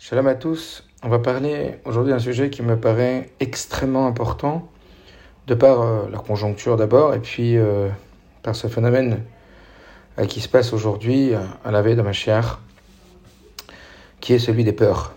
Shalom 0.00 0.28
à 0.28 0.36
tous. 0.36 0.84
On 1.02 1.08
va 1.08 1.18
parler 1.18 1.80
aujourd'hui 1.84 2.12
d'un 2.12 2.20
sujet 2.20 2.50
qui 2.50 2.62
me 2.62 2.78
paraît 2.78 3.30
extrêmement 3.40 4.06
important, 4.06 4.68
de 5.48 5.56
par 5.56 5.82
euh, 5.82 6.08
la 6.08 6.18
conjoncture 6.18 6.76
d'abord, 6.76 7.14
et 7.14 7.18
puis 7.18 7.58
euh, 7.58 7.88
par 8.44 8.54
ce 8.54 8.68
phénomène 8.68 9.24
euh, 10.20 10.26
qui 10.26 10.40
se 10.40 10.48
passe 10.48 10.72
aujourd'hui 10.72 11.32
à 11.64 11.72
la 11.72 11.82
veille 11.82 11.96
de 11.96 12.02
ma 12.02 12.12
chère, 12.12 12.60
qui 14.20 14.34
est 14.34 14.38
celui 14.38 14.62
des 14.62 14.72
peurs. 14.72 15.14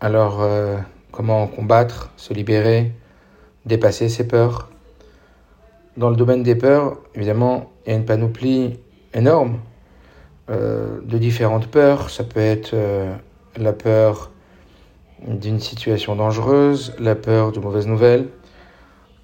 Alors, 0.00 0.42
comment 1.12 1.46
combattre, 1.46 2.10
se 2.16 2.32
libérer, 2.32 2.90
dépasser 3.66 4.08
ces 4.08 4.26
peurs? 4.26 4.70
Dans 5.98 6.08
le 6.08 6.16
domaine 6.16 6.42
des 6.42 6.54
peurs, 6.54 6.96
évidemment, 7.14 7.70
il 7.84 7.90
y 7.90 7.92
a 7.92 7.98
une 7.98 8.06
panoplie 8.06 8.80
énorme 9.12 9.60
de 10.48 11.18
différentes 11.18 11.66
peurs. 11.66 12.08
Ça 12.08 12.24
peut 12.24 12.40
être 12.40 12.74
la 13.56 13.72
peur 13.72 14.30
d'une 15.26 15.60
situation 15.60 16.16
dangereuse, 16.16 16.94
la 16.98 17.14
peur 17.14 17.52
de 17.52 17.60
mauvaises 17.60 17.86
nouvelles, 17.86 18.28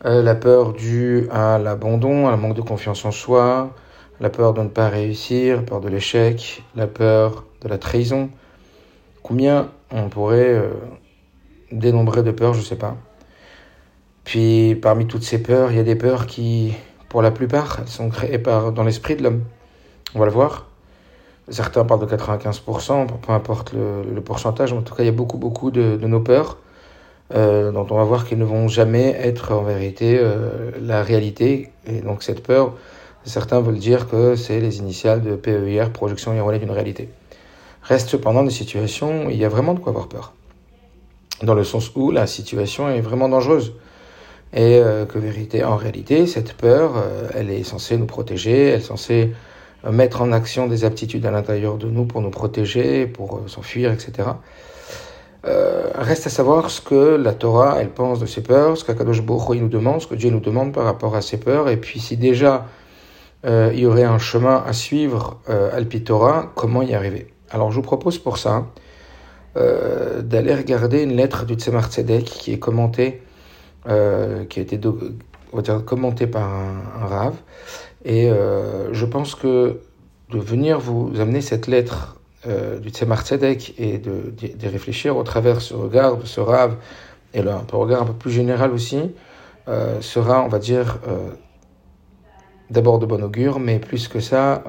euh, 0.05 0.23
la 0.23 0.35
peur 0.35 0.73
due 0.73 1.29
à 1.31 1.59
l'abandon, 1.59 2.27
à 2.27 2.31
la 2.31 2.37
manque 2.37 2.55
de 2.55 2.63
confiance 2.63 3.05
en 3.05 3.11
soi, 3.11 3.75
la 4.21 4.31
peur 4.31 4.55
de 4.55 4.63
ne 4.63 4.69
pas 4.69 4.89
réussir, 4.89 5.57
la 5.57 5.63
peur 5.63 5.81
de 5.81 5.89
l'échec, 5.89 6.63
la 6.75 6.87
peur 6.87 7.45
de 7.63 7.69
la 7.69 7.79
trahison. 7.79 8.31
Combien 9.23 9.71
on 9.91 10.09
pourrait 10.09 10.55
euh, 10.55 10.71
dénombrer 11.73 12.23
de 12.23 12.31
peurs, 12.31 12.55
je 12.55 12.61
ne 12.61 12.65
sais 12.65 12.77
pas. 12.77 12.97
Puis 14.25 14.75
parmi 14.77 15.07
toutes 15.07 15.25
ces 15.25 15.43
peurs, 15.43 15.71
il 15.71 15.77
y 15.77 15.81
a 15.81 15.85
des 15.85 15.97
peurs 15.97 16.27
qui, 16.27 16.75
pour 17.09 17.21
la 17.21 17.31
plupart, 17.31 17.87
sont 17.87 18.09
créées 18.09 18.39
par, 18.39 18.73
dans 18.73 18.85
l'esprit 18.85 19.17
de 19.17 19.23
l'homme. 19.23 19.45
On 20.15 20.19
va 20.19 20.27
le 20.27 20.33
voir. 20.33 20.70
Certains 21.51 21.85
parlent 21.85 22.07
de 22.07 22.17
95%, 22.17 23.09
peu 23.09 23.33
importe 23.33 23.73
le, 23.73 24.21
pourcentage, 24.21 24.73
en 24.73 24.83
tout 24.83 24.95
cas, 24.95 25.03
il 25.03 25.07
y 25.07 25.09
a 25.09 25.13
beaucoup, 25.13 25.37
beaucoup 25.37 25.73
de, 25.73 25.97
nos 26.07 26.21
peurs 26.21 26.59
euh, 27.35 27.73
dont 27.73 27.87
on 27.91 27.97
va 27.97 28.05
voir 28.05 28.25
qu'ils 28.25 28.39
ne 28.39 28.45
vont 28.45 28.69
jamais 28.69 29.17
être 29.21 29.53
en 29.53 29.63
vérité 29.63 30.19
euh, 30.21 30.71
la 30.81 31.03
réalité. 31.03 31.73
Et 31.87 32.03
donc, 32.03 32.23
cette 32.23 32.45
peur, 32.45 32.75
certains 33.25 33.61
veulent 33.61 33.79
dire 33.79 34.09
que 34.09 34.37
c'est 34.37 34.61
les 34.61 34.79
initiales 34.79 35.23
de 35.23 35.35
PEIR, 35.35 35.91
projection 35.93 36.33
erronée 36.35 36.61
d'une 36.61 36.71
réalité. 36.71 37.09
Reste 37.83 38.11
cependant 38.11 38.45
des 38.45 38.51
situations 38.51 39.27
où 39.27 39.31
il 39.31 39.37
y 39.37 39.45
a 39.45 39.49
vraiment 39.49 39.75
de 39.75 39.81
quoi 39.81 39.91
avoir 39.91 40.09
peur. 40.09 40.35
Dans 41.43 41.55
le 41.55 41.65
sens 41.65 41.91
où 41.97 42.13
la 42.13 42.29
situation 42.29 42.89
est 42.89 43.01
vraiment 43.01 43.29
dangereuse. 43.29 43.73
Et 44.53 44.79
euh, 44.79 45.05
que 45.05 45.19
vérité, 45.19 45.65
en 45.65 45.77
réalité, 45.77 46.29
cette 46.29 46.53
peur, 46.53 46.93
elle 47.35 47.51
est 47.51 47.65
censée 47.65 47.97
nous 47.97 48.07
protéger, 48.07 48.69
elle 48.69 48.81
est 48.81 48.85
censée 48.85 49.33
mettre 49.89 50.23
en 50.23 50.33
action 50.33 50.67
des 50.67 50.85
aptitudes 50.85 51.25
à 51.27 51.31
l'intérieur 51.31 51.77
de 51.79 51.89
nous 51.89 52.05
pour 52.05 52.21
nous 52.21 52.31
protéger, 52.31 53.07
pour 53.07 53.37
euh, 53.37 53.49
s'enfuir, 53.49 53.93
etc. 53.93 54.31
Euh, 55.47 55.91
reste 55.95 56.27
à 56.27 56.31
savoir 56.31 56.71
ce 56.71 56.83
que 56.83 57.17
la 57.17 57.33
Torah, 57.33 57.77
elle 57.81 57.89
pense 57.89 58.21
de 58.21 58.27
ces 58.27 58.43
peurs, 58.43 58.77
ce 58.77 58.85
qu'Akadosh 58.85 59.23
Baruch 59.23 59.59
nous 59.59 59.69
demande, 59.69 60.03
ce 60.03 60.07
que 60.07 60.15
Dieu 60.15 60.31
nous 60.31 60.41
demande 60.41 60.75
par 60.75 60.85
rapport 60.85 61.17
à 61.17 61.23
ces 61.23 61.39
peurs, 61.39 61.71
et 61.71 61.79
puis 61.79 61.99
si 61.99 62.19
déjà 62.19 62.67
euh, 63.47 63.71
il 63.73 63.81
y 63.81 63.87
aurait 63.87 64.05
un 64.05 64.19
chemin 64.19 64.63
à 64.67 64.75
suivre 64.75 65.41
euh, 65.49 65.75
Alpi 65.75 66.05
comment 66.55 66.83
y 66.83 66.93
arriver? 66.93 67.33
Alors 67.51 67.71
je 67.71 67.77
vous 67.77 67.83
propose 67.83 68.19
pour 68.19 68.39
ça 68.39 68.67
d'aller 69.57 70.55
regarder 70.55 71.03
une 71.03 71.17
lettre 71.17 71.45
du 71.45 71.55
Tzemar 71.55 71.91
Tzedek 71.91 72.25
qui 72.25 72.53
est 72.53 72.61
commentée, 72.61 73.21
qui 73.85 73.91
a 73.91 74.63
été 74.63 74.79
commentée 75.85 76.29
par 76.29 76.45
un, 76.45 77.03
un 77.03 77.07
rave, 77.07 77.35
et 78.05 78.31
euh, 78.31 78.93
je 78.93 79.05
pense 79.05 79.35
que 79.35 79.81
de 80.31 80.39
venir 80.39 80.79
vous 80.79 81.13
amener 81.21 81.41
cette 81.41 81.67
lettre 81.67 82.21
euh, 82.47 82.79
du 82.79 82.91
Tzemar 82.91 83.23
Tzedek 83.23 83.75
et 83.79 83.99
de, 83.99 84.33
de, 84.33 84.69
réfléchir 84.69 85.17
au 85.17 85.23
travers 85.23 85.61
ce 85.61 85.75
regard, 85.75 86.19
ce 86.25 86.41
rave, 86.41 86.77
et 87.35 87.43
le, 87.43 87.51
un 87.51 87.65
regard 87.73 88.03
un 88.03 88.07
peu 88.07 88.15
plus 88.15 88.31
général 88.31 88.73
aussi, 88.73 89.01
euh, 89.69 90.01
sera, 90.01 90.43
on 90.45 90.49
va 90.49 90.59
dire, 90.59 90.99
d'abord 92.71 92.99
de 92.99 93.07
bon 93.07 93.23
augure, 93.23 93.61
mais 93.61 93.79
plus 93.79 94.09
que 94.09 94.21
ça, 94.21 94.65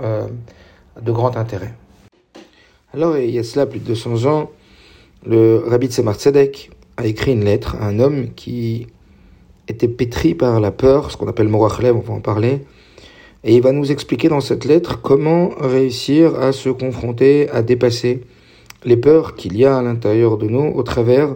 de 1.01 1.11
grand 1.11 1.37
intérêt. 1.37 1.73
Alors, 2.93 3.17
il 3.17 3.29
y 3.29 3.39
a 3.39 3.43
cela 3.43 3.65
plus 3.65 3.79
de 3.79 3.85
200 3.85 4.25
ans, 4.25 4.51
le 5.25 5.63
rabbi 5.65 5.87
Tzemar 5.87 6.15
Tzedek 6.15 6.71
a 6.97 7.05
écrit 7.05 7.31
une 7.33 7.45
lettre 7.45 7.77
à 7.79 7.85
un 7.85 7.99
homme 7.99 8.33
qui 8.33 8.87
était 9.67 9.87
pétri 9.87 10.35
par 10.35 10.59
la 10.59 10.71
peur, 10.71 11.11
ce 11.11 11.17
qu'on 11.17 11.27
appelle 11.27 11.47
Morachlev, 11.47 11.95
on 11.95 12.01
va 12.01 12.13
en 12.13 12.19
parler, 12.19 12.65
et 13.43 13.55
il 13.55 13.61
va 13.61 13.71
nous 13.71 13.91
expliquer 13.91 14.29
dans 14.29 14.41
cette 14.41 14.65
lettre 14.65 15.01
comment 15.01 15.49
réussir 15.59 16.39
à 16.39 16.51
se 16.51 16.69
confronter, 16.69 17.49
à 17.49 17.63
dépasser 17.63 18.21
les 18.83 18.97
peurs 18.97 19.35
qu'il 19.35 19.57
y 19.57 19.65
a 19.65 19.77
à 19.77 19.81
l'intérieur 19.81 20.37
de 20.37 20.47
nous 20.47 20.71
au 20.75 20.83
travers 20.83 21.35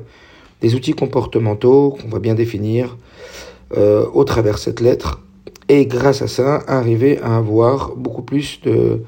des 0.62 0.76
outils 0.76 0.94
comportementaux 0.94 1.98
qu'on 2.00 2.10
va 2.10 2.20
bien 2.20 2.36
définir 2.36 2.98
euh, 3.76 4.06
au 4.14 4.24
travers 4.24 4.60
cette 4.60 4.82
lettre. 4.82 5.22
Et 5.68 5.88
grâce 5.88 6.22
à 6.22 6.28
ça, 6.28 6.64
arriver 6.68 7.20
à 7.20 7.38
avoir 7.38 7.96
beaucoup 7.96 8.22
plus 8.22 8.62
de, 8.62 9.02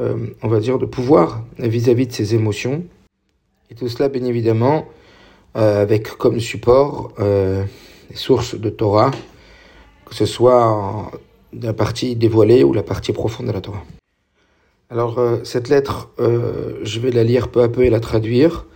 euh, 0.00 0.16
on 0.42 0.48
va 0.48 0.60
dire, 0.60 0.78
de 0.78 0.86
pouvoir 0.86 1.44
vis-à-vis 1.58 2.04
-vis 2.04 2.08
de 2.08 2.12
ses 2.12 2.34
émotions. 2.34 2.82
Et 3.70 3.74
tout 3.74 3.88
cela, 3.88 4.08
bien 4.08 4.24
évidemment, 4.24 4.86
euh, 5.56 5.82
avec 5.82 6.08
comme 6.16 6.40
support 6.40 7.12
les 7.18 8.16
sources 8.16 8.54
de 8.54 8.70
Torah, 8.70 9.10
que 10.06 10.14
ce 10.14 10.24
soit 10.24 10.66
en, 10.66 11.10
la 11.52 11.72
partie 11.72 12.16
dévoilée 12.16 12.64
ou 12.64 12.72
la 12.72 12.82
partie 12.82 13.12
profonde 13.12 13.46
de 13.46 13.52
la 13.52 13.60
Torah. 13.60 13.84
Alors 14.90 15.18
euh, 15.18 15.38
cette 15.44 15.68
lettre, 15.68 16.10
euh, 16.18 16.78
je 16.82 17.00
vais 17.00 17.10
la 17.10 17.24
lire 17.24 17.48
peu 17.48 17.62
à 17.62 17.68
peu 17.68 17.84
et 17.84 17.90
la 17.90 18.00
traduire 18.00 18.66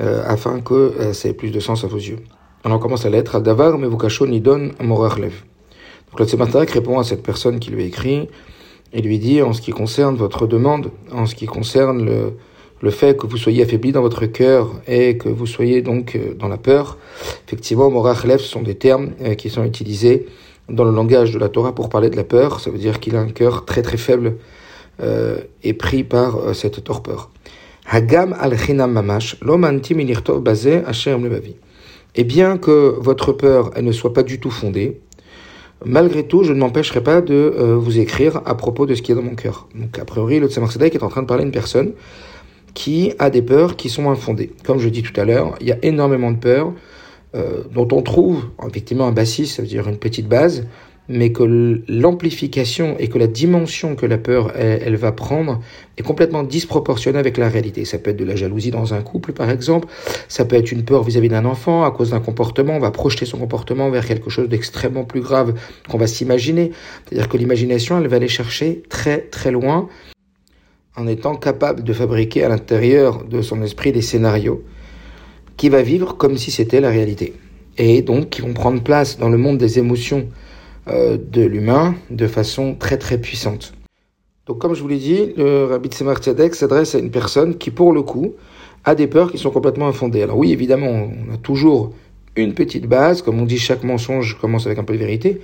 euh, 0.00 0.22
afin 0.26 0.60
que 0.60 0.74
euh, 0.74 1.12
ça 1.12 1.28
ait 1.28 1.34
plus 1.34 1.50
de 1.50 1.60
sens 1.60 1.84
à 1.84 1.86
vos 1.86 1.98
yeux. 1.98 2.18
Alors 2.64 2.78
on 2.78 2.80
commence 2.80 3.04
la 3.04 3.10
lettre. 3.10 3.40
Davar 3.40 3.78
mevukasho 3.78 4.26
nidon 4.26 4.72
lev. 4.80 5.34
Donc 6.10 6.20
le 6.20 6.26
Tzematak 6.26 6.70
répond 6.70 6.98
à 6.98 7.04
cette 7.04 7.22
personne 7.22 7.58
qui 7.60 7.70
lui 7.70 7.84
écrit 7.84 8.28
et 8.92 9.00
lui 9.00 9.18
dit 9.18 9.42
en 9.42 9.52
ce 9.52 9.62
qui 9.62 9.70
concerne 9.70 10.16
votre 10.16 10.46
demande, 10.46 10.90
en 11.12 11.24
ce 11.26 11.34
qui 11.34 11.46
concerne 11.46 12.04
le, 12.04 12.34
le 12.82 12.90
fait 12.90 13.16
que 13.16 13.26
vous 13.26 13.36
soyez 13.38 13.62
affaibli 13.62 13.92
dans 13.92 14.02
votre 14.02 14.26
cœur 14.26 14.72
et 14.86 15.16
que 15.16 15.28
vous 15.28 15.46
soyez 15.46 15.82
donc 15.82 16.14
euh, 16.16 16.34
dans 16.34 16.48
la 16.48 16.58
peur, 16.58 16.98
effectivement, 17.46 17.88
lev, 17.88 18.38
ce 18.38 18.48
sont 18.48 18.62
des 18.62 18.74
termes 18.74 19.12
euh, 19.22 19.34
qui 19.34 19.48
sont 19.48 19.64
utilisés 19.64 20.26
dans 20.72 20.84
le 20.84 20.90
langage 20.90 21.32
de 21.32 21.38
la 21.38 21.48
Torah 21.48 21.74
pour 21.74 21.88
parler 21.88 22.10
de 22.10 22.16
la 22.16 22.24
peur. 22.24 22.60
Ça 22.60 22.70
veut 22.70 22.78
dire 22.78 22.98
qu'il 22.98 23.14
a 23.14 23.20
un 23.20 23.28
cœur 23.28 23.64
très 23.64 23.82
très 23.82 23.98
faible 23.98 24.36
euh, 25.00 25.38
et 25.62 25.74
pris 25.74 26.02
par 26.02 26.36
euh, 26.36 26.52
cette 26.54 26.82
torpeur. 26.82 27.30
Hagam 27.88 28.34
al 28.38 28.56
mamash, 28.88 29.36
Et 32.14 32.24
bien 32.24 32.58
que 32.58 32.94
votre 32.98 33.32
peur 33.32 33.70
elle 33.74 33.84
ne 33.84 33.92
soit 33.92 34.12
pas 34.12 34.22
du 34.22 34.40
tout 34.40 34.50
fondée, 34.50 35.00
malgré 35.84 36.26
tout, 36.26 36.44
je 36.44 36.52
ne 36.52 36.58
m'empêcherai 36.58 37.02
pas 37.02 37.20
de 37.20 37.34
euh, 37.34 37.76
vous 37.76 37.98
écrire 37.98 38.40
à 38.44 38.54
propos 38.54 38.86
de 38.86 38.94
ce 38.94 39.02
qui 39.02 39.12
est 39.12 39.14
dans 39.14 39.22
mon 39.22 39.34
cœur. 39.34 39.68
Donc, 39.74 39.98
a 39.98 40.04
priori, 40.04 40.38
le 40.40 40.48
Tzemach 40.48 40.76
est 40.76 41.02
en 41.02 41.08
train 41.08 41.22
de 41.22 41.26
parler 41.26 41.42
à 41.42 41.46
une 41.46 41.52
personne 41.52 41.92
qui 42.74 43.12
a 43.18 43.30
des 43.30 43.42
peurs 43.42 43.76
qui 43.76 43.88
sont 43.88 44.10
infondées. 44.10 44.52
Comme 44.64 44.78
je 44.78 44.88
dis 44.88 45.02
tout 45.02 45.18
à 45.20 45.24
l'heure, 45.24 45.54
il 45.60 45.66
y 45.66 45.72
a 45.72 45.78
énormément 45.82 46.30
de 46.30 46.38
peurs 46.38 46.72
euh, 47.34 47.62
dont 47.72 47.88
on 47.92 48.02
trouve 48.02 48.44
effectivement 48.68 49.06
un 49.06 49.12
bassiste, 49.12 49.56
ça 49.56 49.62
veut 49.62 49.68
dire 49.68 49.88
une 49.88 49.96
petite 49.96 50.28
base, 50.28 50.66
mais 51.08 51.32
que 51.32 51.82
l'amplification 51.88 52.96
et 52.98 53.08
que 53.08 53.18
la 53.18 53.26
dimension 53.26 53.96
que 53.96 54.06
la 54.06 54.18
peur 54.18 54.52
elle, 54.54 54.82
elle, 54.84 54.96
va 54.96 55.12
prendre 55.12 55.60
est 55.98 56.02
complètement 56.02 56.42
disproportionnée 56.42 57.18
avec 57.18 57.38
la 57.38 57.48
réalité. 57.48 57.84
Ça 57.84 57.98
peut 57.98 58.10
être 58.10 58.16
de 58.16 58.24
la 58.24 58.36
jalousie 58.36 58.70
dans 58.70 58.94
un 58.94 59.02
couple, 59.02 59.32
par 59.32 59.50
exemple. 59.50 59.88
Ça 60.28 60.44
peut 60.44 60.56
être 60.56 60.70
une 60.70 60.84
peur 60.84 61.02
vis-à-vis 61.02 61.28
d'un 61.28 61.44
enfant 61.44 61.84
à 61.84 61.90
cause 61.90 62.10
d'un 62.10 62.20
comportement. 62.20 62.76
On 62.76 62.80
va 62.80 62.90
projeter 62.90 63.26
son 63.26 63.38
comportement 63.38 63.90
vers 63.90 64.06
quelque 64.06 64.30
chose 64.30 64.48
d'extrêmement 64.48 65.04
plus 65.04 65.20
grave 65.20 65.54
qu'on 65.88 65.98
va 65.98 66.06
s'imaginer. 66.06 66.70
C'est-à-dire 67.04 67.28
que 67.28 67.36
l'imagination, 67.36 67.98
elle 67.98 68.08
va 68.08 68.16
aller 68.16 68.28
chercher 68.28 68.82
très 68.88 69.18
très 69.22 69.50
loin 69.50 69.88
en 70.96 71.06
étant 71.06 71.34
capable 71.34 71.82
de 71.82 71.92
fabriquer 71.92 72.44
à 72.44 72.48
l'intérieur 72.48 73.24
de 73.24 73.42
son 73.42 73.62
esprit 73.62 73.92
des 73.92 74.02
scénarios 74.02 74.62
qui 75.56 75.68
va 75.68 75.82
vivre 75.82 76.16
comme 76.16 76.36
si 76.36 76.50
c'était 76.50 76.80
la 76.80 76.90
réalité. 76.90 77.34
Et 77.78 78.02
donc 78.02 78.30
qui 78.30 78.42
vont 78.42 78.52
prendre 78.52 78.82
place 78.82 79.18
dans 79.18 79.28
le 79.28 79.38
monde 79.38 79.58
des 79.58 79.78
émotions 79.78 80.28
euh, 80.88 81.16
de 81.16 81.42
l'humain 81.42 81.94
de 82.10 82.26
façon 82.26 82.74
très 82.74 82.98
très 82.98 83.18
puissante. 83.18 83.72
Donc 84.46 84.58
comme 84.58 84.74
je 84.74 84.82
vous 84.82 84.88
l'ai 84.88 84.98
dit, 84.98 85.32
le 85.36 85.64
Rabbi 85.64 85.88
Tzemar 85.88 86.18
s'adresse 86.22 86.94
à 86.94 86.98
une 86.98 87.10
personne 87.10 87.56
qui 87.56 87.70
pour 87.70 87.92
le 87.92 88.02
coup 88.02 88.34
a 88.84 88.94
des 88.94 89.06
peurs 89.06 89.30
qui 89.30 89.38
sont 89.38 89.50
complètement 89.50 89.88
infondées. 89.88 90.22
Alors 90.22 90.36
oui, 90.36 90.52
évidemment, 90.52 90.88
on 90.88 91.34
a 91.34 91.36
toujours 91.36 91.92
une 92.36 92.54
petite 92.54 92.86
base, 92.86 93.22
comme 93.22 93.40
on 93.40 93.44
dit, 93.44 93.58
chaque 93.58 93.84
mensonge 93.84 94.38
commence 94.40 94.66
avec 94.66 94.78
un 94.78 94.84
peu 94.84 94.94
de 94.94 94.98
vérité. 94.98 95.40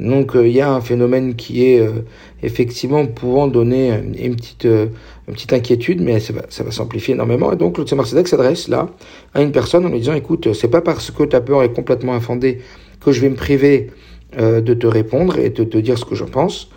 Donc 0.00 0.34
euh, 0.34 0.46
il 0.46 0.54
y 0.54 0.60
a 0.60 0.72
un 0.72 0.80
phénomène 0.80 1.34
qui 1.34 1.66
est 1.66 1.80
euh, 1.80 2.04
effectivement 2.42 3.06
pouvant 3.06 3.46
donner 3.46 3.92
une 4.18 4.34
petite, 4.34 4.64
euh, 4.64 4.86
une 5.28 5.34
petite 5.34 5.52
inquiétude, 5.52 6.00
mais 6.00 6.18
ça 6.18 6.32
va, 6.32 6.42
ça 6.48 6.64
va 6.64 6.70
s'amplifier 6.70 7.14
énormément. 7.14 7.52
Et 7.52 7.56
donc 7.56 7.78
le 7.78 7.84
Tzemar 7.84 8.06
s'adresse 8.06 8.68
là 8.68 8.88
à 9.34 9.42
une 9.42 9.52
personne 9.52 9.86
en 9.86 9.90
lui 9.90 10.00
disant, 10.00 10.14
écoute, 10.14 10.52
c'est 10.52 10.68
pas 10.68 10.80
parce 10.80 11.10
que 11.10 11.22
ta 11.24 11.40
peur 11.40 11.62
est 11.62 11.72
complètement 11.72 12.14
infondée 12.14 12.60
que 13.00 13.12
je 13.12 13.20
vais 13.20 13.28
me 13.28 13.36
priver 13.36 13.90
de 14.38 14.72
te 14.72 14.86
répondre 14.86 15.38
et 15.38 15.50
de 15.50 15.62
te 15.64 15.76
dire 15.76 15.98
ce 15.98 16.06
que 16.06 16.14
je 16.14 16.24
pense. 16.24 16.70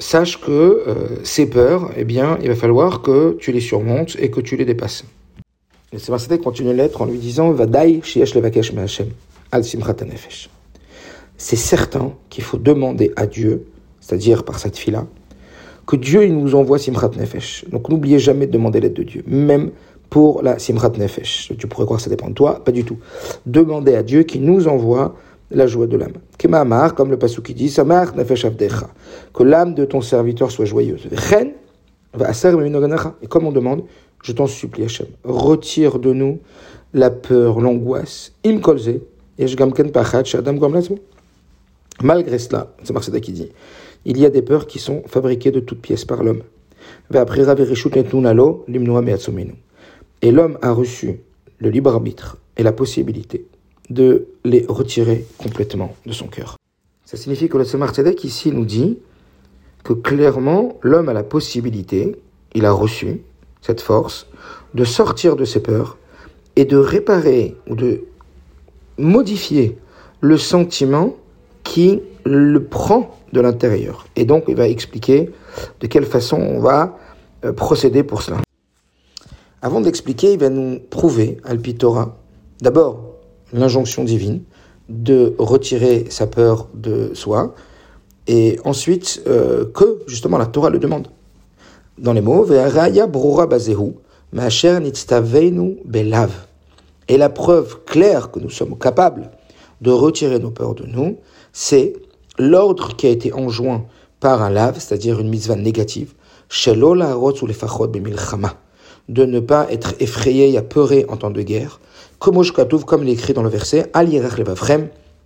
sache 0.00 0.38
que 0.38 0.84
ces 1.22 1.48
peurs, 1.48 1.92
eh 1.96 2.04
bien, 2.04 2.38
il 2.42 2.48
va 2.48 2.56
falloir 2.56 3.00
que 3.00 3.36
tu 3.40 3.52
les 3.52 3.60
surmontes 3.60 4.16
et 4.20 4.30
que 4.30 4.40
tu 4.40 4.56
les 4.56 4.66
dépasses. 4.66 5.04
Marseille 6.08 6.38
continue 6.38 6.68
la 6.68 6.84
lettre 6.84 7.00
en 7.00 7.06
lui 7.06 7.18
disant 7.18 7.50
Vadaï 7.52 8.00
shiesh 8.02 8.36
al 9.50 9.64
simchat 9.64 10.04
nefesh. 10.04 10.50
C'est 11.38 11.56
certain 11.56 12.12
qu'il 12.28 12.44
faut 12.44 12.58
demander 12.58 13.12
à 13.16 13.26
Dieu, 13.26 13.64
c'est-à-dire 14.00 14.44
par 14.44 14.58
cette 14.58 14.76
fille-là, 14.76 15.06
que 15.86 15.96
Dieu 15.96 16.26
il 16.26 16.36
nous 16.36 16.54
envoie 16.54 16.78
simchat 16.78 17.10
nefesh. 17.16 17.64
Donc 17.70 17.88
n'oubliez 17.88 18.18
jamais 18.18 18.46
de 18.46 18.52
demander 18.52 18.80
l'aide 18.80 18.92
de 18.92 19.02
Dieu, 19.02 19.24
même 19.26 19.70
pour 20.10 20.42
la 20.42 20.58
simchat 20.58 20.90
nefesh. 20.90 21.52
Tu 21.58 21.66
pourrais 21.66 21.86
croire 21.86 21.98
que 21.98 22.04
ça 22.04 22.10
dépend 22.10 22.28
de 22.28 22.34
toi, 22.34 22.62
pas 22.62 22.72
du 22.72 22.84
tout. 22.84 22.98
Demandez 23.46 23.94
à 23.94 24.02
Dieu 24.02 24.24
qu'il 24.24 24.44
nous 24.44 24.68
envoie 24.68 25.16
la 25.50 25.66
joie 25.66 25.86
de 25.86 25.96
l'âme. 25.96 26.12
Comme 26.94 27.10
le 27.10 27.18
passou 27.18 27.40
qui 27.40 27.54
dit, 27.54 27.70
Samar 27.70 28.14
nefesh 28.14 28.44
avdecha, 28.44 28.90
que 29.32 29.42
l'âme 29.42 29.74
de 29.74 29.86
ton 29.86 30.02
serviteur 30.02 30.50
soit 30.50 30.66
joyeuse. 30.66 31.08
Chen 31.30 31.52
va 32.12 32.30
Et 33.22 33.26
comme 33.26 33.46
on 33.46 33.52
demande, 33.52 33.84
je 34.22 34.32
t'en 34.32 34.46
supplie, 34.46 34.84
Hachem, 34.84 35.06
retire 35.24 35.98
de 35.98 36.12
nous 36.12 36.40
la 36.94 37.10
peur, 37.10 37.60
l'angoisse. 37.60 38.32
Malgré 42.02 42.38
cela, 42.38 42.74
c'est 42.82 42.92
Marceda 42.92 43.20
qui 43.20 43.32
dit, 43.32 43.48
il 44.04 44.18
y 44.18 44.24
a 44.24 44.30
des 44.30 44.42
peurs 44.42 44.66
qui 44.66 44.78
sont 44.78 45.02
fabriquées 45.06 45.50
de 45.50 45.60
toutes 45.60 45.80
pièces 45.80 46.04
par 46.04 46.22
l'homme. 46.22 46.42
Et 50.22 50.30
l'homme 50.30 50.58
a 50.62 50.72
reçu 50.72 51.20
le 51.58 51.70
libre 51.70 51.90
arbitre 51.92 52.36
et 52.56 52.62
la 52.62 52.72
possibilité 52.72 53.46
de 53.90 54.28
les 54.44 54.64
retirer 54.68 55.24
complètement 55.38 55.94
de 56.06 56.12
son 56.12 56.26
cœur. 56.26 56.56
Ça 57.04 57.16
signifie 57.16 57.48
que 57.48 57.56
le 57.56 57.64
Tzemar 57.64 57.92
ici 58.22 58.52
nous 58.52 58.64
dit 58.64 58.98
que 59.82 59.92
clairement 59.92 60.78
l'homme 60.82 61.08
a 61.08 61.14
la 61.14 61.22
possibilité, 61.22 62.16
il 62.54 62.66
a 62.66 62.72
reçu 62.72 63.22
cette 63.60 63.80
force, 63.80 64.26
de 64.74 64.84
sortir 64.84 65.36
de 65.36 65.44
ses 65.44 65.60
peurs 65.60 65.98
et 66.56 66.64
de 66.64 66.76
réparer 66.76 67.56
ou 67.68 67.74
de 67.74 68.04
modifier 68.98 69.78
le 70.20 70.36
sentiment 70.36 71.14
qui 71.62 72.00
le 72.24 72.64
prend 72.64 73.16
de 73.32 73.40
l'intérieur. 73.40 74.06
Et 74.16 74.24
donc 74.24 74.44
il 74.48 74.56
va 74.56 74.68
expliquer 74.68 75.30
de 75.80 75.86
quelle 75.86 76.06
façon 76.06 76.36
on 76.36 76.60
va 76.60 76.98
euh, 77.44 77.52
procéder 77.52 78.02
pour 78.02 78.22
cela. 78.22 78.38
Avant 79.62 79.80
d'expliquer, 79.80 80.32
il 80.32 80.38
va 80.38 80.50
nous 80.50 80.78
prouver, 80.78 81.38
Alpitora, 81.44 82.16
d'abord 82.60 83.00
l'injonction 83.52 84.04
divine 84.04 84.42
de 84.88 85.34
retirer 85.38 86.06
sa 86.10 86.26
peur 86.26 86.68
de 86.74 87.12
soi, 87.14 87.54
et 88.26 88.58
ensuite 88.64 89.22
euh, 89.26 89.64
que 89.72 90.02
justement 90.06 90.38
la 90.38 90.46
Torah 90.46 90.70
le 90.70 90.78
demande. 90.78 91.08
Dans 91.98 92.12
les 92.12 92.20
mots. 92.20 92.46
Et 97.08 97.16
la 97.16 97.28
preuve 97.28 97.78
claire 97.84 98.30
que 98.30 98.38
nous 98.40 98.50
sommes 98.50 98.78
capables 98.78 99.30
de 99.80 99.90
retirer 99.90 100.38
nos 100.38 100.50
peurs 100.50 100.74
de 100.74 100.84
nous, 100.86 101.16
c'est 101.52 101.94
l'ordre 102.38 102.96
qui 102.96 103.06
a 103.06 103.10
été 103.10 103.32
enjoint 103.32 103.86
par 104.20 104.42
un 104.42 104.50
lave, 104.50 104.78
c'est-à-dire 104.78 105.20
une 105.20 105.28
mitzvah 105.28 105.56
négative, 105.56 106.14
de 109.08 109.24
ne 109.24 109.40
pas 109.40 109.66
être 109.70 109.94
effrayé 110.00 110.50
et 110.50 110.58
apeuré 110.58 111.06
en 111.08 111.16
temps 111.16 111.30
de 111.30 111.42
guerre, 111.42 111.80
comme 112.18 112.42
il 113.02 113.08
est 113.08 113.12
écrit 113.12 113.32
dans 113.32 113.42
le 113.42 113.48
verset, 113.48 113.90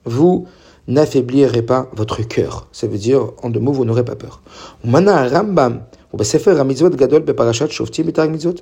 vous 0.04 0.46
n'affaiblirez 0.88 1.62
pas 1.62 1.88
votre 1.94 2.22
cœur. 2.22 2.66
Ça 2.72 2.86
veut 2.86 2.98
dire, 2.98 3.30
en 3.42 3.50
deux 3.50 3.60
mots, 3.60 3.72
vous 3.72 3.84
n'aurez 3.84 4.04
pas 4.04 4.16
peur. 4.16 4.42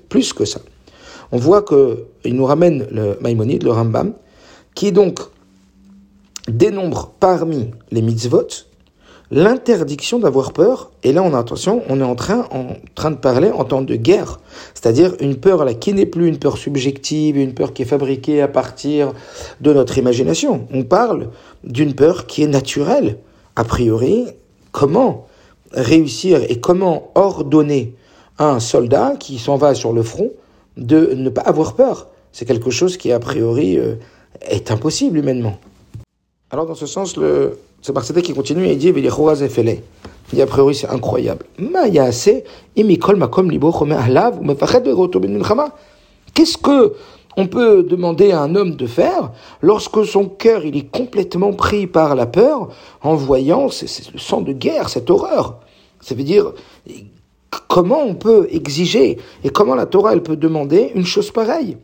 Plus 0.09 0.33
que 0.33 0.45
ça. 0.45 0.61
On 1.33 1.37
voit 1.37 1.63
qu'il 1.63 2.35
nous 2.35 2.45
ramène 2.45 2.87
le 2.91 3.17
Maïmonide, 3.21 3.63
le 3.63 3.71
Rambam, 3.71 4.15
qui 4.75 4.93
donc 4.93 5.21
dénombre 6.49 7.13
parmi 7.21 7.71
les 7.91 8.03
mitzvot 8.03 8.49
l'interdiction 9.31 10.19
d'avoir 10.19 10.53
peur. 10.53 10.91
Et 11.05 11.13
là, 11.13 11.23
on 11.23 11.35
a 11.35 11.39
attention, 11.39 11.83
on 11.89 12.01
est 12.01 12.05
en 12.05 12.17
train, 12.17 12.47
en 12.51 12.75
train 12.95 13.11
de 13.11 13.17
parler 13.17 13.51
en 13.51 13.65
temps 13.65 13.83
de 13.83 13.95
guerre. 13.95 14.41
C'est-à-dire 14.75 15.15
une 15.21 15.37
peur 15.37 15.65
là, 15.65 15.75
qui 15.75 15.95
n'est 15.95 16.07
plus 16.07 16.27
une 16.27 16.39
peur 16.39 16.59
subjective, 16.59 17.37
une 17.37 17.55
peur 17.55 17.73
qui 17.73 17.83
est 17.83 17.87
fabriquée 17.87 18.43
à 18.43 18.49
partir 18.49 19.13
de 19.61 19.73
notre 19.73 19.99
imagination. 19.99 20.67
On 20.73 20.83
parle 20.83 21.29
d'une 21.65 21.95
peur 21.95 22.27
qui 22.27 22.43
est 22.43 22.49
naturelle. 22.49 23.19
A 23.57 23.65
priori, 23.65 24.27
comment 24.73 25.27
réussir 25.73 26.43
et 26.49 26.61
comment 26.61 27.11
ordonner 27.15 27.95
à 28.39 28.51
un 28.51 28.61
soldat 28.61 29.15
qui 29.19 29.39
s'en 29.39 29.57
va 29.57 29.75
sur 29.75 29.93
le 29.93 30.03
front 30.03 30.31
de 30.77 31.13
ne 31.15 31.29
pas 31.31 31.43
avoir 31.43 31.75
peur 31.75 32.09
C'est 32.33 32.45
quelque 32.45 32.71
chose 32.71 32.97
qui, 32.97 33.13
a 33.13 33.19
priori, 33.19 33.77
euh, 33.79 33.95
est 34.41 34.71
impossible 34.71 35.19
humainement. 35.19 35.59
Alors, 36.51 36.67
dans 36.67 36.75
ce 36.75 36.87
sens, 36.87 37.17
le, 37.17 37.59
c'est 37.83 37.93
Marcel 37.93 38.21
qui 38.23 38.35
continue 38.35 38.67
et 38.67 38.77
dit, 38.77 38.89
il 38.89 39.03
dit, 39.03 40.43
a 40.43 40.47
priori, 40.47 40.75
c'est 40.75 40.89
incroyable. 40.89 41.45
Qu'est-ce 46.35 46.59
que 46.59 46.95
on 47.37 47.47
peut 47.47 47.83
demander 47.83 48.33
à 48.33 48.41
un 48.41 48.55
homme 48.55 48.77
de 48.77 48.87
faire 48.87 49.33
lorsque 49.63 50.05
son 50.05 50.27
cœur 50.27 50.65
il 50.65 50.77
est 50.77 50.91
complètement 50.91 51.53
pris 51.53 51.87
par 51.87 52.15
la 52.15 52.27
peur 52.27 52.69
en 53.03 53.15
voyant 53.15 53.69
ce, 53.69 53.85
le 54.13 54.19
sang 54.19 54.41
de 54.41 54.53
guerre, 54.53 54.89
cette 54.89 55.11
horreur 55.11 55.61
Ça 56.01 56.15
veut 56.15 56.25
dire 56.25 56.53
comment 57.69 58.03
on 58.03 58.15
peut 58.15 58.49
exiger 58.51 59.19
et 59.45 59.51
comment 59.51 59.75
la 59.75 59.87
Torah 59.87 60.13
elle 60.13 60.23
peut 60.23 60.37
demander 60.37 60.93
une 60.95 61.07
chose 61.07 61.31
pareille? 61.31 61.77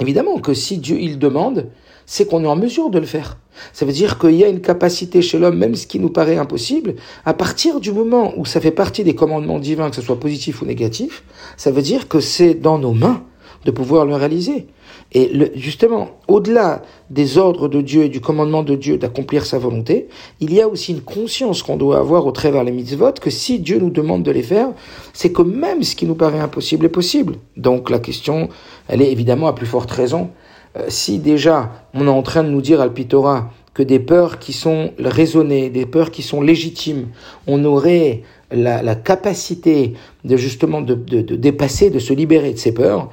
Évidemment 0.00 0.38
que 0.38 0.54
si 0.54 0.78
Dieu 0.78 0.98
il 1.00 1.18
demande, 1.18 1.70
c'est 2.06 2.28
qu'on 2.28 2.44
est 2.44 2.48
en 2.48 2.56
mesure 2.56 2.90
de 2.90 2.98
le 2.98 3.06
faire. 3.06 3.38
Ça 3.72 3.86
veut 3.86 3.92
dire 3.92 4.18
qu'il 4.18 4.34
y 4.34 4.44
a 4.44 4.48
une 4.48 4.60
capacité 4.60 5.22
chez 5.22 5.38
l'homme, 5.38 5.56
même 5.56 5.76
ce 5.76 5.86
qui 5.86 6.00
nous 6.00 6.10
paraît 6.10 6.36
impossible, 6.36 6.96
à 7.24 7.34
partir 7.34 7.78
du 7.78 7.92
moment 7.92 8.32
où 8.36 8.44
ça 8.44 8.60
fait 8.60 8.72
partie 8.72 9.04
des 9.04 9.14
commandements 9.14 9.60
divins, 9.60 9.90
que 9.90 9.96
ce 9.96 10.02
soit 10.02 10.18
positif 10.18 10.62
ou 10.62 10.66
négatif, 10.66 11.22
ça 11.56 11.70
veut 11.70 11.82
dire 11.82 12.08
que 12.08 12.18
c'est 12.20 12.54
dans 12.54 12.78
nos 12.78 12.92
mains 12.92 13.22
de 13.64 13.70
pouvoir 13.70 14.04
le 14.06 14.14
réaliser. 14.14 14.66
Et 15.12 15.52
justement, 15.54 16.10
au-delà 16.28 16.82
des 17.10 17.38
ordres 17.38 17.68
de 17.68 17.80
Dieu 17.80 18.04
et 18.04 18.08
du 18.08 18.20
commandement 18.20 18.62
de 18.62 18.74
Dieu 18.74 18.98
d'accomplir 18.98 19.46
sa 19.46 19.58
volonté, 19.58 20.08
il 20.40 20.52
y 20.52 20.60
a 20.60 20.68
aussi 20.68 20.92
une 20.92 21.02
conscience 21.02 21.62
qu'on 21.62 21.76
doit 21.76 21.98
avoir 21.98 22.26
au 22.26 22.32
travers 22.32 22.64
les 22.64 22.72
mitzvot, 22.72 23.12
que 23.20 23.30
si 23.30 23.60
Dieu 23.60 23.78
nous 23.78 23.90
demande 23.90 24.22
de 24.22 24.30
les 24.30 24.42
faire, 24.42 24.70
c'est 25.12 25.32
que 25.32 25.42
même 25.42 25.82
ce 25.82 25.94
qui 25.94 26.06
nous 26.06 26.14
paraît 26.14 26.40
impossible 26.40 26.86
est 26.86 26.90
possible. 26.90 27.36
Donc 27.56 27.90
la 27.90 27.98
question, 27.98 28.48
elle 28.88 29.02
est 29.02 29.12
évidemment 29.12 29.46
à 29.46 29.52
plus 29.52 29.66
forte 29.66 29.90
raison 29.90 30.30
euh, 30.76 30.86
si 30.88 31.18
déjà 31.18 31.70
on 31.94 32.06
est 32.06 32.10
en 32.10 32.22
train 32.22 32.42
de 32.42 32.48
nous 32.48 32.60
dire 32.60 32.80
Alpitora 32.80 33.50
que 33.74 33.82
des 33.82 33.98
peurs 33.98 34.38
qui 34.38 34.52
sont 34.52 34.92
raisonnées, 34.98 35.68
des 35.68 35.84
peurs 35.84 36.12
qui 36.12 36.22
sont 36.22 36.40
légitimes, 36.40 37.08
on 37.48 37.64
aurait 37.64 38.22
la, 38.52 38.94
capacité 38.94 39.94
de 40.24 40.36
justement 40.36 40.80
de, 40.80 40.94
dépasser, 40.94 41.90
de 41.90 41.98
se 41.98 42.12
libérer 42.12 42.52
de 42.52 42.58
ces 42.58 42.72
peurs, 42.72 43.10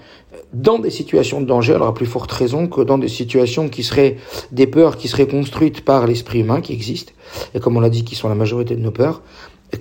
dans 0.54 0.80
des 0.80 0.90
situations 0.90 1.40
de 1.42 1.46
danger, 1.46 1.74
alors 1.74 1.88
à 1.88 1.94
plus 1.94 2.06
forte 2.06 2.32
raison 2.32 2.68
que 2.68 2.82
dans 2.82 2.98
des 2.98 3.08
situations 3.08 3.70
qui 3.70 3.84
seraient 3.84 4.18
des 4.52 4.68
peurs 4.68 4.98
qui 4.98 5.08
seraient 5.08 5.28
construites 5.28 5.82
par 5.86 6.08
l'esprit 6.08 6.40
humain 6.42 6.62
qui 6.62 6.74
existe, 6.74 7.14
et 7.56 7.60
comme 7.60 7.78
on 7.78 7.80
l'a 7.80 7.90
dit, 7.90 8.04
qui 8.04 8.16
sont 8.16 8.28
la 8.28 8.36
majorité 8.36 8.76
de 8.76 8.82
nos 8.82 8.92
peurs, 8.92 9.22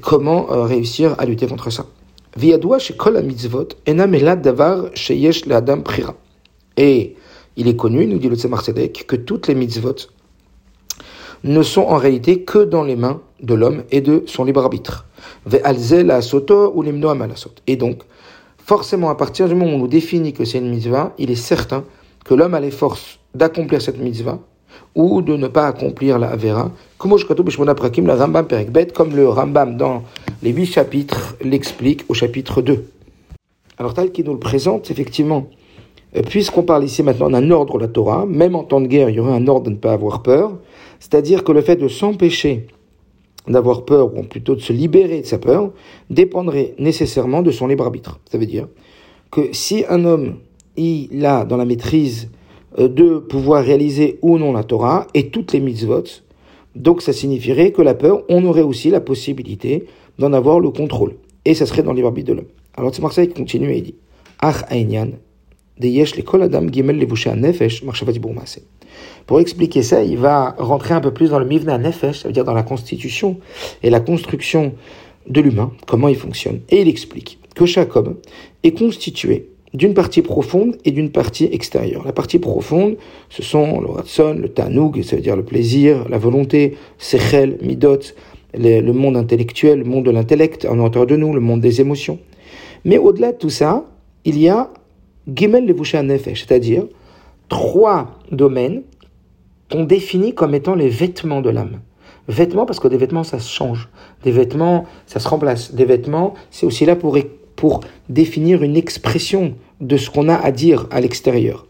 comment 0.00 0.52
euh, 0.52 0.62
réussir 0.62 1.16
à 1.18 1.24
lutter 1.24 1.46
contre 1.46 1.70
ça? 1.70 1.86
Et 6.76 7.16
il 7.56 7.68
est 7.68 7.76
connu, 7.76 8.06
nous 8.06 8.18
dit 8.18 8.28
le 8.28 8.36
Tzemar 8.36 8.62
Tzedek, 8.62 9.04
que 9.06 9.16
toutes 9.16 9.48
les 9.48 9.56
mitzvot 9.56 9.96
ne 11.42 11.62
sont 11.62 11.82
en 11.82 11.96
réalité 11.96 12.44
que 12.44 12.58
dans 12.58 12.84
les 12.84 12.96
mains 12.96 13.20
de 13.42 13.54
l'homme 13.54 13.82
et 13.90 14.00
de 14.00 14.22
son 14.26 14.44
libre 14.44 14.62
arbitre. 14.62 15.06
Et 17.66 17.76
donc, 17.76 18.02
forcément, 18.70 19.10
à 19.10 19.16
partir 19.16 19.48
du 19.48 19.56
moment 19.56 19.72
où 19.72 19.74
on 19.74 19.78
nous 19.78 19.88
définit 19.88 20.32
que 20.32 20.44
c'est 20.44 20.58
une 20.58 20.70
mitzvah, 20.70 21.12
il 21.18 21.32
est 21.32 21.34
certain 21.34 21.82
que 22.24 22.34
l'homme 22.34 22.54
a 22.54 22.60
les 22.60 22.70
forces 22.70 23.18
d'accomplir 23.34 23.82
cette 23.82 23.98
mitzvah 23.98 24.38
ou 24.94 25.22
de 25.22 25.36
ne 25.36 25.48
pas 25.48 25.66
accomplir 25.66 26.20
la 26.20 26.28
Avera, 26.28 26.70
comme 26.96 27.16
le 29.16 29.28
Rambam 29.28 29.76
dans 29.76 30.04
les 30.44 30.52
huit 30.52 30.66
chapitres 30.66 31.34
l'explique 31.42 32.04
au 32.08 32.14
chapitre 32.14 32.62
2. 32.62 32.84
Alors, 33.76 33.92
tel 33.92 34.12
qu'il 34.12 34.26
nous 34.26 34.34
le 34.34 34.38
présente, 34.38 34.88
effectivement, 34.92 35.48
puisqu'on 36.28 36.62
parle 36.62 36.84
ici 36.84 37.02
maintenant 37.02 37.30
d'un 37.30 37.50
ordre 37.50 37.76
de 37.76 37.82
la 37.82 37.88
Torah, 37.88 38.24
même 38.24 38.54
en 38.54 38.62
temps 38.62 38.80
de 38.80 38.86
guerre, 38.86 39.10
il 39.10 39.16
y 39.16 39.18
aurait 39.18 39.32
un 39.32 39.48
ordre 39.48 39.64
de 39.64 39.70
ne 39.70 39.80
pas 39.80 39.94
avoir 39.94 40.22
peur, 40.22 40.52
c'est-à-dire 41.00 41.42
que 41.42 41.50
le 41.50 41.62
fait 41.62 41.74
de 41.74 41.88
s'empêcher 41.88 42.68
d'avoir 43.48 43.84
peur, 43.84 44.16
ou 44.16 44.22
plutôt 44.22 44.54
de 44.54 44.60
se 44.60 44.72
libérer 44.72 45.22
de 45.22 45.26
sa 45.26 45.38
peur, 45.38 45.72
dépendrait 46.10 46.74
nécessairement 46.78 47.42
de 47.42 47.50
son 47.50 47.66
libre 47.66 47.84
arbitre. 47.84 48.20
Ça 48.30 48.38
veut 48.38 48.46
dire 48.46 48.68
que 49.30 49.48
si 49.52 49.84
un 49.88 50.04
homme, 50.04 50.36
il 50.76 51.24
a 51.24 51.44
dans 51.44 51.56
la 51.56 51.64
maîtrise 51.64 52.30
euh, 52.78 52.88
de 52.88 53.18
pouvoir 53.18 53.64
réaliser 53.64 54.18
ou 54.22 54.38
non 54.38 54.52
la 54.52 54.64
Torah 54.64 55.06
et 55.14 55.28
toutes 55.30 55.52
les 55.52 55.60
mitzvot, 55.60 56.04
donc 56.76 57.02
ça 57.02 57.12
signifierait 57.12 57.72
que 57.72 57.82
la 57.82 57.94
peur, 57.94 58.22
on 58.28 58.44
aurait 58.44 58.62
aussi 58.62 58.90
la 58.90 59.00
possibilité 59.00 59.86
d'en 60.18 60.32
avoir 60.32 60.60
le 60.60 60.70
contrôle. 60.70 61.16
Et 61.44 61.54
ça 61.54 61.66
serait 61.66 61.82
dans 61.82 61.92
le 61.92 61.96
libre 61.96 62.08
arbitre 62.08 62.28
de 62.28 62.34
l'homme. 62.34 62.46
Alors 62.76 62.92
qui 62.92 63.00
continue 63.28 63.74
et 63.74 63.80
dit, 63.80 63.94
Ach 64.40 64.64
Pour 69.26 69.40
expliquer 69.40 69.82
ça, 69.82 70.02
il 70.02 70.18
va 70.18 70.54
rentrer 70.58 70.94
un 70.94 71.00
peu 71.00 71.12
plus 71.12 71.30
dans 71.30 71.38
le 71.38 71.46
mivna 71.46 71.78
nefesh, 71.78 72.20
ça 72.20 72.28
veut 72.28 72.34
dire 72.34 72.44
dans 72.44 72.54
la 72.54 72.62
constitution 72.62 73.38
et 73.82 73.90
la 73.90 74.00
construction 74.00 74.74
de 75.28 75.40
l'humain, 75.40 75.72
comment 75.86 76.08
il 76.08 76.16
fonctionne. 76.16 76.60
Et 76.70 76.80
il 76.80 76.88
explique 76.88 77.38
que 77.54 77.66
chaque 77.66 77.94
homme 77.96 78.16
est 78.62 78.76
constitué 78.76 79.50
d'une 79.72 79.94
partie 79.94 80.22
profonde 80.22 80.76
et 80.84 80.90
d'une 80.90 81.10
partie 81.10 81.48
extérieure. 81.52 82.04
La 82.04 82.12
partie 82.12 82.38
profonde, 82.38 82.96
ce 83.28 83.42
sont 83.42 83.80
le 83.80 83.86
ratson, 83.86 84.34
le 84.34 84.48
tanoug, 84.48 85.02
ça 85.02 85.16
veut 85.16 85.22
dire 85.22 85.36
le 85.36 85.44
plaisir, 85.44 86.08
la 86.08 86.18
volonté, 86.18 86.76
sechel, 86.98 87.58
midot, 87.62 88.00
le, 88.54 88.92
monde 88.92 89.16
intellectuel, 89.16 89.78
le 89.78 89.84
monde 89.84 90.04
de 90.04 90.10
l'intellect 90.10 90.64
en 90.64 90.78
hauteur 90.80 91.06
de 91.06 91.16
nous, 91.16 91.32
le 91.32 91.40
monde 91.40 91.60
des 91.60 91.80
émotions. 91.80 92.18
Mais 92.84 92.98
au-delà 92.98 93.32
de 93.32 93.38
tout 93.38 93.50
ça, 93.50 93.84
il 94.24 94.38
y 94.38 94.48
a 94.48 94.70
gimel 95.28 95.66
levusha 95.66 96.02
nefesh, 96.02 96.46
c'est-à-dire 96.46 96.84
trois 97.48 98.18
domaines 98.30 98.82
qu'on 99.70 99.84
définit 99.84 100.34
comme 100.34 100.54
étant 100.54 100.74
les 100.74 100.88
vêtements 100.88 101.40
de 101.40 101.50
l'âme. 101.50 101.80
Vêtements 102.28 102.66
parce 102.66 102.80
que 102.80 102.88
des 102.88 102.96
vêtements 102.96 103.24
ça 103.24 103.38
se 103.38 103.50
change, 103.50 103.88
des 104.22 104.30
vêtements 104.30 104.86
ça 105.06 105.20
se 105.20 105.28
remplace, 105.28 105.74
des 105.74 105.84
vêtements 105.84 106.34
c'est 106.50 106.66
aussi 106.66 106.84
là 106.84 106.96
pour 106.96 107.16
pour 107.56 107.80
définir 108.08 108.62
une 108.62 108.76
expression 108.76 109.54
de 109.80 109.96
ce 109.96 110.10
qu'on 110.10 110.28
a 110.28 110.34
à 110.34 110.50
dire 110.50 110.86
à 110.90 111.00
l'extérieur. 111.00 111.66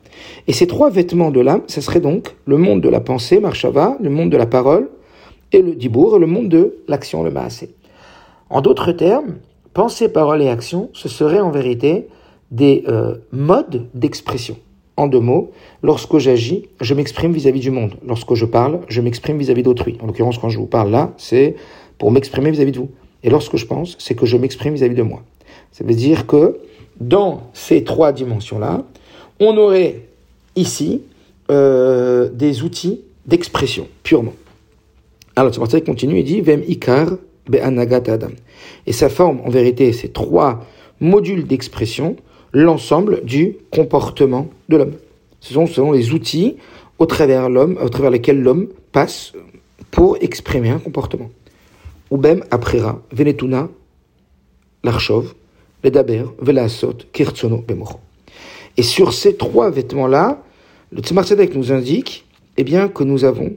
Et 0.47 0.52
ces 0.52 0.66
trois 0.66 0.90
vêtements 0.90 1.30
de 1.30 1.40
l'âme, 1.40 1.62
ce 1.66 1.80
serait 1.80 2.00
donc 2.00 2.37
le 2.45 2.59
monde 2.59 2.80
de 2.80 2.88
la 2.88 3.00
pensée, 3.00 3.40
Marshava, 3.40 3.97
le 4.00 4.11
monde 4.11 4.30
de 4.30 4.37
la 4.37 4.47
parole, 4.47 4.88
et 5.52 5.62
le 5.62 5.75
dibour, 5.75 6.16
et 6.16 6.19
le 6.21 6.26
monde 6.26 6.49
de 6.49 6.76
l'action, 6.87 7.23
le 7.23 7.30
maasé. 7.30 7.75
En 8.50 8.61
d'autres 8.61 8.92
termes, 8.92 9.37
pensée, 9.75 10.09
parole 10.09 10.42
et 10.42 10.49
action, 10.49 10.90
ce 10.92 11.09
serait 11.09 11.40
en 11.40 11.50
vérité 11.50 12.09
des 12.50 12.85
euh, 12.88 13.16
modes 13.33 13.88
d'expression. 13.95 14.57
En 14.97 15.07
deux 15.07 15.21
mots, 15.21 15.52
lorsque 15.83 16.19
j'agis, 16.19 16.69
je 16.80 16.95
m'exprime 16.95 17.33
vis-à-vis 17.33 17.61
du 17.61 17.71
monde. 17.71 17.95
Lorsque 18.07 18.35
je 18.35 18.45
parle, 18.45 18.80
je 18.88 19.00
m'exprime 19.00 19.38
vis-à-vis 19.38 19.62
d'autrui. 19.62 19.97
En 20.02 20.07
l'occurrence, 20.07 20.38
quand 20.38 20.50
je 20.50 20.59
vous 20.59 20.66
parle 20.66 20.90
là, 20.90 21.12
c'est 21.16 21.57
pour 21.97 22.11
m'exprimer 22.11 22.50
vis-à-vis 22.50 22.73
de 22.73 22.78
vous. 22.78 22.90
Et 23.23 23.30
lorsque 23.30 23.57
je 23.57 23.66
pense, 23.66 23.97
c'est 23.99 24.14
que 24.14 24.26
je 24.26 24.37
m'exprime 24.37 24.75
vis-à-vis 24.75 24.95
de 24.95 25.02
moi. 25.02 25.23
Ça 25.73 25.85
veut 25.85 25.95
dire 25.95 26.26
que 26.26 26.59
dans 27.00 27.42
ces 27.54 27.85
trois 27.85 28.12
dimensions-là, 28.12 28.85
on 29.38 29.57
aurait 29.57 30.02
ici 30.57 31.02
euh, 31.50 32.28
des 32.28 32.62
outils 32.62 33.00
d'expression, 33.26 33.88
purement. 34.02 34.35
Alors, 35.37 35.54
c'est 35.54 35.61
pour 35.61 35.85
continue, 35.85 36.19
il 36.19 36.25
dit 36.25 36.40
Vem 36.40 36.62
Ikar 36.69 37.12
Adam. 37.52 38.28
Et 38.87 38.92
ça 38.92 39.09
forme 39.09 39.40
en 39.45 39.49
vérité 39.49 39.92
ces 39.92 40.09
trois 40.09 40.64
modules 41.00 41.47
d'expression, 41.47 42.16
l'ensemble 42.52 43.25
du 43.25 43.57
comportement 43.71 44.49
de 44.69 44.76
l'homme. 44.76 44.95
Ce 45.40 45.54
sont 45.54 45.66
selon 45.66 45.92
les 45.92 46.12
outils 46.12 46.57
au 46.99 47.07
travers 47.07 47.49
l'homme, 47.49 47.78
au 47.83 47.88
travers 47.88 48.11
lesquels 48.11 48.40
l'homme 48.40 48.69
passe 48.92 49.33
pour 49.90 50.16
exprimer 50.21 50.71
un 50.71 50.78
comportement. 50.78 51.30
Ubem 52.11 52.45
aprira 52.50 53.00
venetuna 53.12 53.69
l'archov 54.83 55.35
et 58.76 58.83
sur 58.83 59.12
ces 59.14 59.37
trois 59.37 59.71
vêtements-là, 59.71 60.42
le 60.92 61.00
Tzemar 61.00 61.25
nous 61.54 61.73
indique 61.73 62.26
eh 62.57 62.64
bien, 62.64 62.88
que 62.88 63.04
nous 63.04 63.25
avons 63.25 63.52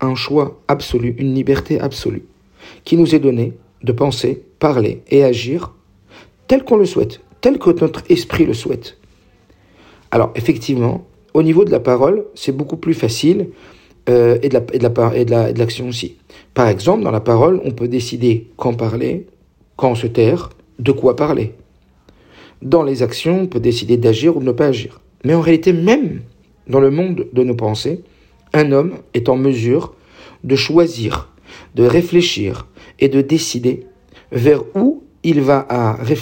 un 0.00 0.14
choix 0.14 0.60
absolu, 0.68 1.14
une 1.18 1.34
liberté 1.34 1.80
absolue, 1.80 2.24
qui 2.84 2.96
nous 2.96 3.14
est 3.14 3.18
donnée 3.18 3.54
de 3.82 3.92
penser, 3.92 4.42
parler 4.58 5.02
et 5.08 5.24
agir 5.24 5.72
tel 6.46 6.64
qu'on 6.64 6.76
le 6.76 6.84
souhaite, 6.84 7.20
tel 7.44 7.58
que 7.58 7.68
notre 7.78 8.02
esprit 8.08 8.46
le 8.46 8.54
souhaite. 8.54 8.96
Alors, 10.10 10.32
effectivement, 10.34 11.06
au 11.34 11.42
niveau 11.42 11.66
de 11.66 11.70
la 11.70 11.78
parole, 11.78 12.24
c'est 12.34 12.56
beaucoup 12.56 12.78
plus 12.78 12.94
facile 12.94 13.50
euh, 14.08 14.38
et 14.42 14.48
de 14.48 14.54
l'action 14.54 15.10
la, 15.28 15.50
et 15.50 15.52
de 15.52 15.86
aussi. 15.86 16.16
Par 16.54 16.68
exemple, 16.68 17.02
dans 17.02 17.10
la 17.10 17.20
parole, 17.20 17.60
on 17.62 17.72
peut 17.72 17.86
décider 17.86 18.48
quand 18.56 18.72
parler, 18.72 19.26
quand 19.76 19.94
se 19.94 20.06
taire, 20.06 20.48
de 20.78 20.90
quoi 20.90 21.16
parler. 21.16 21.52
Dans 22.62 22.82
les 22.82 23.02
actions, 23.02 23.42
on 23.42 23.46
peut 23.46 23.60
décider 23.60 23.98
d'agir 23.98 24.38
ou 24.38 24.40
de 24.40 24.46
ne 24.46 24.52
pas 24.52 24.68
agir. 24.68 25.02
Mais 25.22 25.34
en 25.34 25.42
réalité, 25.42 25.74
même 25.74 26.22
dans 26.66 26.80
le 26.80 26.90
monde 26.90 27.26
de 27.30 27.44
nos 27.44 27.54
pensées, 27.54 28.04
un 28.54 28.72
homme 28.72 28.94
est 29.12 29.28
en 29.28 29.36
mesure 29.36 29.94
de 30.44 30.56
choisir, 30.56 31.28
de 31.74 31.84
réfléchir 31.84 32.68
et 33.00 33.10
de 33.10 33.20
décider 33.20 33.86
vers 34.32 34.62
où 34.74 35.03
il 35.24 35.40
va, 35.40 35.66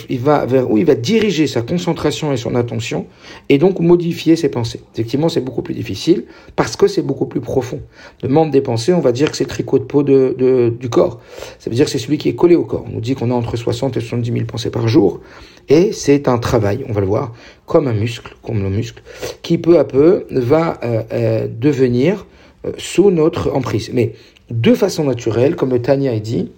il 0.09 0.21
va 0.21 0.47
vers 0.47 0.71
où? 0.71 0.79
Il 0.79 0.85
va 0.85 0.95
diriger 0.95 1.47
sa 1.47 1.63
concentration 1.63 2.33
et 2.33 2.37
son 2.37 2.55
attention 2.55 3.07
et 3.49 3.59
donc 3.59 3.81
modifier 3.81 4.37
ses 4.37 4.49
pensées. 4.49 4.81
Effectivement, 4.95 5.29
c'est 5.29 5.41
beaucoup 5.41 5.63
plus 5.63 5.75
difficile 5.75 6.25
parce 6.57 6.77
que 6.77 6.87
c'est 6.87 7.03
beaucoup 7.03 7.27
plus 7.27 7.41
profond. 7.41 7.81
Le 8.23 8.29
monde 8.29 8.51
des 8.51 8.61
pensées, 8.61 8.93
on 8.93 9.01
va 9.01 9.13
dire 9.13 9.31
que 9.31 9.37
c'est 9.37 9.45
tricot 9.45 9.79
de 9.79 9.85
peau 9.85 10.03
de, 10.03 10.35
de, 10.39 10.73
du 10.79 10.89
corps. 10.89 11.21
Ça 11.59 11.69
veut 11.69 11.77
dire 11.77 11.87
que 11.87 11.91
c'est 11.91 11.99
celui 11.99 12.19
qui 12.19 12.29
est 12.29 12.35
collé 12.35 12.55
au 12.55 12.65
corps. 12.65 12.85
On 12.87 12.95
nous 12.95 13.01
dit 13.01 13.15
qu'on 13.15 13.31
a 13.31 13.35
entre 13.35 13.57
60 13.57 13.97
et 13.97 14.01
70 14.01 14.33
000 14.33 14.45
pensées 14.47 14.71
par 14.71 14.89
jour 14.89 15.21
et 15.69 15.93
c'est 15.93 16.29
un 16.29 16.39
travail, 16.39 16.85
on 16.89 16.93
va 16.93 17.01
le 17.01 17.07
voir, 17.07 17.33
comme 17.67 17.87
un 17.89 17.93
muscle, 17.93 18.35
comme 18.43 18.63
le 18.63 18.71
muscle, 18.71 19.03
qui 19.43 19.59
peu 19.59 19.79
à 19.79 19.85
peu 19.85 20.27
va 20.31 20.79
euh, 20.83 21.03
euh, 21.13 21.49
devenir 21.49 22.27
euh, 22.65 22.73
sous 22.79 23.11
notre 23.11 23.51
emprise. 23.53 23.91
Mais 23.93 24.15
de 24.51 24.75
façon 24.75 25.05
naturelle, 25.05 25.57
comme 25.57 25.79
Tania 25.81 26.13
a 26.13 26.19
dit, 26.19 26.51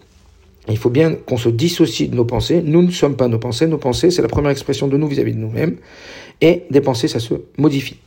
il 0.68 0.78
faut 0.78 0.90
bien 0.90 1.14
qu'on 1.14 1.36
se 1.36 1.48
dissocie 1.48 2.08
de 2.08 2.16
nos 2.16 2.24
pensées. 2.24 2.62
Nous 2.64 2.82
ne 2.82 2.90
sommes 2.90 3.16
pas 3.16 3.28
nos 3.28 3.38
pensées. 3.38 3.66
Nos 3.66 3.78
pensées, 3.78 4.10
c'est 4.10 4.22
la 4.22 4.28
première 4.28 4.50
expression 4.50 4.88
de 4.88 4.96
nous 4.96 5.06
vis-à-vis 5.06 5.34
de 5.34 5.38
nous-mêmes. 5.38 5.76
Et 6.40 6.62
des 6.70 6.80
pensées, 6.80 7.08
ça 7.08 7.20
se 7.20 7.34
modifie. 7.58 7.98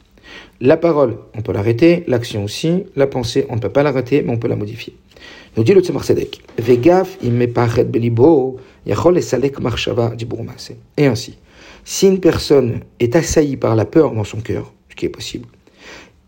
La 0.59 0.75
parole, 0.75 1.17
on 1.35 1.41
peut 1.41 1.53
l'arrêter. 1.53 2.03
L'action 2.07 2.43
aussi. 2.43 2.85
La 2.95 3.05
pensée, 3.05 3.45
on 3.49 3.55
ne 3.55 3.59
peut 3.59 3.69
pas 3.69 3.83
l'arrêter, 3.83 4.23
mais 4.23 4.31
on 4.31 4.37
peut 4.37 4.47
la 4.47 4.55
modifier. 4.55 4.95
Nous 5.55 5.63
dit 5.63 5.73
le 5.73 5.81
Tzemar 5.81 6.03
Sedek. 6.03 6.41
Vegaf 6.57 7.17
belibo 7.21 8.57
yachol 8.85 9.17
esalek 9.17 9.59
marshava 9.59 10.15
Et 10.97 11.05
ainsi, 11.05 11.37
si 11.83 12.07
une 12.07 12.19
personne 12.19 12.81
est 12.99 13.15
assaillie 13.15 13.57
par 13.57 13.75
la 13.75 13.85
peur 13.85 14.13
dans 14.13 14.23
son 14.23 14.39
cœur, 14.39 14.73
ce 14.89 14.95
qui 14.95 15.05
est 15.05 15.09
possible, 15.09 15.47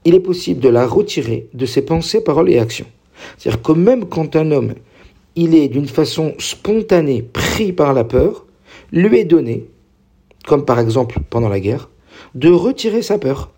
il 0.05 0.15
est 0.15 0.19
possible 0.19 0.61
de 0.61 0.69
la 0.69 0.87
retirer 0.87 1.47
de 1.53 1.65
ses 1.65 1.81
pensées, 1.81 2.23
paroles 2.23 2.49
et 2.49 2.59
actions. 2.59 2.87
C'est-à-dire 3.37 3.61
que 3.61 3.71
même 3.73 4.05
quand 4.05 4.35
un 4.35 4.51
homme 4.51 4.73
il 5.41 5.55
est 5.55 5.69
d'une 5.69 5.87
façon 5.87 6.33
spontanée 6.37 7.21
pris 7.21 7.71
par 7.71 7.93
la 7.93 8.03
peur, 8.03 8.45
lui 8.91 9.19
est 9.19 9.23
donné, 9.23 9.69
comme 10.45 10.65
par 10.65 10.81
exemple 10.81 11.19
pendant 11.29 11.47
la 11.47 11.61
guerre, 11.61 11.89
de 12.35 12.49
retirer 12.49 13.01
sa 13.01 13.17
peur. 13.17 13.49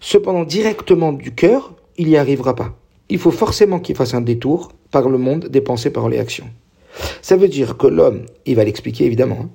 Cependant, 0.00 0.44
directement 0.44 1.12
du 1.12 1.34
cœur, 1.34 1.74
il 1.98 2.08
n'y 2.08 2.16
arrivera 2.16 2.56
pas. 2.56 2.74
Il 3.10 3.18
faut 3.18 3.30
forcément 3.30 3.78
qu'il 3.78 3.94
fasse 3.94 4.14
un 4.14 4.22
détour 4.22 4.72
par 4.90 5.10
le 5.10 5.18
monde 5.18 5.48
des 5.48 5.60
pensées, 5.60 5.90
paroles 5.90 6.14
et 6.14 6.18
actions. 6.18 6.48
Ça 7.20 7.36
veut 7.36 7.48
dire 7.48 7.76
que 7.76 7.86
l'homme, 7.86 8.24
il 8.46 8.56
va 8.56 8.64
l'expliquer 8.64 9.04
évidemment, 9.04 9.40
hein, 9.42 9.50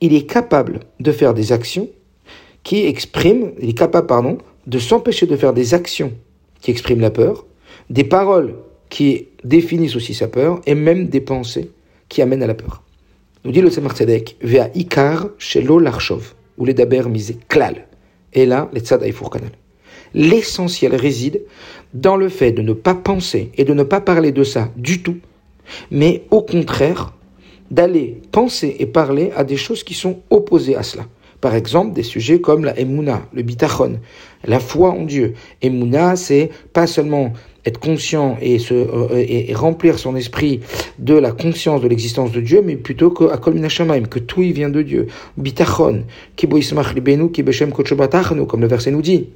il 0.00 0.12
est 0.12 0.26
capable 0.26 0.80
de 0.98 1.12
faire 1.12 1.34
des 1.34 1.52
actions 1.52 1.88
qui 2.64 2.84
expriment, 2.84 3.52
il 3.60 3.68
est 3.68 3.78
capable, 3.78 4.08
pardon, 4.08 4.38
de 4.66 4.80
s'empêcher 4.80 5.26
de 5.26 5.36
faire 5.36 5.52
des 5.52 5.72
actions 5.72 6.12
qui 6.60 6.72
expriment 6.72 7.00
la 7.00 7.12
peur, 7.12 7.46
des 7.90 8.02
paroles 8.02 8.56
qui 8.94 9.26
définissent 9.42 9.96
aussi 9.96 10.14
sa 10.14 10.28
peur, 10.28 10.60
et 10.66 10.76
même 10.76 11.08
des 11.08 11.20
pensées 11.20 11.72
qui 12.08 12.22
amènent 12.22 12.44
à 12.44 12.46
la 12.46 12.54
peur. 12.54 12.84
Nous 13.44 13.50
dit 13.50 13.60
le 13.60 13.68
Tzemar 13.68 13.92
Tzedek, 13.92 14.36
Vea 14.40 14.70
Ikar 14.72 15.30
Shelo 15.36 15.80
Larchov, 15.80 16.34
ou 16.58 16.64
les 16.64 16.74
Daber 16.74 17.08
misé 17.08 17.36
Klal. 17.48 17.88
Et 18.32 18.46
là, 18.46 18.70
les 18.72 18.78
Tzad 18.78 19.00
Kanal. 19.02 19.50
L'essentiel 20.14 20.94
réside 20.94 21.42
dans 21.92 22.16
le 22.16 22.28
fait 22.28 22.52
de 22.52 22.62
ne 22.62 22.72
pas 22.72 22.94
penser 22.94 23.50
et 23.56 23.64
de 23.64 23.74
ne 23.74 23.82
pas 23.82 24.00
parler 24.00 24.30
de 24.30 24.44
ça 24.44 24.70
du 24.76 25.02
tout, 25.02 25.18
mais 25.90 26.22
au 26.30 26.42
contraire, 26.42 27.14
d'aller 27.72 28.22
penser 28.30 28.76
et 28.78 28.86
parler 28.86 29.32
à 29.34 29.42
des 29.42 29.56
choses 29.56 29.82
qui 29.82 29.94
sont 29.94 30.20
opposées 30.30 30.76
à 30.76 30.84
cela. 30.84 31.06
Par 31.40 31.56
exemple, 31.56 31.94
des 31.94 32.04
sujets 32.04 32.40
comme 32.40 32.64
la 32.64 32.78
Emouna, 32.78 33.22
le 33.32 33.42
Bitachon, 33.42 33.98
la 34.44 34.60
foi 34.60 34.90
en 34.90 35.02
Dieu. 35.02 35.34
Emouna, 35.62 36.14
c'est 36.14 36.50
pas 36.72 36.86
seulement 36.86 37.32
être 37.66 37.78
conscient 37.78 38.36
et, 38.40 38.58
se, 38.58 38.74
euh, 38.74 39.08
et, 39.16 39.54
remplir 39.54 39.98
son 39.98 40.16
esprit 40.16 40.60
de 40.98 41.14
la 41.14 41.32
conscience 41.32 41.80
de 41.80 41.88
l'existence 41.88 42.32
de 42.32 42.40
Dieu, 42.40 42.62
mais 42.64 42.76
plutôt 42.76 43.10
que 43.10 43.24
que 43.24 44.18
tout 44.18 44.42
y 44.42 44.52
vient 44.52 44.68
de 44.68 44.82
Dieu. 44.82 45.06
Bitachon, 45.36 46.04
comme 48.46 48.60
le 48.60 48.66
verset 48.66 48.90
nous 48.90 49.02
dit. 49.02 49.28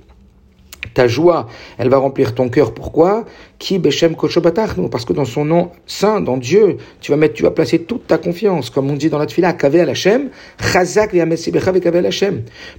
Ta 0.95 1.09
joie, 1.09 1.49
elle 1.77 1.89
va 1.89 1.99
remplir 1.99 2.35
ton 2.35 2.49
cœur. 2.49 2.73
Pourquoi? 2.73 3.25
Ki 3.59 3.79
Beshem 3.79 4.15
Parce 4.91 5.05
que 5.05 5.13
dans 5.13 5.25
son 5.25 5.45
nom 5.45 5.71
saint, 5.87 6.21
dans 6.21 6.37
Dieu, 6.37 6.77
tu 7.01 7.11
vas 7.11 7.17
mettre, 7.17 7.35
tu 7.35 7.43
vas 7.43 7.51
placer 7.51 7.81
toute 7.81 8.07
ta 8.07 8.17
confiance, 8.17 8.71
comme 8.71 8.91
on 8.91 8.95
dit 8.95 9.11
dans 9.11 9.19
la 9.19 9.27
Tfila, 9.27 9.55
Kave 9.55 9.77
al 9.77 9.91
Hashem, 9.91 10.31
Chazak. 10.61 11.15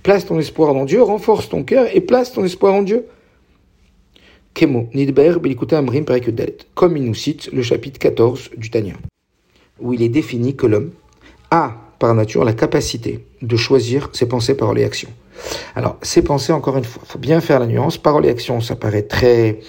Place 0.04 0.26
ton 0.26 0.40
espoir 0.40 0.74
dans 0.74 0.86
Dieu, 0.86 1.02
renforce 1.02 1.50
ton 1.50 1.64
cœur 1.64 1.88
et 1.94 2.02
place 2.02 2.32
ton 2.32 2.46
espoir 2.46 2.74
en 2.74 2.84
Dieu. 2.84 3.06
Kemo, 4.54 4.90
Nidber, 4.94 5.36
Amrim, 5.72 6.06
comme 6.76 6.98
il 6.98 7.04
nous 7.04 7.16
cite 7.16 7.52
le 7.52 7.62
chapitre 7.62 8.00
14 8.00 8.52
du 8.58 8.70
Tanya, 8.70 8.96
où 9.80 9.94
il 9.94 10.02
est 10.02 10.10
défini 10.10 10.56
que 10.56 10.66
l'homme 10.66 10.92
a, 11.52 11.76
par 12.00 12.14
nature, 12.16 12.44
la 12.44 12.54
capacité 12.54 13.26
de 13.42 13.56
choisir 13.56 14.10
ses 14.14 14.28
pensées, 14.28 14.56
paroles 14.56 14.80
et 14.80 14.84
actions. 14.84 15.10
Alors, 15.76 15.98
ces 16.02 16.22
pensées, 16.22 16.52
encore 16.52 16.78
une 16.78 16.84
fois, 16.84 17.04
faut 17.06 17.20
bien 17.20 17.42
faire 17.42 17.60
la 17.60 17.68
nuance. 17.68 17.98
Parole 17.98 18.26
et 18.26 18.30
action, 18.30 18.62
ça 18.62 18.76
paraît 18.76 19.04
très 19.04 19.60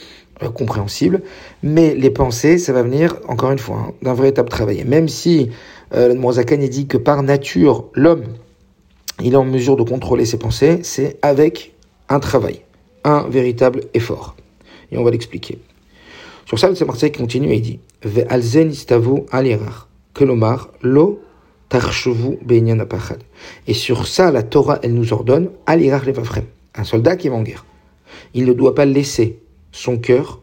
euh, 0.42 0.48
compréhensible, 0.48 1.22
mais 1.62 1.94
les 1.94 2.10
pensées, 2.10 2.58
ça 2.58 2.72
va 2.72 2.82
venir, 2.82 3.16
encore 3.28 3.52
une 3.52 3.58
fois, 3.58 3.76
hein, 3.76 3.92
d'un 4.02 4.14
véritable 4.14 4.48
travail. 4.48 4.84
même 4.84 5.08
si 5.08 5.50
euh, 5.94 6.14
le 6.14 6.68
dit 6.68 6.86
que 6.86 6.96
par 6.96 7.22
nature, 7.22 7.88
l'homme, 7.94 8.24
il 9.22 9.34
est 9.34 9.36
en 9.36 9.44
mesure 9.44 9.76
de 9.76 9.82
contrôler 9.82 10.24
ses 10.24 10.38
pensées, 10.38 10.80
c'est 10.82 11.18
avec 11.22 11.74
un 12.08 12.20
travail, 12.20 12.62
un 13.04 13.28
véritable 13.28 13.82
effort. 13.94 14.34
Et 14.92 14.98
on 14.98 15.04
va 15.04 15.10
l'expliquer. 15.10 15.58
Sur 16.46 16.58
ça, 16.58 16.68
le 16.68 16.86
Marseille 16.86 17.12
continue 17.12 17.52
et 17.52 17.60
dit 17.60 17.80
kelomar 20.14 20.70
lo 20.82 21.20
tarchevu. 21.68 22.38
Et 23.66 23.74
sur 23.74 24.06
ça, 24.06 24.30
la 24.30 24.42
Torah, 24.42 24.78
elle 24.82 24.94
nous 24.94 25.12
ordonne 25.12 25.50
alirar 25.66 26.04
levafrem. 26.04 26.44
Un 26.74 26.84
soldat 26.84 27.16
qui 27.16 27.28
est 27.28 27.30
en 27.30 27.42
guerre. 27.42 27.64
Il 28.34 28.44
ne 28.44 28.52
doit 28.52 28.74
pas 28.74 28.84
laisser 28.84 29.40
son 29.72 29.98
cœur 29.98 30.40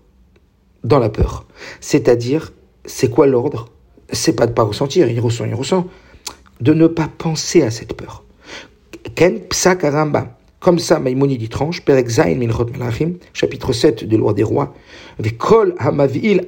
dans 0.83 0.99
la 0.99 1.09
peur. 1.09 1.45
C'est-à-dire, 1.81 2.53
c'est 2.85 3.09
quoi 3.09 3.27
l'ordre? 3.27 3.69
C'est 4.11 4.33
pas 4.33 4.47
de 4.47 4.53
pas 4.53 4.63
ressentir, 4.63 5.09
il 5.09 5.19
ressent, 5.19 5.45
il 5.45 5.53
ressent. 5.53 5.87
De 6.61 6.73
ne 6.73 6.87
pas 6.87 7.09
penser 7.17 7.61
à 7.61 7.71
cette 7.71 7.93
peur. 7.93 8.23
Ken 9.15 9.41
psakaramba. 9.41 10.36
Comme 10.59 10.79
ça, 10.79 10.99
Maïmonide 10.99 11.47
tranche, 11.49 11.85
Perek 11.85 12.09
Zain 12.09 12.35
Minchot 12.35 12.65
Melachim, 12.73 13.13
chapitre 13.31 13.73
7 13.73 14.03
des 14.05 14.17
lois 14.17 14.33
des 14.33 14.43
rois, 14.43 14.73
Hamavil. 15.77 16.45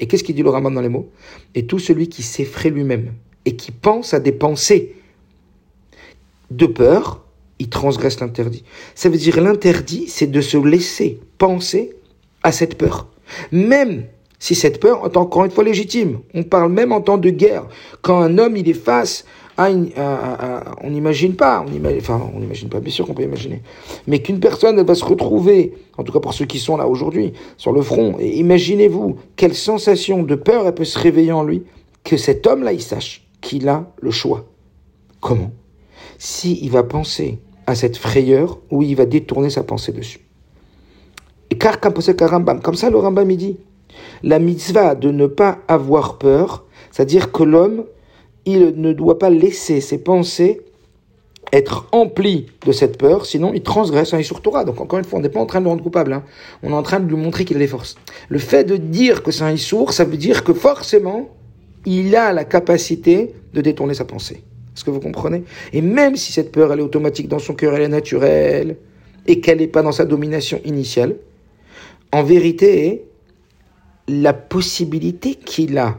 Et 0.00 0.06
qu'est-ce 0.06 0.24
qu'il 0.24 0.34
dit 0.34 0.42
le 0.42 0.50
Raman 0.50 0.74
dans 0.74 0.80
les 0.80 0.88
mots? 0.88 1.10
Et 1.54 1.66
tout 1.66 1.78
celui 1.78 2.08
qui 2.08 2.22
s'effraie 2.22 2.70
lui-même 2.70 3.12
et 3.44 3.54
qui 3.54 3.70
pense 3.70 4.14
à 4.14 4.20
des 4.20 4.32
pensées 4.32 4.96
de 6.50 6.66
peur, 6.66 7.22
il 7.58 7.68
transgresse 7.68 8.20
l'interdit. 8.20 8.64
Ça 8.94 9.08
veut 9.08 9.18
dire 9.18 9.40
l'interdit, 9.40 10.06
c'est 10.08 10.30
de 10.30 10.40
se 10.40 10.56
laisser 10.56 11.20
penser 11.36 11.92
à 12.42 12.52
cette 12.52 12.78
peur. 12.78 13.08
Même 13.52 14.06
si 14.38 14.54
cette 14.54 14.80
peur 14.80 15.04
est 15.04 15.16
encore 15.16 15.44
une 15.44 15.50
fois 15.50 15.64
légitime. 15.64 16.20
On 16.34 16.42
parle 16.42 16.70
même 16.72 16.92
en 16.92 17.00
temps 17.00 17.18
de 17.18 17.30
guerre. 17.30 17.66
Quand 18.02 18.20
un 18.20 18.38
homme, 18.38 18.56
il 18.56 18.68
est 18.68 18.74
face 18.74 19.24
à 19.56 19.70
une... 19.70 19.90
on 20.82 20.90
n'imagine 20.90 21.34
pas, 21.34 21.64
on 21.66 21.96
enfin, 21.96 22.30
on 22.34 22.40
n'imagine 22.40 22.68
pas, 22.68 22.80
bien 22.80 22.92
sûr 22.92 23.06
qu'on 23.06 23.14
peut 23.14 23.22
imaginer. 23.22 23.62
Mais 24.06 24.20
qu'une 24.20 24.40
personne, 24.40 24.78
elle 24.78 24.86
va 24.86 24.94
se 24.94 25.04
retrouver, 25.04 25.74
en 25.96 26.04
tout 26.04 26.12
cas 26.12 26.20
pour 26.20 26.34
ceux 26.34 26.44
qui 26.44 26.58
sont 26.58 26.76
là 26.76 26.86
aujourd'hui, 26.86 27.32
sur 27.56 27.72
le 27.72 27.82
front, 27.82 28.16
et 28.18 28.36
imaginez-vous 28.36 29.16
quelle 29.36 29.54
sensation 29.54 30.22
de 30.22 30.34
peur 30.34 30.66
elle 30.66 30.74
peut 30.74 30.84
se 30.84 30.98
réveiller 30.98 31.32
en 31.32 31.42
lui, 31.42 31.64
que 32.04 32.16
cet 32.16 32.46
homme-là, 32.46 32.72
il 32.72 32.82
sache 32.82 33.26
qu'il 33.40 33.68
a 33.68 33.90
le 34.00 34.10
choix. 34.10 34.44
Comment? 35.20 35.50
Si 36.18 36.58
il 36.62 36.70
va 36.70 36.82
penser 36.82 37.38
à 37.66 37.74
cette 37.74 37.96
frayeur 37.96 38.58
où 38.70 38.82
il 38.82 38.94
va 38.94 39.06
détourner 39.06 39.50
sa 39.50 39.64
pensée 39.64 39.92
dessus. 39.92 40.20
Et 41.50 41.58
car 41.58 41.80
comme 41.80 42.00
ça 42.00 42.90
le 42.90 42.98
Rambam 42.98 43.30
il 43.30 43.36
dit, 43.36 43.56
la 44.22 44.38
mitzvah 44.38 44.94
de 44.94 45.10
ne 45.10 45.26
pas 45.26 45.58
avoir 45.68 46.18
peur, 46.18 46.64
c'est-à-dire 46.90 47.32
que 47.32 47.42
l'homme, 47.42 47.84
il 48.46 48.74
ne 48.76 48.92
doit 48.92 49.18
pas 49.18 49.28
laisser 49.28 49.80
ses 49.80 49.98
pensées 49.98 50.62
être 51.52 51.86
emplies 51.92 52.46
de 52.64 52.72
cette 52.72 52.98
peur, 52.98 53.26
sinon 53.26 53.52
il 53.54 53.62
transgresse 53.62 54.14
un 54.14 54.18
Isur 54.18 54.40
Torah. 54.40 54.64
Donc 54.64 54.80
encore 54.80 54.98
une 54.98 55.04
fois, 55.04 55.18
on 55.18 55.22
n'est 55.22 55.28
pas 55.28 55.40
en 55.40 55.46
train 55.46 55.60
de 55.60 55.64
le 55.64 55.70
rendre 55.70 55.82
coupable, 55.82 56.12
hein. 56.12 56.24
on 56.62 56.70
est 56.70 56.74
en 56.74 56.82
train 56.82 57.00
de 57.00 57.08
lui 57.08 57.16
montrer 57.16 57.44
qu'il 57.44 57.56
a 57.56 57.60
les 57.60 57.66
forces. 57.66 57.96
Le 58.28 58.38
fait 58.38 58.64
de 58.64 58.76
dire 58.76 59.22
que 59.22 59.30
c'est 59.30 59.44
un 59.44 59.52
Isur, 59.52 59.92
ça 59.92 60.04
veut 60.04 60.16
dire 60.16 60.44
que 60.44 60.52
forcément, 60.52 61.28
il 61.84 62.16
a 62.16 62.32
la 62.32 62.44
capacité 62.44 63.34
de 63.52 63.60
détourner 63.60 63.94
sa 63.94 64.04
pensée. 64.04 64.42
Est-ce 64.74 64.84
que 64.84 64.90
vous 64.90 65.00
comprenez? 65.00 65.44
Et 65.72 65.80
même 65.80 66.16
si 66.16 66.32
cette 66.32 66.52
peur, 66.52 66.72
elle 66.72 66.80
est 66.80 66.82
automatique 66.82 67.28
dans 67.28 67.38
son 67.38 67.54
cœur, 67.54 67.74
elle 67.74 67.82
est 67.82 67.88
naturelle, 67.88 68.76
et 69.26 69.40
qu'elle 69.40 69.58
n'est 69.58 69.68
pas 69.68 69.82
dans 69.82 69.92
sa 69.92 70.04
domination 70.04 70.60
initiale, 70.64 71.16
en 72.12 72.22
vérité, 72.22 73.04
la 74.08 74.32
possibilité 74.32 75.34
qu'il 75.34 75.78
a 75.78 75.98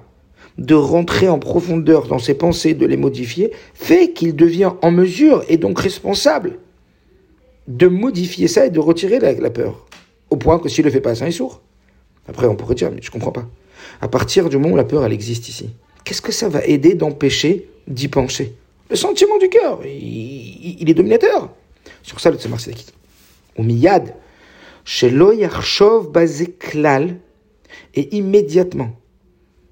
de 0.58 0.76
rentrer 0.76 1.30
en 1.30 1.39
profondeur 1.39 2.08
dans 2.08 2.20
ses 2.20 2.34
pensées, 2.34 2.74
de 2.74 2.86
les 2.86 2.98
modifier, 2.98 3.52
fait 3.74 4.12
qu'il 4.12 4.36
devient 4.36 4.72
en 4.82 4.91
mesure 4.91 5.43
et 5.50 5.58
donc 5.58 5.80
responsable 5.80 6.60
de 7.67 7.88
modifier 7.88 8.48
ça 8.48 8.65
et 8.65 8.70
de 8.70 8.80
retirer 8.80 9.20
la, 9.20 9.50
peur. 9.50 9.86
Au 10.30 10.38
point 10.38 10.58
que 10.58 10.70
s'il 10.70 10.84
ne 10.86 10.89
le 10.89 10.93
fait 10.93 11.02
pas, 11.02 11.15
c'est 11.15 11.26
un 11.26 11.32
sourd. 11.32 11.62
Après, 12.28 12.48
on 12.48 12.56
pourrait 12.56 12.76
dire, 12.76 12.91
mais 12.91 13.02
je 13.02 13.12
comprends 13.12 13.32
pas. 13.32 13.48
À 14.02 14.08
partir 14.08 14.50
du 14.50 14.58
moment 14.58 14.74
où 14.74 14.78
la 14.78 14.84
peur, 14.84 15.06
elle 15.06 15.13
existe 15.13 15.50
ici, 15.50 15.70
qu'est-ce 16.04 16.22
que 16.22 16.32
ça 16.32 16.50
va 16.50 16.65
aider 16.65 16.96
d'empêcher 16.96 17.70
d'y 17.88 18.08
pencher 18.08 18.56
le 18.89 18.96
sentiment 18.96 19.38
du 19.38 19.50
cœur, 19.50 19.80
il, 19.86 20.89
est 20.89 20.93
dominateur. 20.93 21.50
Sur 22.04 22.20
ça, 22.20 22.32
le 22.32 22.38
Tzemar 22.38 22.60
Sedekit. 22.60 22.93
Ou 23.58 23.63
miyad, 23.63 24.15
chez 24.86 25.10
Loyarchov 25.10 26.12
Bazeklal, 26.12 27.17
et 27.96 28.15
immédiatement, 28.15 28.91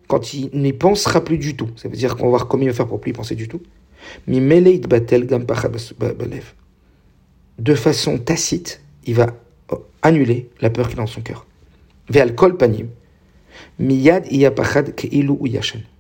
quand 0.07 0.33
il 0.33 0.49
n'y 0.53 0.73
pensera 0.73 1.23
plus 1.23 1.37
du 1.37 1.55
tout, 1.55 1.69
ça 1.75 1.89
veut 1.89 1.95
dire 1.95 2.15
qu'on 2.15 2.23
va 2.23 2.29
voir 2.29 2.47
comment 2.47 2.63
il 2.63 2.69
va 2.69 2.73
faire 2.73 2.87
pour 2.87 2.99
plus 2.99 3.11
y 3.11 3.13
penser 3.13 3.35
du 3.35 3.47
tout, 3.47 3.61
de 7.59 7.75
façon 7.75 8.17
tacite, 8.17 8.81
il 9.05 9.15
va 9.15 9.27
annuler 10.01 10.49
la 10.61 10.69
peur 10.69 10.87
qu'il 10.89 10.99
a 10.99 11.03
dans 11.03 11.07
son 11.07 11.21
cœur. 11.21 11.47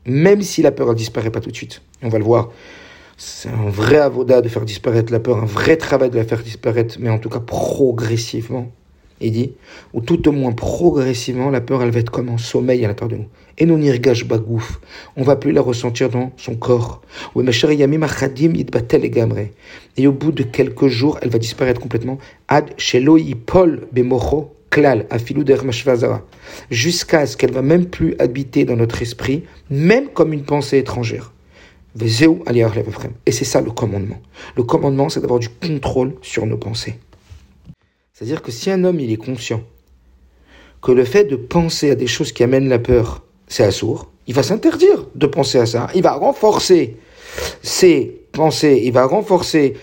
Même 0.05 0.41
si 0.41 0.61
la 0.61 0.71
peur 0.71 0.89
ne 0.89 0.93
disparaît 0.93 1.31
pas 1.31 1.39
tout 1.39 1.49
de 1.49 1.55
suite. 1.55 1.81
On 2.03 2.09
va 2.09 2.19
le 2.19 2.25
voir 2.25 2.51
c'est 3.17 3.49
un 3.49 3.69
vrai 3.69 3.97
avoda 3.97 4.41
de 4.41 4.49
faire 4.49 4.65
disparaître 4.65 5.11
la 5.11 5.19
peur, 5.19 5.37
un 5.37 5.45
vrai 5.45 5.77
travail 5.77 6.09
de 6.09 6.17
la 6.17 6.25
faire 6.25 6.41
disparaître, 6.43 6.97
mais 6.99 7.09
en 7.09 7.19
tout 7.19 7.29
cas 7.29 7.39
progressivement. 7.39 8.71
Il 9.21 9.31
dit, 9.31 9.53
ou 9.93 10.01
tout 10.01 10.27
au 10.27 10.33
moins 10.33 10.51
progressivement, 10.51 11.49
la 11.49 11.61
peur, 11.61 11.81
elle 11.81 11.91
va 11.91 11.99
être 11.99 12.11
comme 12.11 12.27
un 12.27 12.37
sommeil 12.37 12.83
à 12.83 12.89
l'intérieur 12.89 13.17
de 13.17 13.23
nous. 13.23 13.29
Et 13.57 13.65
non 13.65 13.79
irgage 13.81 14.25
bagouf. 14.25 14.81
On 15.15 15.23
va 15.23 15.37
plus 15.37 15.51
la 15.51 15.61
ressentir 15.61 16.09
dans 16.09 16.31
son 16.35 16.55
corps. 16.55 17.01
Et 19.97 20.07
au 20.07 20.11
bout 20.11 20.31
de 20.31 20.43
quelques 20.43 20.87
jours, 20.87 21.17
elle 21.21 21.29
va 21.29 21.39
disparaître 21.39 21.79
complètement. 21.79 22.17
Ad 22.49 22.75
pol 23.45 23.87
bemocho 23.93 24.55
klal 24.69 25.07
Jusqu'à 26.69 27.25
ce 27.25 27.37
qu'elle 27.37 27.53
va 27.53 27.61
même 27.61 27.85
plus 27.85 28.15
habiter 28.19 28.65
dans 28.65 28.75
notre 28.75 29.01
esprit, 29.01 29.43
même 29.69 30.09
comme 30.09 30.33
une 30.33 30.43
pensée 30.43 30.79
étrangère. 30.79 31.31
Et 31.97 33.31
c'est 33.31 33.45
ça 33.45 33.61
le 33.61 33.71
commandement. 33.71 34.21
Le 34.57 34.63
commandement, 34.63 35.07
c'est 35.07 35.21
d'avoir 35.21 35.39
du 35.39 35.47
contrôle 35.47 36.15
sur 36.21 36.45
nos 36.45 36.57
pensées. 36.57 36.99
C'est-à-dire 38.11 38.41
que 38.41 38.51
si 38.51 38.69
un 38.69 38.83
homme, 38.83 38.99
il 38.99 39.11
est 39.11 39.17
conscient 39.17 39.63
que 40.81 40.91
le 40.91 41.03
fait 41.03 41.23
de 41.23 41.35
penser 41.35 41.89
à 41.89 41.95
des 41.95 42.05
choses 42.05 42.31
qui 42.31 42.43
amènent 42.43 42.69
la 42.69 42.77
peur, 42.77 43.24
c'est 43.47 43.63
assourd, 43.63 44.11
il 44.27 44.33
va 44.33 44.43
s'interdire 44.43 45.05
de 45.15 45.27
penser 45.27 45.59
à 45.59 45.65
ça. 45.65 45.87
Il 45.95 46.01
va 46.01 46.13
renforcer 46.13 46.97
ses 47.61 48.21
pensées, 48.31 48.81
il 48.83 48.91
va 48.91 49.05
renforcer 49.05 49.75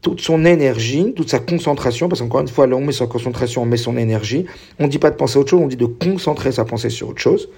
toute 0.00 0.20
son 0.20 0.44
énergie, 0.44 1.12
toute 1.14 1.30
sa 1.30 1.38
concentration, 1.38 2.08
parce 2.08 2.20
qu'encore 2.20 2.40
une 2.40 2.48
fois, 2.48 2.66
là, 2.66 2.76
on 2.76 2.80
met 2.80 2.92
sa 2.92 3.06
concentration, 3.06 3.62
on 3.62 3.66
met 3.66 3.76
son 3.76 3.96
énergie. 3.96 4.46
On 4.78 4.84
ne 4.84 4.88
dit 4.88 4.98
pas 4.98 5.10
de 5.10 5.16
penser 5.16 5.36
à 5.36 5.40
autre 5.40 5.50
chose, 5.50 5.60
on 5.60 5.66
dit 5.66 5.76
de 5.76 5.86
concentrer 5.86 6.52
sa 6.52 6.64
pensée 6.64 6.90
sur 6.90 7.08
autre 7.08 7.20
chose. 7.20 7.48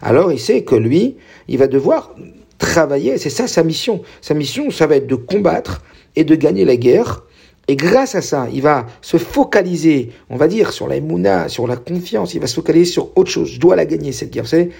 Alors 0.00 0.32
il 0.32 0.38
sait 0.38 0.62
que 0.62 0.74
lui, 0.74 1.16
il 1.48 1.58
va 1.58 1.66
devoir 1.66 2.14
travailler, 2.58 3.18
c'est 3.18 3.30
ça 3.30 3.46
sa 3.46 3.62
mission. 3.62 4.02
Sa 4.20 4.34
mission, 4.34 4.70
ça 4.70 4.86
va 4.86 4.96
être 4.96 5.06
de 5.06 5.14
combattre 5.14 5.82
et 6.16 6.24
de 6.24 6.34
gagner 6.34 6.64
la 6.64 6.76
guerre. 6.76 7.24
Et 7.68 7.76
grâce 7.76 8.14
à 8.14 8.22
ça, 8.22 8.48
il 8.52 8.62
va 8.62 8.86
se 9.00 9.16
focaliser, 9.16 10.10
on 10.28 10.36
va 10.36 10.48
dire, 10.48 10.72
sur 10.72 10.88
la 10.88 11.00
mouna, 11.00 11.48
sur 11.48 11.66
la 11.66 11.76
confiance, 11.76 12.34
il 12.34 12.40
va 12.40 12.46
se 12.46 12.54
focaliser 12.54 12.90
sur 12.90 13.16
autre 13.16 13.30
chose. 13.30 13.52
Je 13.52 13.60
dois 13.60 13.76
la 13.76 13.86
gagner, 13.86 14.12
cette 14.12 14.32
guerre. 14.32 14.48
C'est 14.48 14.70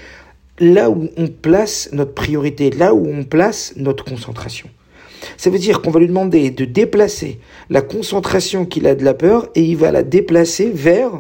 là 0.58 0.90
où 0.90 1.08
on 1.16 1.28
place 1.28 1.88
notre 1.92 2.14
priorité, 2.14 2.70
là 2.70 2.94
où 2.94 3.06
on 3.06 3.24
place 3.24 3.74
notre 3.76 4.04
concentration. 4.04 4.68
Ça 5.36 5.50
veut 5.50 5.58
dire 5.58 5.82
qu'on 5.82 5.90
va 5.90 6.00
lui 6.00 6.08
demander 6.08 6.50
de 6.50 6.64
déplacer 6.64 7.38
la 7.68 7.82
concentration 7.82 8.64
qu'il 8.66 8.86
a 8.86 8.94
de 8.94 9.04
la 9.04 9.14
peur 9.14 9.48
et 9.54 9.62
il 9.62 9.76
va 9.76 9.92
la 9.92 10.02
déplacer 10.02 10.70
vers 10.70 11.12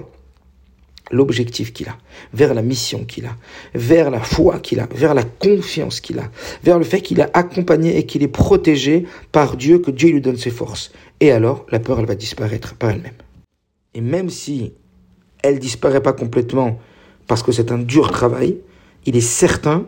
l'objectif 1.10 1.72
qu'il 1.72 1.88
a, 1.88 1.96
vers 2.32 2.54
la 2.54 2.62
mission 2.62 3.04
qu'il 3.04 3.26
a, 3.26 3.36
vers 3.74 4.10
la 4.10 4.20
foi 4.20 4.60
qu'il 4.60 4.80
a, 4.80 4.88
vers 4.94 5.14
la 5.14 5.24
confiance 5.24 6.00
qu'il 6.00 6.18
a, 6.18 6.30
vers 6.62 6.78
le 6.78 6.84
fait 6.84 7.00
qu'il 7.00 7.20
est 7.20 7.28
accompagné 7.34 7.98
et 7.98 8.06
qu'il 8.06 8.22
est 8.22 8.28
protégé 8.28 9.06
par 9.32 9.56
Dieu, 9.56 9.78
que 9.78 9.90
Dieu 9.90 10.10
lui 10.10 10.20
donne 10.20 10.36
ses 10.36 10.50
forces. 10.50 10.92
Et 11.20 11.30
alors, 11.30 11.66
la 11.70 11.80
peur, 11.80 12.00
elle 12.00 12.06
va 12.06 12.14
disparaître 12.14 12.74
par 12.74 12.90
elle-même. 12.90 13.14
Et 13.94 14.00
même 14.00 14.30
si 14.30 14.72
elle 15.42 15.58
disparaît 15.58 16.02
pas 16.02 16.12
complètement 16.12 16.78
parce 17.26 17.42
que 17.42 17.52
c'est 17.52 17.70
un 17.72 17.78
dur 17.78 18.10
travail, 18.10 18.58
il 19.06 19.16
est 19.16 19.20
certain 19.20 19.86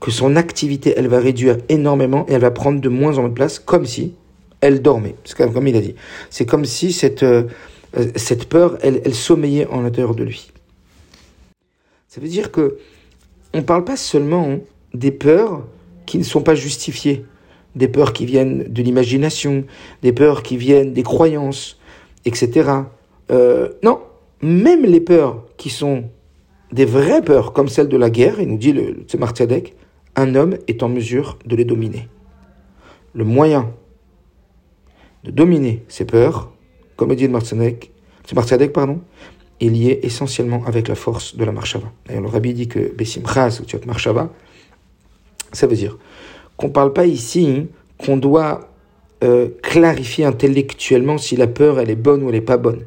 que 0.00 0.10
son 0.10 0.36
activité, 0.36 0.94
elle 0.96 1.08
va 1.08 1.18
réduire 1.18 1.58
énormément 1.68 2.24
et 2.28 2.32
elle 2.32 2.40
va 2.40 2.50
prendre 2.50 2.80
de 2.80 2.88
moins 2.88 3.18
en 3.18 3.22
moins 3.22 3.28
de 3.28 3.34
place, 3.34 3.58
comme 3.58 3.84
si 3.84 4.14
elle 4.60 4.80
dormait. 4.80 5.16
C'est 5.24 5.36
comme 5.36 5.66
il 5.66 5.76
a 5.76 5.80
dit. 5.80 5.94
C'est 6.30 6.46
comme 6.46 6.64
si 6.64 6.92
cette, 6.92 7.22
euh, 7.22 7.44
cette 8.16 8.48
peur, 8.48 8.78
elle, 8.82 9.00
elle 9.04 9.14
sommeillait 9.14 9.66
en 9.66 9.80
l'intérieur 9.80 10.14
de 10.14 10.24
lui. 10.24 10.52
Ça 12.08 12.20
veut 12.20 12.28
dire 12.28 12.52
que 12.52 12.78
on 13.54 13.58
ne 13.58 13.62
parle 13.62 13.84
pas 13.84 13.96
seulement 13.96 14.58
des 14.94 15.10
peurs 15.10 15.66
qui 16.06 16.18
ne 16.18 16.24
sont 16.24 16.42
pas 16.42 16.54
justifiées, 16.54 17.24
des 17.78 17.88
peurs 17.88 18.12
qui 18.12 18.26
viennent 18.26 18.64
de 18.64 18.82
l'imagination, 18.82 19.64
des 20.02 20.12
peurs 20.12 20.42
qui 20.42 20.56
viennent 20.56 20.92
des 20.92 21.02
croyances, 21.02 21.78
etc. 22.24 22.70
Euh, 23.30 23.70
non, 23.82 24.00
même 24.42 24.84
les 24.84 25.00
peurs 25.00 25.44
qui 25.56 25.70
sont 25.70 26.04
des 26.72 26.84
vraies 26.84 27.22
peurs, 27.22 27.52
comme 27.52 27.68
celle 27.68 27.88
de 27.88 27.96
la 27.96 28.10
guerre, 28.10 28.40
il 28.40 28.48
nous 28.48 28.58
dit 28.58 28.72
le 28.72 29.04
Tzemar 29.06 29.30
Tzedek, 29.30 29.74
un 30.16 30.34
homme 30.34 30.58
est 30.66 30.82
en 30.82 30.88
mesure 30.88 31.38
de 31.46 31.56
les 31.56 31.64
dominer. 31.64 32.08
Le 33.14 33.24
moyen 33.24 33.70
de 35.24 35.30
dominer 35.30 35.84
ces 35.88 36.04
peurs, 36.04 36.52
comme 36.96 37.14
dit 37.14 37.28
le 37.28 37.40
Tzemar 37.40 38.44
Tzedek, 38.44 38.72
pardon, 38.72 39.00
est 39.60 39.68
lié 39.68 40.00
essentiellement 40.02 40.62
avec 40.66 40.88
la 40.88 40.94
force 40.94 41.36
de 41.36 41.44
la 41.44 41.52
marshava. 41.52 41.90
D'ailleurs, 42.06 42.22
le 42.22 42.28
rabbi 42.28 42.54
dit 42.54 42.68
que 42.68 42.92
Bessim 42.94 43.22
Chaz, 43.26 43.60
ou 43.60 43.86
marshava, 43.86 44.30
ça 45.52 45.66
veut 45.66 45.76
dire 45.76 45.96
qu'on 46.58 46.66
ne 46.66 46.72
parle 46.72 46.92
pas 46.92 47.06
ici 47.06 47.66
qu'on 47.96 48.18
doit 48.18 48.68
euh, 49.24 49.48
clarifier 49.62 50.24
intellectuellement 50.26 51.16
si 51.16 51.36
la 51.36 51.46
peur 51.46 51.80
elle 51.80 51.88
est 51.88 51.96
bonne 51.96 52.22
ou 52.22 52.28
elle 52.28 52.34
n'est 52.34 52.40
pas 52.42 52.58
bonne. 52.58 52.82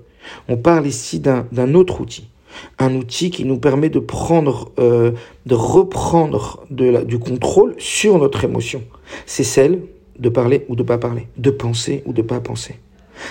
On 0.48 0.58
parle 0.58 0.86
ici 0.86 1.20
d'un 1.20 1.74
autre 1.74 2.00
outil, 2.00 2.30
un 2.78 2.94
outil 2.96 3.32
qui 3.32 3.44
nous 3.44 3.58
permet 3.58 3.90
de 3.90 4.00
prendre, 4.00 4.72
euh, 4.80 5.12
de 5.46 5.56
reprendre 5.56 6.64
du 6.70 7.18
contrôle 7.18 7.74
sur 7.80 8.20
notre 8.20 8.44
émotion. 8.44 8.84
C'est 9.26 9.44
celle 9.44 9.82
de 10.20 10.30
parler 10.30 10.66
ou 10.70 10.76
de 10.76 10.84
pas 10.84 11.00
parler, 11.00 11.28
de 11.38 11.50
penser 11.50 12.04
ou 12.06 12.14
de 12.14 12.22
pas 12.22 12.40
penser. 12.40 12.76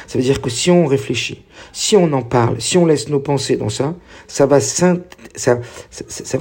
Ça 0.06 0.18
veut 0.18 0.24
dire 0.24 0.40
que 0.40 0.50
si 0.50 0.70
on 0.70 0.86
réfléchit, 0.86 1.42
si 1.72 1.96
on 1.96 2.12
en 2.12 2.22
parle, 2.22 2.60
si 2.60 2.78
on 2.78 2.86
laisse 2.86 3.08
nos 3.08 3.20
pensées 3.20 3.56
dans 3.56 3.68
ça, 3.68 3.94
ça 4.26 4.46
va 4.46 4.60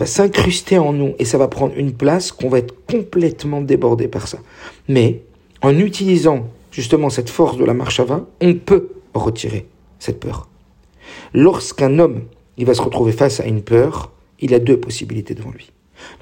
s'incruster 0.05 0.77
en 0.77 0.93
nous 0.93 1.15
et 1.19 1.25
ça 1.25 1.37
va 1.37 1.47
prendre 1.47 1.73
une 1.77 1.93
place 1.93 2.31
qu'on 2.31 2.49
va 2.49 2.59
être 2.59 2.75
complètement 2.85 3.61
débordé 3.61 4.07
par 4.07 4.27
ça. 4.27 4.39
Mais 4.87 5.21
en 5.61 5.77
utilisant 5.77 6.47
justement 6.71 7.09
cette 7.09 7.29
force 7.29 7.57
de 7.57 7.65
la 7.65 7.73
marche 7.73 7.99
à 7.99 8.05
vin, 8.05 8.27
on 8.41 8.53
peut 8.53 8.89
retirer 9.13 9.67
cette 9.99 10.19
peur. 10.19 10.47
Lorsqu'un 11.33 11.99
homme 11.99 12.21
il 12.57 12.65
va 12.65 12.73
se 12.73 12.81
retrouver 12.81 13.13
face 13.13 13.39
à 13.39 13.45
une 13.45 13.61
peur, 13.61 14.11
il 14.39 14.53
a 14.53 14.59
deux 14.59 14.77
possibilités 14.77 15.33
devant 15.33 15.51
lui. 15.51 15.71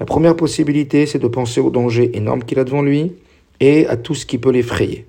La 0.00 0.06
première 0.06 0.36
possibilité, 0.36 1.06
c'est 1.06 1.18
de 1.18 1.28
penser 1.28 1.60
au 1.60 1.70
danger 1.70 2.16
énorme 2.16 2.44
qu'il 2.44 2.58
a 2.58 2.64
devant 2.64 2.82
lui 2.82 3.12
et 3.60 3.86
à 3.86 3.96
tout 3.96 4.14
ce 4.14 4.24
qui 4.24 4.38
peut 4.38 4.50
l'effrayer 4.50 5.06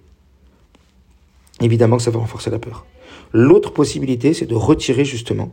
évidemment 1.62 1.98
que 1.98 2.04
ça 2.04 2.12
va 2.12 2.20
renforcer 2.20 2.50
la 2.50 2.60
peur. 2.60 2.86
L'autre 3.34 3.72
possibilité, 3.72 4.34
c'est 4.34 4.46
de 4.46 4.56
retirer 4.56 5.06
justement 5.06 5.52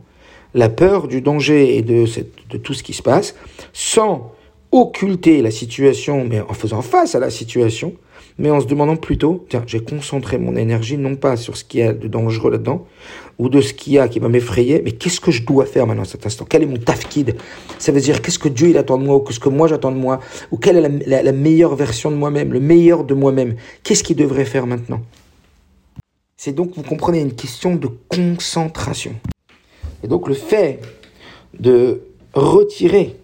la 0.53 0.69
peur 0.69 1.07
du 1.07 1.21
danger 1.21 1.77
et 1.77 1.81
de, 1.81 2.05
tout 2.57 2.73
ce 2.73 2.83
qui 2.83 2.93
se 2.93 3.01
passe, 3.01 3.35
sans 3.73 4.31
occulter 4.71 5.41
la 5.41 5.51
situation, 5.51 6.25
mais 6.25 6.41
en 6.41 6.53
faisant 6.53 6.81
face 6.81 7.15
à 7.15 7.19
la 7.19 7.29
situation, 7.29 7.93
mais 8.37 8.49
en 8.49 8.59
se 8.59 8.65
demandant 8.65 8.95
plutôt, 8.95 9.45
tiens, 9.49 9.63
j'ai 9.65 9.79
concentré 9.79 10.37
mon 10.37 10.55
énergie 10.55 10.97
non 10.97 11.15
pas 11.15 11.37
sur 11.37 11.57
ce 11.57 11.63
qu'il 11.63 11.79
y 11.79 11.83
a 11.83 11.93
de 11.93 12.07
dangereux 12.07 12.51
là-dedans, 12.51 12.85
ou 13.39 13.49
de 13.49 13.61
ce 13.61 13.73
qu'il 13.73 13.93
y 13.93 13.99
a 13.99 14.07
qui 14.07 14.19
va 14.19 14.29
m'effrayer, 14.29 14.81
mais 14.83 14.91
qu'est-ce 14.91 15.21
que 15.21 15.31
je 15.31 15.43
dois 15.43 15.65
faire 15.65 15.87
maintenant 15.87 16.03
à 16.03 16.05
cet 16.05 16.25
instant? 16.25 16.45
Quel 16.47 16.63
est 16.63 16.67
mon 16.67 16.77
tafkid 16.77 17.35
Ça 17.77 17.91
veut 17.91 18.01
dire 18.01 18.21
qu'est-ce 18.21 18.39
que 18.39 18.49
Dieu 18.49 18.69
il 18.69 18.77
attend 18.77 18.97
de 18.97 19.03
moi, 19.03 19.15
ou 19.15 19.19
qu'est-ce 19.19 19.39
que 19.39 19.49
moi 19.49 19.67
j'attends 19.67 19.91
de 19.91 19.97
moi, 19.97 20.19
ou 20.51 20.57
quelle 20.57 20.77
est 20.77 21.21
la 21.23 21.31
meilleure 21.31 21.75
version 21.75 22.11
de 22.11 22.15
moi-même, 22.15 22.51
le 22.51 22.59
meilleur 22.59 23.03
de 23.03 23.13
moi-même? 23.13 23.55
Qu'est-ce 23.83 24.03
qu'il 24.03 24.17
devrait 24.17 24.45
faire 24.45 24.67
maintenant? 24.67 25.01
C'est 26.37 26.53
donc, 26.53 26.71
vous 26.75 26.83
comprenez, 26.83 27.19
une 27.19 27.33
question 27.33 27.75
de 27.75 27.89
concentration. 28.07 29.15
Et 30.03 30.07
donc 30.07 30.27
le 30.27 30.35
fait 30.35 30.79
de 31.59 32.03
retirer 32.33 33.15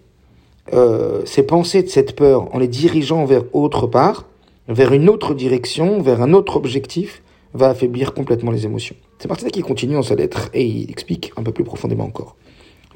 euh, 0.72 1.22
ces 1.24 1.44
pensées 1.44 1.84
de 1.84 1.88
cette 1.88 2.16
peur 2.16 2.52
en 2.54 2.58
les 2.58 2.68
dirigeant 2.68 3.24
vers 3.24 3.44
autre 3.52 3.86
part, 3.86 4.26
vers 4.68 4.92
une 4.92 5.08
autre 5.08 5.34
direction, 5.34 6.02
vers 6.02 6.20
un 6.22 6.32
autre 6.32 6.56
objectif, 6.56 7.22
va 7.52 7.68
affaiblir 7.68 8.14
complètement 8.14 8.50
les 8.50 8.64
émotions. 8.64 8.96
C'est 9.18 9.28
parti 9.28 9.46
qui 9.50 9.60
continue 9.62 9.94
dans 9.94 10.02
sa 10.02 10.16
lettre 10.16 10.50
et 10.52 10.64
il 10.64 10.90
explique 10.90 11.32
un 11.36 11.44
peu 11.44 11.52
plus 11.52 11.62
profondément 11.62 12.04
encore. 12.04 12.34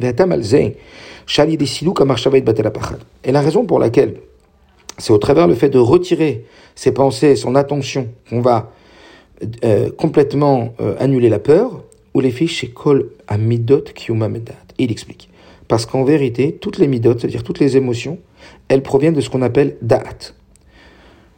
Et 0.00 0.12
la 3.32 3.40
raison 3.40 3.64
pour 3.64 3.78
laquelle 3.78 4.16
c'est 4.98 5.12
au 5.12 5.18
travers 5.18 5.46
le 5.46 5.54
fait 5.54 5.68
de 5.68 5.78
retirer 5.78 6.44
ses 6.74 6.90
pensées, 6.92 7.36
son 7.36 7.54
attention, 7.54 8.08
qu'on 8.28 8.40
va 8.40 8.72
euh, 9.64 9.90
complètement 9.90 10.74
euh, 10.80 10.96
annuler 10.98 11.28
la 11.28 11.38
peur, 11.38 11.84
ou 12.14 12.20
les 12.20 12.30
fiches 12.30 12.56
chez 12.56 12.68
Kol 12.68 13.10
à 13.26 13.38
Midot 13.38 13.84
Medat. 14.08 14.54
Il 14.78 14.90
explique. 14.90 15.28
Parce 15.68 15.86
qu'en 15.86 16.04
vérité, 16.04 16.56
toutes 16.60 16.78
les 16.78 16.88
Midot, 16.88 17.18
c'est-à-dire 17.18 17.42
toutes 17.42 17.60
les 17.60 17.76
émotions, 17.76 18.18
elles 18.68 18.82
proviennent 18.82 19.14
de 19.14 19.20
ce 19.20 19.30
qu'on 19.30 19.42
appelle 19.42 19.76
Da'at. 19.82 20.32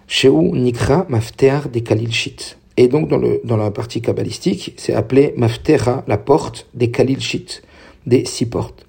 Sheu 0.06 0.30
Nikra 0.30 1.06
Maftear 1.08 1.68
des 1.68 1.82
Kalilshit. 1.82 2.56
Et 2.76 2.88
donc, 2.88 3.08
dans, 3.08 3.18
le, 3.18 3.40
dans 3.44 3.56
la 3.56 3.70
partie 3.70 4.00
kabbalistique, 4.00 4.74
c'est 4.76 4.94
appelé 4.94 5.34
Maftera, 5.36 6.04
la 6.06 6.16
porte 6.16 6.66
des 6.72 6.90
Kalilshit, 6.90 7.62
des 8.06 8.24
six 8.24 8.46
portes. 8.46 8.86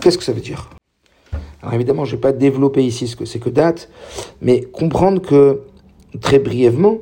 Qu'est-ce 0.00 0.18
que 0.18 0.24
ça 0.24 0.32
veut 0.32 0.40
dire? 0.40 0.70
Alors 1.62 1.74
évidemment, 1.74 2.04
je 2.04 2.12
ne 2.12 2.16
vais 2.16 2.20
pas 2.20 2.32
développer 2.32 2.84
ici 2.84 3.08
ce 3.08 3.16
que 3.16 3.24
c'est 3.24 3.38
que 3.38 3.48
date, 3.48 3.88
mais 4.42 4.60
comprendre 4.60 5.20
que, 5.20 5.62
très 6.20 6.38
brièvement, 6.38 6.98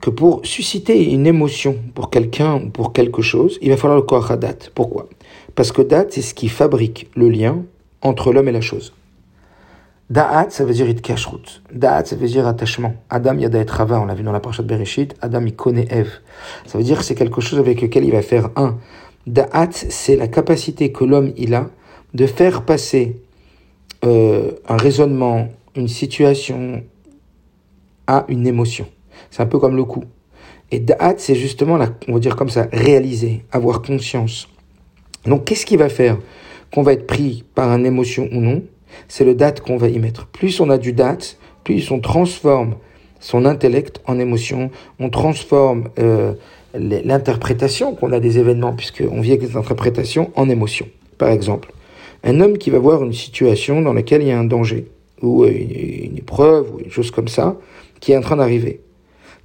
que 0.00 0.10
pour 0.10 0.44
susciter 0.44 1.12
une 1.12 1.26
émotion 1.26 1.76
pour 1.94 2.10
quelqu'un 2.10 2.56
ou 2.56 2.70
pour 2.70 2.92
quelque 2.92 3.22
chose, 3.22 3.58
il 3.62 3.70
va 3.70 3.76
falloir 3.76 3.98
le 3.98 4.04
kohadat. 4.04 4.70
Pourquoi? 4.74 5.08
Parce 5.54 5.72
que 5.72 5.82
dat, 5.82 6.06
c'est 6.10 6.22
ce 6.22 6.34
qui 6.34 6.48
fabrique 6.48 7.10
le 7.16 7.28
lien 7.28 7.64
entre 8.02 8.32
l'homme 8.32 8.48
et 8.48 8.52
la 8.52 8.60
chose. 8.60 8.94
Da'at, 10.10 10.50
ça 10.50 10.64
veut 10.64 10.72
dire 10.72 10.88
itkashrut. 10.88 11.62
Da'at, 11.72 12.06
ça 12.06 12.16
veut 12.16 12.28
dire 12.28 12.46
attachement. 12.46 12.94
Adam 13.10 13.36
yada 13.36 13.60
et 13.60 13.64
rava, 13.64 14.00
on 14.00 14.06
l'a 14.06 14.14
vu 14.14 14.22
dans 14.22 14.32
la 14.32 14.40
parashat 14.40 14.62
Bereshit. 14.62 15.14
Adam, 15.20 15.44
il 15.44 15.54
connaît 15.54 15.86
Ève. 15.90 16.12
Ça 16.64 16.78
veut 16.78 16.84
dire 16.84 16.98
que 16.98 17.04
c'est 17.04 17.14
quelque 17.14 17.40
chose 17.40 17.58
avec 17.58 17.82
lequel 17.82 18.04
il 18.04 18.12
va 18.12 18.22
faire 18.22 18.50
un. 18.56 18.78
Da'at, 19.26 19.70
c'est 19.72 20.16
la 20.16 20.28
capacité 20.28 20.92
que 20.92 21.04
l'homme, 21.04 21.32
il 21.36 21.54
a 21.54 21.68
de 22.14 22.26
faire 22.26 22.62
passer 22.62 23.20
euh, 24.04 24.52
un 24.66 24.76
raisonnement, 24.76 25.48
une 25.76 25.88
situation 25.88 26.82
à 28.06 28.24
une 28.28 28.46
émotion. 28.46 28.86
C'est 29.30 29.42
un 29.42 29.46
peu 29.46 29.58
comme 29.58 29.76
le 29.76 29.84
coup. 29.84 30.04
Et 30.70 30.80
da'at, 30.80 31.14
c'est 31.16 31.34
justement, 31.34 31.76
la, 31.76 31.90
on 32.08 32.14
va 32.14 32.18
dire 32.18 32.36
comme 32.36 32.50
ça, 32.50 32.68
réaliser, 32.72 33.44
avoir 33.50 33.82
conscience. 33.82 34.48
Donc, 35.24 35.44
qu'est-ce 35.44 35.64
qui 35.64 35.76
va 35.76 35.88
faire 35.88 36.18
qu'on 36.72 36.82
va 36.82 36.92
être 36.92 37.06
pris 37.06 37.44
par 37.54 37.70
une 37.70 37.86
émotion 37.86 38.28
ou 38.32 38.40
non? 38.40 38.62
C'est 39.06 39.24
le 39.24 39.34
date 39.34 39.60
qu'on 39.60 39.76
va 39.76 39.88
y 39.88 39.98
mettre. 39.98 40.26
Plus 40.26 40.60
on 40.60 40.68
a 40.70 40.78
du 40.78 40.92
date, 40.92 41.38
plus 41.64 41.90
on 41.90 42.00
transforme 42.00 42.74
son 43.20 43.44
intellect 43.46 44.00
en 44.06 44.18
émotion, 44.18 44.70
on 45.00 45.10
transforme 45.10 45.88
euh, 45.98 46.34
l'interprétation 46.74 47.94
qu'on 47.94 48.12
a 48.12 48.20
des 48.20 48.38
événements, 48.38 48.74
puisqu'on 48.74 49.20
vit 49.20 49.32
avec 49.32 49.48
des 49.48 49.56
interprétations, 49.56 50.30
en 50.36 50.48
émotion. 50.48 50.86
Par 51.16 51.30
exemple, 51.30 51.72
un 52.24 52.40
homme 52.40 52.58
qui 52.58 52.70
va 52.70 52.78
voir 52.78 53.02
une 53.02 53.12
situation 53.12 53.80
dans 53.80 53.92
laquelle 53.92 54.22
il 54.22 54.28
y 54.28 54.32
a 54.32 54.38
un 54.38 54.44
danger, 54.44 54.86
ou 55.22 55.44
une, 55.46 55.70
une 55.70 56.18
épreuve, 56.18 56.74
ou 56.74 56.80
une 56.80 56.90
chose 56.90 57.10
comme 57.10 57.28
ça, 57.28 57.56
qui 58.00 58.12
est 58.12 58.16
en 58.16 58.20
train 58.20 58.36
d'arriver 58.36 58.82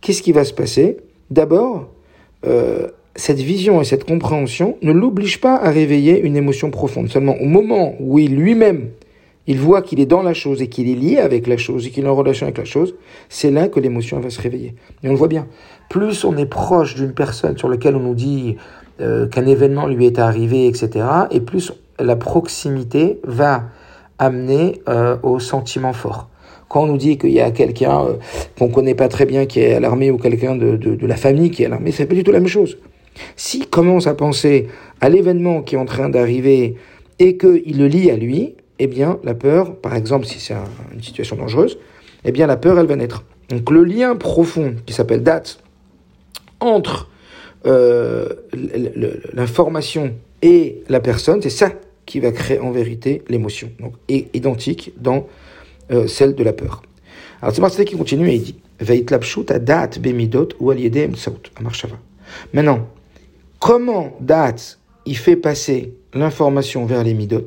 qu'est-ce 0.03 0.21
qui 0.21 0.33
va 0.33 0.43
se 0.43 0.53
passer? 0.53 0.97
D'abord, 1.31 1.87
euh, 2.45 2.89
cette 3.15 3.39
vision 3.39 3.81
et 3.81 3.85
cette 3.85 4.03
compréhension 4.03 4.77
ne 4.83 4.91
l'oblige 4.91 5.41
pas 5.41 5.55
à 5.55 5.71
réveiller 5.71 6.19
une 6.19 6.35
émotion 6.35 6.69
profonde. 6.69 7.09
Seulement 7.09 7.35
au 7.39 7.45
moment 7.45 7.95
où 7.99 8.19
il 8.19 8.35
lui-même, 8.35 8.89
il 9.47 9.59
voit 9.59 9.81
qu'il 9.81 9.99
est 9.99 10.05
dans 10.05 10.21
la 10.21 10.33
chose 10.33 10.61
et 10.61 10.67
qu'il 10.67 10.89
est 10.89 10.95
lié 10.95 11.17
avec 11.17 11.47
la 11.47 11.57
chose 11.57 11.87
et 11.87 11.89
qu'il 11.89 12.05
est 12.05 12.07
en 12.07 12.15
relation 12.15 12.45
avec 12.45 12.57
la 12.57 12.65
chose, 12.65 12.95
c'est 13.29 13.49
là 13.49 13.67
que 13.67 13.79
l'émotion 13.79 14.19
va 14.19 14.29
se 14.29 14.41
réveiller. 14.41 14.75
Et 15.03 15.07
on 15.07 15.11
le 15.11 15.17
voit 15.17 15.27
bien. 15.27 15.47
Plus 15.89 16.25
on 16.25 16.37
est 16.37 16.45
proche 16.45 16.95
d'une 16.95 17.13
personne 17.13 17.57
sur 17.57 17.69
laquelle 17.69 17.95
on 17.95 18.01
nous 18.01 18.15
dit 18.15 18.57
euh, 19.01 19.27
qu'un 19.27 19.45
événement 19.45 19.87
lui 19.87 20.05
est 20.05 20.19
arrivé, 20.19 20.67
etc., 20.67 21.05
et 21.31 21.39
plus 21.39 21.73
la 21.99 22.15
proximité 22.15 23.19
va 23.23 23.65
amener 24.19 24.81
euh, 24.89 25.17
au 25.23 25.39
sentiment 25.39 25.93
fort. 25.93 26.29
Quand 26.73 26.85
on 26.85 26.87
nous 26.87 26.97
dit 26.97 27.19
qu'il 27.19 27.29
y 27.29 27.39
a 27.39 27.51
quelqu'un 27.51 28.03
euh, 28.03 28.13
qu'on 28.57 28.67
connaît 28.67 28.95
pas 28.95 29.07
très 29.07 29.27
bien 29.27 29.45
qui 29.45 29.59
est 29.59 29.75
à 29.75 29.79
l'armée 29.79 30.09
ou 30.09 30.17
quelqu'un 30.17 30.55
de, 30.55 31.05
la 31.05 31.15
famille 31.15 31.51
qui 31.51 31.61
est 31.61 31.67
à 31.67 31.69
l'armée, 31.69 31.91
c'est 31.91 32.07
pas 32.07 32.15
du 32.15 32.23
tout 32.23 32.31
la 32.31 32.39
même 32.39 32.49
chose. 32.49 32.79
S'il 33.35 33.69
commence 33.69 34.07
à 34.07 34.15
penser 34.15 34.69
à 34.99 35.07
l'événement 35.07 35.61
qui 35.61 35.75
est 35.75 35.77
en 35.77 35.85
train 35.85 36.09
d'arriver 36.09 36.73
et 37.19 37.37
qu'il 37.37 37.77
le 37.77 37.85
lie 37.85 38.09
à 38.09 38.17
lui, 38.17 38.55
eh 38.79 38.87
bien, 38.87 39.19
la 39.23 39.35
peur, 39.35 39.75
par 39.75 39.95
exemple, 39.95 40.25
si 40.25 40.39
c'est 40.39 40.55
une 40.91 41.03
situation 41.03 41.35
dangereuse, 41.35 41.77
eh 42.25 42.31
bien, 42.31 42.47
la 42.47 42.57
peur, 42.57 42.79
elle 42.79 42.87
va 42.87 42.95
naître. 42.95 43.23
Donc, 43.49 43.69
le 43.69 43.83
lien 43.83 44.15
profond 44.15 44.73
qui 44.87 44.93
s'appelle 44.93 45.21
date 45.21 45.59
entre 46.59 47.07
euh, 47.67 48.29
l'information 49.31 50.15
et 50.41 50.81
la 50.89 51.01
personne, 51.01 51.39
c'est 51.39 51.51
ça 51.51 51.71
qui 52.07 52.19
va 52.19 52.31
créer 52.31 52.57
en 52.57 52.71
vérité 52.71 53.21
l'émotion. 53.29 53.69
Donc, 53.79 53.93
identique 54.09 54.93
dans 54.99 55.27
euh, 55.91 56.07
celle 56.07 56.35
de 56.35 56.43
la 56.43 56.53
peur. 56.53 56.81
Alors 57.41 57.71
c'est 57.71 57.85
qui 57.85 57.97
continue 57.97 58.29
et 58.29 58.35
il 58.35 58.41
dit 58.41 58.55
à 59.49 59.59
date 59.59 59.99
bemidot 59.99 60.49
ou 60.59 60.71
Maintenant, 62.53 62.87
comment 63.59 64.17
date 64.19 64.79
il 65.05 65.17
fait 65.17 65.35
passer 65.35 65.93
l'information 66.13 66.85
vers 66.85 67.03
les 67.03 67.13
midot? 67.13 67.45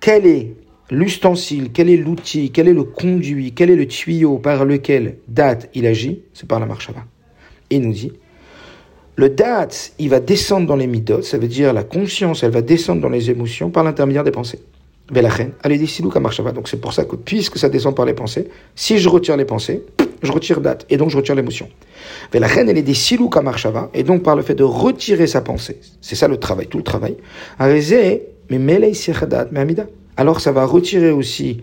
Quelle 0.00 0.26
est 0.26 0.54
l'ustensile, 0.90 1.70
quel 1.72 1.90
est 1.90 1.96
l'outil, 1.96 2.50
quel 2.50 2.68
est 2.68 2.74
le 2.74 2.84
conduit, 2.84 3.52
quel 3.52 3.70
est 3.70 3.76
le 3.76 3.86
tuyau 3.86 4.38
par 4.38 4.64
lequel 4.64 5.18
date 5.28 5.68
il 5.74 5.86
agit, 5.86 6.22
c'est 6.32 6.46
par 6.48 6.60
la 6.60 6.66
marche 6.66 6.88
avant. 6.90 7.02
Et 7.70 7.76
il 7.76 7.82
nous 7.82 7.92
dit, 7.92 8.12
le 9.16 9.30
date, 9.30 9.92
il 9.98 10.10
va 10.10 10.20
descendre 10.20 10.66
dans 10.66 10.76
les 10.76 10.86
midot, 10.86 11.22
ça 11.22 11.38
veut 11.38 11.48
dire 11.48 11.72
la 11.72 11.82
conscience, 11.82 12.42
elle 12.42 12.52
va 12.52 12.62
descendre 12.62 13.00
dans 13.00 13.08
les 13.08 13.30
émotions 13.30 13.70
par 13.70 13.82
l'intermédiaire 13.82 14.24
des 14.24 14.30
pensées. 14.30 14.60
Velachen, 15.10 15.52
allez 15.62 15.78
des 15.78 15.86
silou 15.86 16.10
marshava. 16.18 16.52
Donc 16.52 16.68
c'est 16.68 16.80
pour 16.80 16.92
ça 16.92 17.04
que 17.04 17.16
puisque 17.16 17.58
ça 17.58 17.68
descend 17.68 17.94
par 17.94 18.06
les 18.06 18.14
pensées, 18.14 18.48
si 18.74 18.98
je 18.98 19.08
retire 19.08 19.36
les 19.36 19.44
pensées, 19.44 19.84
je 20.22 20.32
retire 20.32 20.60
date 20.60 20.84
et 20.90 20.96
donc 20.96 21.10
je 21.10 21.16
retire 21.16 21.34
l'émotion. 21.34 21.68
Velachen, 22.32 22.68
elle 22.68 22.78
est 22.78 22.82
des 22.82 22.94
silou 22.94 23.30
marshava 23.42 23.90
et 23.94 24.02
donc 24.02 24.22
par 24.22 24.34
le 24.34 24.42
fait 24.42 24.54
de 24.54 24.64
retirer 24.64 25.26
sa 25.26 25.42
pensée, 25.42 25.78
c'est 26.00 26.16
ça 26.16 26.26
le 26.26 26.38
travail, 26.38 26.66
tout 26.66 26.78
le 26.78 26.84
travail. 26.84 27.16
mais 28.50 28.78
Alors 30.16 30.40
ça 30.40 30.52
va 30.52 30.64
retirer 30.64 31.10
aussi 31.10 31.62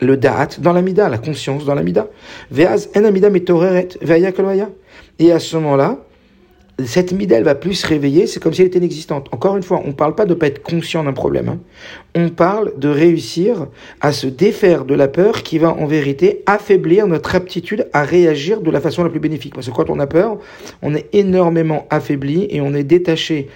le 0.00 0.16
date 0.16 0.60
dans 0.60 0.72
l'amida, 0.72 1.08
la 1.08 1.18
conscience 1.18 1.64
dans 1.64 1.74
l'amida. 1.74 2.08
Veaz 2.50 2.90
en 2.96 3.04
amida 3.04 3.28
Et 5.18 5.32
à 5.32 5.38
ce 5.38 5.56
moment-là, 5.56 5.98
cette 6.82 7.12
mida, 7.12 7.36
elle 7.36 7.44
va 7.44 7.54
plus 7.54 7.74
se 7.74 7.86
réveiller, 7.86 8.26
c'est 8.26 8.42
comme 8.42 8.52
si 8.52 8.60
elle 8.60 8.66
était 8.66 8.78
inexistante. 8.78 9.28
Encore 9.30 9.56
une 9.56 9.62
fois, 9.62 9.80
on 9.84 9.88
ne 9.88 9.92
parle 9.92 10.16
pas 10.16 10.24
de 10.24 10.34
pas 10.34 10.48
être 10.48 10.62
conscient 10.62 11.04
d'un 11.04 11.12
problème. 11.12 11.48
Hein. 11.48 11.58
On 12.16 12.30
parle 12.30 12.72
de 12.78 12.88
réussir 12.88 13.68
à 14.00 14.10
se 14.10 14.26
défaire 14.26 14.84
de 14.84 14.94
la 14.94 15.06
peur 15.06 15.44
qui 15.44 15.58
va 15.58 15.72
en 15.72 15.86
vérité 15.86 16.42
affaiblir 16.46 17.06
notre 17.06 17.36
aptitude 17.36 17.88
à 17.92 18.02
réagir 18.02 18.60
de 18.60 18.70
la 18.72 18.80
façon 18.80 19.04
la 19.04 19.10
plus 19.10 19.20
bénéfique. 19.20 19.54
Parce 19.54 19.68
que 19.68 19.72
quand 19.72 19.88
on 19.88 20.00
a 20.00 20.08
peur, 20.08 20.38
on 20.82 20.94
est 20.96 21.06
énormément 21.12 21.86
affaibli 21.90 22.48
et 22.50 22.60
on 22.60 22.74
est 22.74 22.84
détaché 22.84 23.48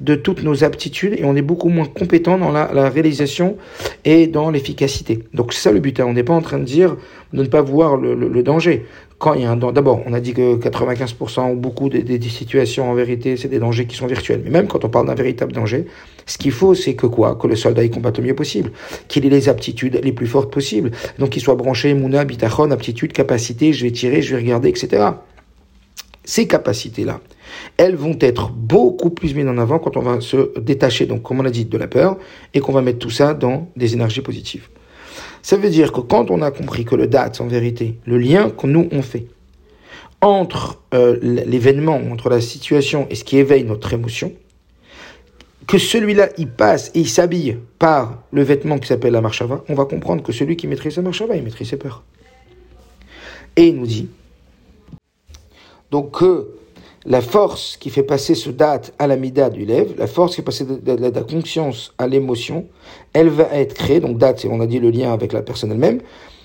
de 0.00 0.16
toutes 0.16 0.42
nos 0.42 0.64
aptitudes 0.64 1.14
et 1.18 1.24
on 1.24 1.36
est 1.36 1.42
beaucoup 1.42 1.68
moins 1.68 1.86
compétent 1.86 2.38
dans 2.38 2.50
la, 2.50 2.66
réalisation 2.88 3.56
et 4.04 4.26
dans 4.26 4.50
l'efficacité. 4.50 5.20
Donc 5.32 5.52
ça 5.52 5.70
le 5.70 5.78
but. 5.78 6.00
Hein. 6.00 6.06
On 6.08 6.12
n'est 6.12 6.24
pas 6.24 6.34
en 6.34 6.42
train 6.42 6.58
de 6.58 6.64
dire 6.64 6.96
de 7.32 7.42
ne 7.42 7.48
pas 7.48 7.62
voir 7.62 7.96
le 7.96 8.42
danger 8.42 8.84
quand 9.18 9.34
il 9.34 9.42
y 9.42 9.44
a 9.44 9.50
un 9.50 9.56
d'abord, 9.56 10.02
on 10.06 10.12
a 10.12 10.20
dit 10.20 10.34
que 10.34 10.56
95% 10.56 11.52
ou 11.52 11.56
beaucoup 11.56 11.88
des, 11.88 12.20
situations 12.28 12.90
en 12.90 12.94
vérité, 12.94 13.36
c'est 13.36 13.48
des 13.48 13.58
dangers 13.58 13.86
qui 13.86 13.96
sont 13.96 14.06
virtuels. 14.06 14.42
Mais 14.44 14.50
même 14.50 14.66
quand 14.66 14.84
on 14.84 14.88
parle 14.88 15.06
d'un 15.06 15.14
véritable 15.14 15.52
danger, 15.52 15.86
ce 16.26 16.36
qu'il 16.36 16.52
faut, 16.52 16.74
c'est 16.74 16.94
que 16.94 17.06
quoi? 17.06 17.36
Que 17.36 17.46
le 17.46 17.56
soldat 17.56 17.84
y 17.84 17.90
combatte 17.90 18.18
le 18.18 18.24
mieux 18.24 18.34
possible, 18.34 18.72
qu'il 19.08 19.24
ait 19.24 19.30
les 19.30 19.48
aptitudes 19.48 20.00
les 20.02 20.12
plus 20.12 20.26
fortes 20.26 20.52
possibles, 20.52 20.90
donc 21.18 21.30
qu'il 21.30 21.42
soit 21.42 21.54
branché 21.54 21.94
mouna, 21.94 22.24
bitachon, 22.24 22.70
aptitude, 22.70 23.12
capacité, 23.12 23.72
je 23.72 23.84
vais 23.84 23.92
tirer, 23.92 24.20
je 24.20 24.34
vais 24.34 24.42
regarder, 24.42 24.68
etc. 24.68 25.04
Ces 26.24 26.46
capacités-là, 26.46 27.20
elles 27.76 27.96
vont 27.96 28.16
être 28.20 28.50
beaucoup 28.50 29.10
plus 29.10 29.34
mises 29.34 29.46
en 29.46 29.58
avant 29.58 29.78
quand 29.78 29.96
on 29.96 30.02
va 30.02 30.20
se 30.20 30.58
détacher, 30.58 31.06
donc 31.06 31.22
comme 31.22 31.40
on 31.40 31.44
a 31.44 31.50
dit, 31.50 31.66
de 31.66 31.78
la 31.78 31.86
peur, 31.86 32.18
et 32.52 32.60
qu'on 32.60 32.72
va 32.72 32.82
mettre 32.82 32.98
tout 32.98 33.10
ça 33.10 33.34
dans 33.34 33.68
des 33.76 33.94
énergies 33.94 34.22
positives. 34.22 34.68
Ça 35.44 35.58
veut 35.58 35.68
dire 35.68 35.92
que 35.92 36.00
quand 36.00 36.30
on 36.30 36.40
a 36.40 36.50
compris 36.50 36.86
que 36.86 36.94
le 36.94 37.06
date, 37.06 37.42
en 37.42 37.46
vérité, 37.46 37.98
le 38.06 38.16
lien 38.16 38.48
que 38.48 38.66
nous 38.66 38.88
on 38.90 39.02
fait 39.02 39.26
entre 40.22 40.80
euh, 40.94 41.18
l'événement, 41.20 42.00
entre 42.10 42.30
la 42.30 42.40
situation 42.40 43.06
et 43.10 43.14
ce 43.14 43.24
qui 43.24 43.36
éveille 43.36 43.64
notre 43.64 43.92
émotion, 43.92 44.32
que 45.66 45.76
celui-là, 45.76 46.30
il 46.38 46.48
passe 46.48 46.90
et 46.94 47.00
il 47.00 47.08
s'habille 47.10 47.58
par 47.78 48.22
le 48.32 48.42
vêtement 48.42 48.78
qui 48.78 48.88
s'appelle 48.88 49.12
la 49.12 49.20
marchava, 49.20 49.62
on 49.68 49.74
va 49.74 49.84
comprendre 49.84 50.22
que 50.22 50.32
celui 50.32 50.56
qui 50.56 50.66
maîtrise 50.66 50.96
la 50.96 51.02
marchava, 51.02 51.36
il 51.36 51.42
maîtrise 51.42 51.68
ses 51.68 51.76
peurs. 51.76 52.04
Et 53.56 53.66
il 53.66 53.76
nous 53.76 53.86
dit, 53.86 54.08
donc 55.90 56.18
que 56.18 56.48
la 57.06 57.20
force 57.20 57.76
qui 57.76 57.90
fait 57.90 58.02
passer 58.02 58.34
ce 58.34 58.50
date 58.50 58.94
à 58.98 59.06
l'amida 59.06 59.50
du 59.50 59.64
lève, 59.64 59.94
la 59.98 60.06
force 60.06 60.32
qui 60.32 60.36
fait 60.36 60.42
passer 60.42 60.64
de, 60.64 60.92
la 60.92 61.10
conscience 61.22 61.92
à 61.98 62.06
l'émotion, 62.06 62.66
elle 63.12 63.28
va 63.28 63.44
être 63.52 63.74
créée, 63.74 64.00
donc 64.00 64.18
date, 64.18 64.46
on 64.50 64.60
a 64.60 64.66
dit 64.66 64.78
le 64.78 64.90
lien 64.90 65.12
avec 65.12 65.32
la 65.32 65.42
personne 65.42 65.70
elle-même, 65.70 66.00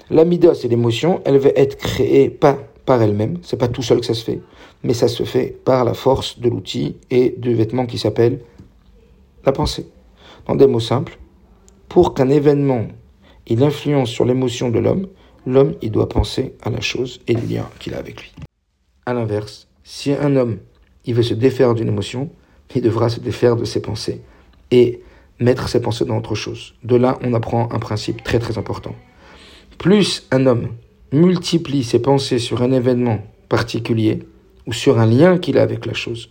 l'amida 0.10 0.54
c'est 0.54 0.68
l'émotion, 0.68 1.22
elle 1.26 1.38
va 1.38 1.50
être 1.56 1.78
créée 1.78 2.30
pas 2.30 2.58
par 2.86 3.02
elle-même, 3.02 3.38
c'est 3.42 3.58
pas 3.58 3.68
tout 3.68 3.84
seul 3.84 4.02
que 4.02 4.06
ça 4.06 4.14
se 4.14 4.24
fait, 4.24 4.42
mais 4.84 4.94
ça 4.94 5.08
se 5.08 5.24
fait 5.24 5.58
par 5.64 5.86
la 5.86 5.94
force 5.94 6.40
de 6.40 6.50
l'outil 6.50 6.98
et 7.10 7.36
du 7.38 7.54
vêtement 7.54 7.86
qui 7.86 7.98
s'appelle 7.98 8.40
la 9.46 9.52
pensée. 9.52 9.88
Dans 10.48 10.56
des 10.56 10.68
mots 10.68 10.80
simples, 10.80 11.20
pour 11.88 12.14
qu'un 12.14 12.30
événement 12.30 12.88
il 13.48 13.64
influence 13.64 14.10
sur 14.10 14.26
l'émotion 14.26 14.70
de 14.70 14.80
l'homme, 14.80 15.08
l'homme 15.46 15.76
il 15.82 15.92
doit 15.92 16.10
penser 16.10 16.54
à 16.62 16.70
la 16.70 16.82
chose 16.82 17.22
et 17.28 17.34
le 17.34 17.48
lien 17.48 17.70
qu'il 17.80 17.94
a 17.94 17.98
avec 17.98 18.22
lui. 18.22 18.32
À 19.06 19.14
l'inverse, 19.14 19.69
si 19.92 20.14
un 20.14 20.36
homme, 20.36 20.60
veut 21.08 21.24
se 21.24 21.34
défaire 21.34 21.74
d'une 21.74 21.88
émotion, 21.88 22.30
il 22.76 22.84
devra 22.84 23.10
se 23.10 23.20
défaire 23.20 23.56
de 23.56 23.66
ses 23.66 23.82
pensées 23.82 24.22
et 24.70 25.02
mettre 25.40 25.68
ses 25.68 25.82
pensées 25.82 26.06
dans 26.06 26.20
autre 26.20 26.36
chose. 26.36 26.76
De 26.84 26.96
là, 26.96 27.18
on 27.24 27.34
apprend 27.34 27.68
un 27.72 27.80
principe 27.80 28.24
très 28.24 28.38
très 28.38 28.60
important. 28.60 28.94
Plus 29.80 30.28
un 30.30 30.46
homme 30.46 30.68
multiplie 31.12 31.84
ses 31.84 32.00
pensées 32.00 32.38
sur 32.38 32.62
un 32.62 32.72
événement 32.72 33.24
particulier 33.50 34.20
ou 34.68 34.74
sur 34.74 35.00
un 35.00 35.08
lien 35.08 35.40
qu'il 35.40 35.58
a 35.58 35.64
avec 35.64 35.88
la 35.88 35.96
chose, 35.96 36.30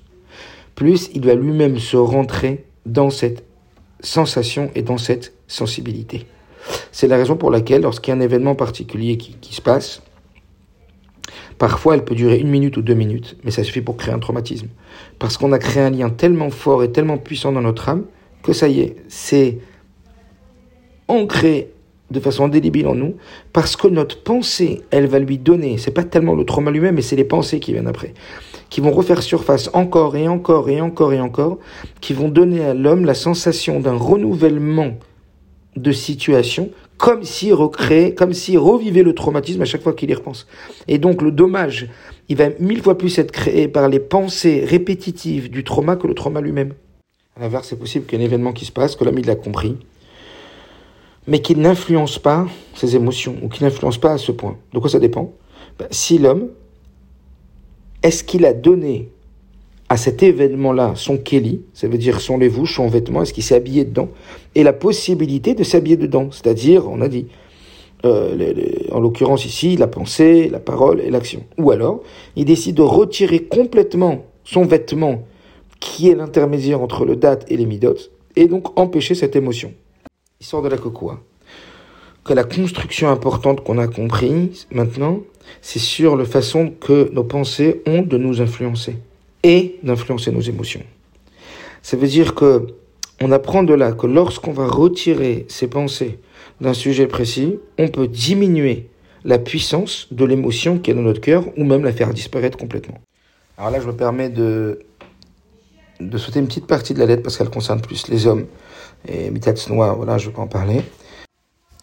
plus 0.77 1.11
il 1.13 1.27
va 1.27 1.35
lui-même 1.35 1.81
se 1.81 1.97
rentrer 1.97 2.65
dans 2.87 3.11
cette 3.11 3.45
sensation 3.99 4.71
et 4.77 4.83
dans 4.83 4.99
cette 4.99 5.33
sensibilité. 5.49 6.27
C'est 6.93 7.09
la 7.09 7.17
raison 7.17 7.37
pour 7.37 7.51
laquelle, 7.51 7.83
lorsqu'il 7.83 8.13
y 8.13 8.17
a 8.17 8.17
un 8.17 8.21
événement 8.21 8.55
particulier 8.55 9.17
qui 9.17 9.53
se 9.53 9.61
passe, 9.61 10.01
Parfois, 11.59 11.95
elle 11.95 12.05
peut 12.05 12.15
durer 12.15 12.39
une 12.39 12.49
minute 12.49 12.77
ou 12.77 12.83
deux 12.83 12.95
minutes, 12.95 13.37
mais 13.45 13.51
ça 13.51 13.65
suffit 13.65 13.81
pour 13.81 13.97
créer 13.97 14.15
un 14.15 14.21
traumatisme. 14.21 14.69
Parce 15.19 15.37
qu'on 15.37 15.53
a 15.53 15.59
créé 15.59 15.83
un 15.83 15.91
lien 15.91 16.09
tellement 16.09 16.51
fort 16.51 16.85
et 16.85 16.93
tellement 16.93 17.19
puissant 17.19 17.53
dans 17.53 17.63
notre 17.63 17.89
âme 17.89 18.05
que 18.43 18.53
ça 18.53 18.69
y 18.69 18.81
est, 18.81 18.97
c'est 19.09 19.59
ancré 21.09 21.73
de 22.11 22.21
façon 22.21 22.45
indélébile 22.45 22.87
en 22.87 22.95
nous, 22.95 23.17
parce 23.53 23.77
que 23.77 23.89
notre 23.89 24.23
pensée, 24.23 24.83
elle 24.91 25.07
va 25.07 25.19
lui 25.19 25.37
donner, 25.37 25.77
c'est 25.77 25.91
pas 25.91 26.05
tellement 26.05 26.35
le 26.35 26.45
trauma 26.45 26.71
lui-même, 26.71 26.95
mais 26.95 27.03
c'est 27.03 27.17
les 27.17 27.25
pensées 27.25 27.61
qui 27.61 27.73
viennent 27.73 27.87
après, 27.87 28.15
qui 28.71 28.81
vont 28.81 28.93
refaire 28.93 29.23
surface 29.23 29.69
encore 29.75 30.17
et 30.17 30.27
encore 30.27 30.71
et 30.71 30.81
encore 30.81 31.13
et 31.13 31.21
encore, 31.21 31.59
qui 32.01 32.15
vont 32.15 32.29
donner 32.29 32.65
à 32.65 32.73
l'homme 32.73 33.05
la 33.05 33.15
sensation 33.15 33.81
d'un 33.81 33.97
renouvellement 33.97 34.95
de 35.77 35.93
situation 35.93 36.71
comme 36.99 37.23
s'il 37.23 37.55
recréait, 37.55 38.13
comme 38.13 38.33
s'il 38.33 38.59
revivait 38.59 39.05
le 39.05 39.15
traumatisme 39.15 39.63
à 39.63 39.65
chaque 39.65 39.83
fois 39.83 39.95
qu'il 39.95 40.11
y 40.11 40.15
repense. 40.15 40.47
Et 40.89 40.99
donc 40.99 41.23
le 41.23 41.31
dommage, 41.31 41.89
il 42.29 42.37
va 42.37 42.51
mille 42.59 42.83
fois 42.83 42.99
plus 42.99 43.19
être 43.19 43.31
créé 43.31 43.69
par 43.69 43.89
les 43.89 44.01
pensées 44.01 44.65
répétitives 44.67 45.49
du 45.49 45.65
trauma 45.65 45.97
que 45.97 46.07
le 46.07 46.15
trauma 46.15 46.41
lui-même. 46.41 46.75
À 47.37 47.41
l'inverse, 47.41 47.69
c'est 47.69 47.79
possible 47.79 48.05
qu'un 48.05 48.21
événement 48.21 48.53
qui 48.53 48.65
se 48.65 48.73
passe, 48.73 48.97
que 48.97 49.05
il 49.05 49.27
l'a 49.27 49.37
compris, 49.37 49.77
mais 51.29 51.41
qu'il 51.41 51.61
n'influence 51.61 52.19
pas 52.19 52.49
ses 52.75 52.97
émotions, 52.97 53.37
ou 53.43 53.49
qu'il 53.49 53.65
n'influence 53.65 53.99
pas 53.99 54.13
à 54.13 54.19
ce 54.19 54.33
point. 54.33 54.57
De 54.75 54.81
quoi 54.81 54.91
ça 54.91 54.99
dépend? 54.99 55.33
Ben, 55.79 55.87
Si 55.93 56.19
l'homme, 56.19 56.49
est-ce 58.03 58.25
qu'il 58.25 58.45
a 58.45 58.53
donné 58.53 59.09
à 59.89 59.97
cet 59.97 60.23
événement-là 60.23 60.93
son 60.97 61.17
keli, 61.17 61.63
ça 61.73 61.89
veut 61.89 61.99
dire 61.99 62.21
son 62.21 62.39
lévouche, 62.39 62.77
son 62.77 62.89
vêtement, 62.89 63.23
est-ce 63.23 63.33
qu'il 63.33 63.43
s'est 63.43 63.55
habillé 63.55 63.85
dedans, 63.85 64.09
et 64.55 64.63
la 64.63 64.73
possibilité 64.73 65.55
de 65.55 65.65
s'habiller 65.65 65.97
dedans, 65.97 66.29
c'est-à-dire, 66.31 66.89
on 66.89 67.01
a 67.01 67.09
dit, 67.09 67.27
euh, 68.05 68.55
en 68.93 69.01
l'occurrence 69.01 69.45
ici, 69.45 69.77
la 69.77 69.89
pensée, 69.89 70.49
la 70.49 70.61
parole 70.61 71.01
et 71.01 71.11
l'action. 71.11 71.45
Ou 71.59 71.73
alors, 71.73 72.03
il 72.37 72.45
décide 72.45 72.77
de 72.77 72.83
retirer 72.83 73.41
complètement 73.41 74.25
son 74.45 74.65
vêtement 74.65 75.25
qui 75.81 76.09
est 76.09 76.15
l'intermédiaire 76.15 76.81
entre 76.81 77.05
le 77.05 77.17
date 77.17 77.47
et 77.49 77.57
les 77.57 77.67
midotes, 77.67 78.11
et 78.37 78.47
donc 78.47 78.79
empêcher 78.79 79.15
cette 79.15 79.37
émotion. 79.37 79.73
Il 80.41 80.47
sort 80.47 80.63
de 80.63 80.69
la 80.69 80.77
cocoa. 80.77 81.21
Que 82.25 82.35
la 82.35 82.45
construction 82.45 83.09
importante 83.09 83.65
qu'on 83.65 83.79
a 83.79 83.89
comprise 83.89 84.67
maintenant, 84.71 85.21
c'est 85.63 85.79
sur 85.79 86.15
la 86.15 86.27
façon 86.27 86.73
que 86.79 87.11
nos 87.13 87.25
pensées 87.25 87.83
ont 87.87 88.03
de 88.03 88.19
nous 88.19 88.43
influencer 88.43 88.97
et 89.49 89.81
d'influencer 89.83 90.31
nos 90.31 90.43
émotions. 90.43 90.83
Ça 91.83 91.97
veut 91.97 92.07
dire 92.07 92.35
que 92.35 92.67
on 93.21 93.33
apprend 93.33 93.63
de 93.63 93.75
là 93.75 93.93
que 93.93 94.07
lorsqu'on 94.07 94.53
va 94.53 94.67
retirer 94.67 95.47
ses 95.49 95.69
pensées 95.69 96.21
d'un 96.61 96.75
sujet 96.75 97.07
précis, 97.07 97.59
on 97.79 97.89
peut 97.89 98.07
diminuer 98.07 98.91
la 99.25 99.39
puissance 99.39 100.07
de 100.13 100.25
l'émotion 100.25 100.79
qui 100.79 100.91
est 100.91 100.95
dans 100.95 101.03
notre 101.03 101.21
cœur 101.21 101.45
ou 101.57 101.65
même 101.65 101.83
la 101.83 101.93
faire 101.93 102.13
disparaître 102.13 102.59
complètement. 102.59 102.99
Alors 103.57 103.71
là, 103.71 103.81
je 103.81 103.87
me 103.87 103.97
permets 103.97 104.29
de, 104.29 104.81
de 105.99 106.19
sauter 106.19 106.41
une 106.41 106.47
petite 106.47 106.67
partie 106.67 106.95
de 106.95 106.99
la 106.99 107.07
lettre 107.07 107.23
parce 107.23 107.39
qu'elle 107.39 107.51
concerne 107.51 107.81
plus 107.81 108.07
les 108.09 108.27
hommes. 108.27 108.47
Et 109.09 109.31
Mitatsnoa, 109.31 109.95
voilà, 109.95 110.19
je 110.19 110.29
peux 110.31 110.41
en 110.41 110.47
parler. 110.47 110.83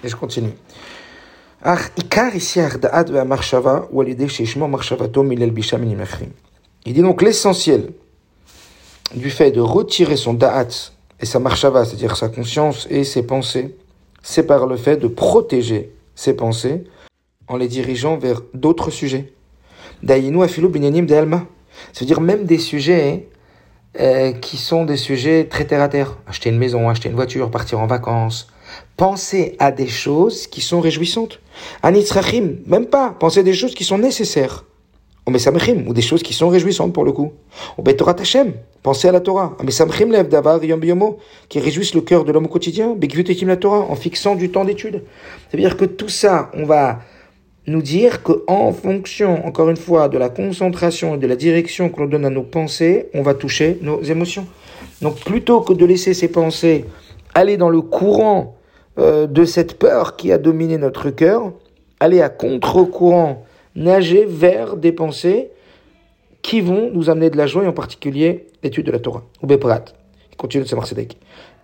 Et 0.04 0.08
je 0.08 0.15
continue. 0.15 0.54
Il 6.86 6.93
dit 6.93 7.02
donc 7.02 7.21
l'essentiel 7.21 7.91
du 9.13 9.30
fait 9.30 9.52
de 9.52 9.60
retirer 9.60 10.15
son 10.15 10.34
da'at 10.34 10.91
et 11.19 11.26
sa 11.26 11.39
marshava, 11.39 11.86
c'est-à-dire 11.86 12.15
sa 12.15 12.30
conscience 12.30 12.88
et 12.89 13.04
ses 13.04 13.24
pensées, 13.24 13.76
c'est 14.21 14.45
par 14.45 14.67
le 14.67 14.78
fait 14.78 14.98
de 14.98 15.08
protéger 15.08 15.91
ses 16.15 16.36
pensées 16.36 16.84
en 17.48 17.58
les 17.58 17.67
dirigeant 17.67 18.17
vers 18.17 18.41
d'autres 18.54 18.91
sujets. 18.91 19.34
Da'inu 20.04 20.43
afilu 20.43 20.67
binyanim 20.67 21.12
alma. 21.12 21.45
C'est-à-dire 21.93 22.21
même 22.21 22.45
des 22.45 22.58
sujets 22.58 23.30
euh, 24.00 24.32
qui 24.32 24.58
sont 24.58 24.86
des 24.86 24.98
sujets 24.98 25.45
très 25.45 25.65
terre 25.65 25.82
à 25.82 25.89
terre. 25.89 26.17
Acheter 26.28 26.50
une 26.50 26.58
maison, 26.58 26.89
acheter 26.89 27.10
une 27.10 27.15
voiture, 27.15 27.52
partir 27.52 27.80
en 27.80 27.88
vacances, 27.88 28.48
Pensez 28.98 29.56
à 29.60 29.71
des 29.71 29.88
choses 29.88 30.48
qui 30.48 30.62
sont 30.62 30.80
réjouissantes. 30.80 31.39
Anitzrachim, 31.84 32.58
même 32.65 32.86
pas. 32.86 33.15
Pensez 33.19 33.41
à 33.41 33.43
des 33.43 33.54
choses 33.54 33.74
qui 33.74 33.84
sont 33.84 33.98
nécessaires. 33.98 34.63
Ou 35.27 35.93
des 35.93 36.01
choses 36.01 36.21
qui 36.21 36.33
sont 36.33 36.49
réjouissantes 36.49 36.93
pour 36.93 37.03
le 37.03 37.11
coup. 37.11 37.33
Ou 37.77 37.81
Betorat 37.81 38.15
Hashem, 38.19 38.53
pensez 38.83 39.07
à 39.07 39.11
la 39.11 39.19
Torah. 39.19 39.57
lev 39.63 40.27
davar 40.27 40.63
yom 40.63 40.79
biyomo, 40.79 41.17
qui 41.49 41.59
réjouissent 41.59 41.95
le 41.95 42.01
cœur 42.01 42.25
de 42.25 42.31
l'homme 42.31 42.45
au 42.45 42.49
quotidien. 42.49 42.93
Bekvutetim 42.95 43.47
la 43.47 43.57
Torah, 43.57 43.85
en 43.89 43.95
fixant 43.95 44.35
du 44.35 44.49
temps 44.51 44.65
d'étude. 44.65 45.03
C'est-à-dire 45.49 45.77
que 45.77 45.85
tout 45.85 46.09
ça, 46.09 46.51
on 46.53 46.65
va 46.65 46.99
nous 47.67 47.81
dire 47.81 48.21
que 48.21 48.43
en 48.45 48.71
fonction, 48.71 49.45
encore 49.47 49.69
une 49.69 49.77
fois, 49.77 50.09
de 50.09 50.19
la 50.19 50.29
concentration 50.29 51.15
et 51.15 51.17
de 51.17 51.25
la 51.25 51.35
direction 51.35 51.89
que 51.89 51.99
l'on 51.99 52.07
donne 52.07 52.25
à 52.25 52.29
nos 52.29 52.43
pensées, 52.43 53.07
on 53.15 53.23
va 53.23 53.33
toucher 53.33 53.79
nos 53.81 54.03
émotions. 54.03 54.45
Donc 55.01 55.19
plutôt 55.21 55.61
que 55.61 55.73
de 55.73 55.85
laisser 55.85 56.13
ces 56.13 56.27
pensées 56.27 56.85
aller 57.33 57.57
dans 57.57 57.69
le 57.69 57.81
courant 57.81 58.55
euh, 58.99 59.25
de 59.25 59.43
cette 59.43 59.79
peur 59.79 60.15
qui 60.15 60.31
a 60.31 60.38
dominé 60.38 60.77
notre 60.77 61.09
cœur, 61.09 61.51
aller 61.99 62.21
à 62.21 62.29
contre-courant, 62.29 63.44
nager 63.75 64.25
vers 64.25 64.77
des 64.77 64.91
pensées 64.91 65.49
qui 66.41 66.61
vont 66.61 66.91
nous 66.93 67.09
amener 67.09 67.29
de 67.29 67.38
la 67.38 67.47
joie, 67.47 67.63
et 67.63 67.67
en 67.67 67.73
particulier 67.73 68.47
l'étude 68.63 68.85
de 68.85 68.91
la 68.91 68.99
Torah. 68.99 69.23
Ou 69.41 69.47
Beprat, 69.47 69.85
continue 70.38 70.63
de 70.63 70.75
Marsedek. 70.75 71.17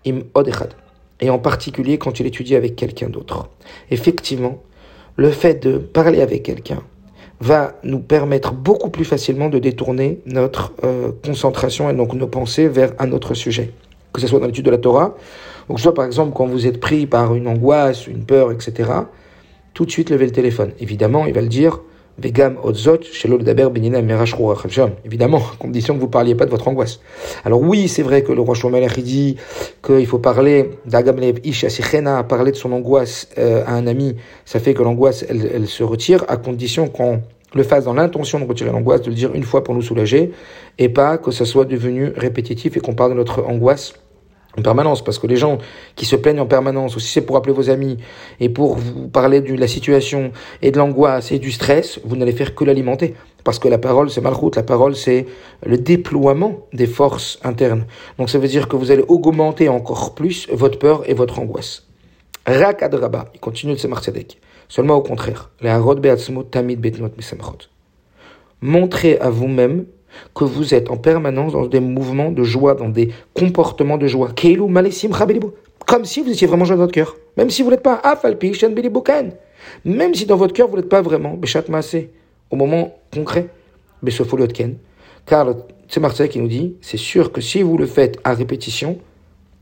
Im 0.05 0.21
Odechad. 0.33 0.73
Et 1.19 1.29
en 1.29 1.37
particulier 1.37 1.97
quand 1.99 2.19
il 2.19 2.25
étudie 2.25 2.55
avec 2.55 2.75
quelqu'un 2.75 3.09
d'autre. 3.09 3.49
Effectivement, 3.91 4.61
le 5.15 5.29
fait 5.29 5.61
de 5.61 5.77
parler 5.77 6.21
avec 6.21 6.41
quelqu'un 6.43 6.81
va 7.39 7.75
nous 7.83 7.99
permettre 7.99 8.53
beaucoup 8.53 8.89
plus 8.89 9.05
facilement 9.05 9.49
de 9.49 9.59
détourner 9.59 10.19
notre 10.25 10.73
euh, 10.83 11.11
concentration 11.23 11.89
et 11.89 11.93
donc 11.93 12.13
nos 12.13 12.27
pensées 12.27 12.67
vers 12.67 12.93
un 12.97 13.11
autre 13.11 13.33
sujet. 13.35 13.71
Que 14.13 14.21
ce 14.21 14.27
soit 14.27 14.39
dans 14.39 14.47
l'étude 14.47 14.65
de 14.65 14.71
la 14.71 14.77
Torah, 14.77 15.15
donc, 15.71 15.79
soit 15.79 15.93
par 15.93 16.05
exemple 16.05 16.33
quand 16.35 16.47
vous 16.47 16.67
êtes 16.67 16.79
pris 16.79 17.05
par 17.05 17.33
une 17.33 17.47
angoisse, 17.47 18.07
une 18.07 18.25
peur, 18.25 18.51
etc., 18.51 18.91
tout 19.73 19.85
de 19.85 19.91
suite 19.91 20.09
levez 20.09 20.25
le 20.25 20.31
téléphone. 20.33 20.71
Évidemment, 20.81 21.25
il 21.25 21.33
va 21.33 21.41
le 21.41 21.47
dire, 21.47 21.79
Vegam 22.17 22.57
otzot, 22.63 22.99
Évidemment, 25.05 25.37
à 25.37 25.57
condition 25.57 25.93
que 25.95 25.99
vous 25.99 26.05
ne 26.05 26.11
parliez 26.11 26.35
pas 26.35 26.45
de 26.45 26.51
votre 26.51 26.67
angoisse. 26.67 26.99
Alors 27.45 27.61
oui, 27.61 27.87
c'est 27.87 28.03
vrai 28.03 28.21
que 28.21 28.31
le 28.31 28.41
roi 28.41 28.53
Shlomo 28.55 28.77
il 28.77 29.03
dit 29.03 29.37
qu'il 29.85 30.05
faut 30.05 30.19
parler 30.19 30.71
d'Agamlev 30.85 31.39
Ish 31.43 31.65
parler 32.27 32.51
de 32.51 32.57
son 32.57 32.71
angoisse 32.71 33.29
euh, 33.37 33.63
à 33.65 33.73
un 33.73 33.87
ami, 33.87 34.15
ça 34.45 34.59
fait 34.59 34.73
que 34.73 34.83
l'angoisse, 34.83 35.25
elle, 35.27 35.49
elle, 35.53 35.67
se 35.67 35.83
retire, 35.83 36.25
à 36.27 36.37
condition 36.37 36.87
qu'on 36.87 37.21
le 37.53 37.63
fasse 37.63 37.85
dans 37.85 37.93
l'intention 37.93 38.39
de 38.39 38.45
retirer 38.45 38.71
l'angoisse, 38.71 39.01
de 39.01 39.09
le 39.09 39.15
dire 39.15 39.33
une 39.33 39.43
fois 39.43 39.63
pour 39.63 39.75
nous 39.75 39.81
soulager, 39.81 40.31
et 40.77 40.89
pas 40.89 41.17
que 41.17 41.31
ça 41.31 41.45
soit 41.45 41.65
devenu 41.65 42.11
répétitif 42.15 42.77
et 42.77 42.79
qu'on 42.79 42.95
parle 42.95 43.11
de 43.11 43.17
notre 43.17 43.43
angoisse 43.43 43.93
en 44.57 44.61
permanence, 44.61 45.03
parce 45.03 45.17
que 45.19 45.27
les 45.27 45.37
gens 45.37 45.57
qui 45.95 46.05
se 46.05 46.15
plaignent 46.15 46.41
en 46.41 46.45
permanence, 46.45 46.95
ou 46.95 46.99
si 46.99 47.07
c'est 47.07 47.21
pour 47.21 47.37
appeler 47.37 47.53
vos 47.53 47.69
amis 47.69 47.97
et 48.39 48.49
pour 48.49 48.75
vous 48.75 49.07
parler 49.07 49.41
de 49.41 49.53
la 49.55 49.67
situation 49.67 50.31
et 50.61 50.71
de 50.71 50.77
l'angoisse 50.77 51.31
et 51.31 51.39
du 51.39 51.51
stress, 51.51 51.99
vous 52.03 52.15
n'allez 52.15 52.33
faire 52.33 52.53
que 52.53 52.63
l'alimenter. 52.63 53.15
Parce 53.43 53.59
que 53.59 53.67
la 53.67 53.77
parole, 53.77 54.09
c'est 54.09 54.21
malroute, 54.21 54.55
la 54.55 54.63
parole, 54.63 54.95
c'est 54.95 55.25
le 55.65 55.77
déploiement 55.77 56.67
des 56.73 56.85
forces 56.85 57.39
internes. 57.43 57.85
Donc 58.17 58.29
ça 58.29 58.39
veut 58.39 58.47
dire 58.47 58.67
que 58.67 58.75
vous 58.75 58.91
allez 58.91 59.03
augmenter 59.07 59.69
encore 59.69 60.13
plus 60.13 60.47
votre 60.51 60.77
peur 60.77 61.09
et 61.09 61.13
votre 61.13 61.39
angoisse. 61.39 61.87
Rakadraba, 62.45 63.29
il 63.33 63.39
continue 63.39 63.73
de 63.73 63.79
se. 63.79 63.87
Seulement 64.67 64.95
au 64.95 65.01
contraire. 65.01 65.49
tamid 66.49 66.79
Montrez 68.61 69.17
à 69.17 69.29
vous-même 69.29 69.85
que 70.35 70.43
vous 70.43 70.73
êtes 70.73 70.89
en 70.89 70.97
permanence 70.97 71.53
dans 71.53 71.65
des 71.65 71.79
mouvements 71.79 72.31
de 72.31 72.43
joie, 72.43 72.75
dans 72.75 72.89
des 72.89 73.11
comportements 73.33 73.97
de 73.97 74.07
joie. 74.07 74.29
Comme 75.87 76.05
si 76.05 76.21
vous 76.21 76.31
étiez 76.31 76.47
vraiment 76.47 76.65
joie 76.65 76.75
dans 76.75 76.83
votre 76.83 76.93
cœur. 76.93 77.15
Même 77.37 77.49
si 77.49 77.63
vous 77.63 77.69
n'êtes 77.69 77.83
pas 77.83 78.01
Même 79.85 80.13
si 80.13 80.25
dans 80.25 80.35
votre 80.37 80.53
cœur 80.53 80.67
vous 80.67 80.77
n'êtes 80.77 80.89
pas 80.89 81.01
vraiment 81.01 81.37
au 82.49 82.55
moment 82.55 82.95
concret. 83.13 83.47
Car 85.25 85.47
c'est 85.87 85.99
Marseille 85.99 86.29
qui 86.29 86.39
nous 86.39 86.47
dit, 86.47 86.75
c'est 86.81 86.97
sûr 86.97 87.31
que 87.31 87.41
si 87.41 87.61
vous 87.61 87.77
le 87.77 87.85
faites 87.85 88.17
à 88.23 88.33
répétition, 88.33 88.97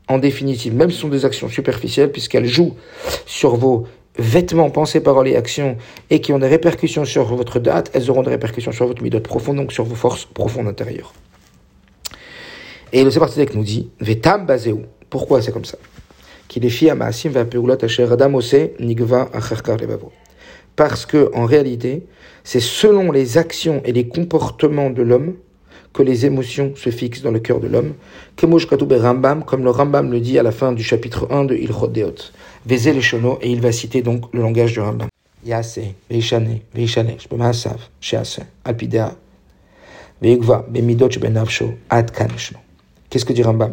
en 0.08 0.18
définitive, 0.18 0.74
même 0.74 0.90
si 0.90 0.96
ce 0.96 1.02
sont 1.02 1.08
des 1.08 1.24
actions 1.24 1.48
superficielles, 1.48 2.10
puisqu'elles 2.10 2.46
jouent 2.46 2.74
sur 3.26 3.56
vos 3.56 3.86
vêtements, 4.20 4.70
pensées, 4.70 5.00
paroles 5.00 5.28
et 5.28 5.36
actions, 5.36 5.76
et 6.10 6.20
qui 6.20 6.32
ont 6.32 6.38
des 6.38 6.46
répercussions 6.46 7.04
sur 7.04 7.24
votre 7.34 7.58
date, 7.58 7.90
elles 7.94 8.10
auront 8.10 8.22
des 8.22 8.30
répercussions 8.30 8.72
sur 8.72 8.86
votre 8.86 9.02
midot 9.02 9.20
profonde, 9.20 9.56
donc 9.56 9.72
sur 9.72 9.84
vos 9.84 9.94
forces 9.94 10.26
profondes 10.26 10.68
intérieures. 10.68 11.12
Et 12.92 13.04
le 13.04 13.10
Sépartidek 13.10 13.54
nous 13.54 13.64
dit, 13.64 13.90
Vetam 14.00 14.46
baséou. 14.46 14.82
Pourquoi 15.08 15.42
c'est 15.42 15.52
comme 15.52 15.64
ça? 15.64 15.78
Parce 20.76 21.06
que, 21.06 21.30
en 21.34 21.44
réalité, 21.44 22.06
c'est 22.44 22.60
selon 22.60 23.12
les 23.12 23.38
actions 23.38 23.80
et 23.84 23.92
les 23.92 24.08
comportements 24.08 24.90
de 24.90 25.02
l'homme 25.02 25.34
que 25.92 26.02
les 26.02 26.26
émotions 26.26 26.72
se 26.76 26.90
fixent 26.90 27.22
dans 27.22 27.30
le 27.30 27.40
cœur 27.40 27.60
de 27.60 27.66
l'homme. 27.66 27.94
Rambam, 28.40 29.44
comme 29.44 29.64
le 29.64 29.70
Rambam 29.70 30.10
le 30.10 30.20
dit 30.20 30.38
à 30.38 30.42
la 30.42 30.52
fin 30.52 30.72
du 30.72 30.82
chapitre 30.82 31.28
1 31.30 31.44
de 31.44 31.54
Ilchot 31.54 31.88
Deot. 31.88 32.32
Vezé 32.66 32.92
les 32.92 33.00
et 33.40 33.50
il 33.50 33.60
va 33.60 33.72
citer 33.72 34.02
donc 34.02 34.32
le 34.32 34.40
langage 34.40 34.72
du 34.72 34.80
Rambam. 34.80 35.08
Yase, 35.44 35.80
Veishane, 36.10 36.60
Veishane, 36.74 37.18
Shbemasav, 37.18 37.78
Shease, 38.00 38.40
Alpidea, 38.64 39.14
Veigva, 40.20 40.66
Bemidot, 40.68 41.08
Benavsho, 41.18 41.72
Ad 41.88 42.10
Qu'est-ce 43.08 43.24
que 43.24 43.32
dit 43.32 43.42
Rambam? 43.42 43.72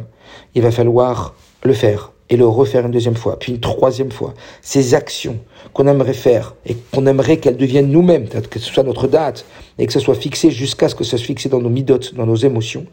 Il 0.55 0.61
va 0.61 0.71
falloir 0.71 1.35
le 1.63 1.73
faire 1.73 2.13
et 2.29 2.37
le 2.37 2.45
refaire 2.45 2.85
une 2.85 2.91
deuxième 2.91 3.15
fois, 3.15 3.39
puis 3.39 3.53
une 3.53 3.59
troisième 3.59 4.11
fois. 4.11 4.33
Ces 4.61 4.93
actions 4.93 5.37
qu'on 5.73 5.87
aimerait 5.87 6.13
faire 6.13 6.55
et 6.65 6.75
qu'on 6.91 7.05
aimerait 7.05 7.37
qu'elles 7.37 7.57
deviennent 7.57 7.89
nous-mêmes, 7.89 8.27
que 8.27 8.59
ce 8.59 8.71
soit 8.71 8.83
notre 8.83 9.07
date, 9.07 9.45
et 9.79 9.85
que 9.85 9.93
ce 9.93 9.99
soit 9.99 10.15
fixé 10.15 10.51
jusqu'à 10.51 10.89
ce 10.89 10.95
que 10.95 11.03
ça 11.03 11.17
se 11.17 11.23
fixe 11.23 11.47
dans 11.47 11.61
nos 11.61 11.69
midotes, 11.69 12.15
dans 12.15 12.25
nos 12.25 12.35
émotions, 12.35 12.85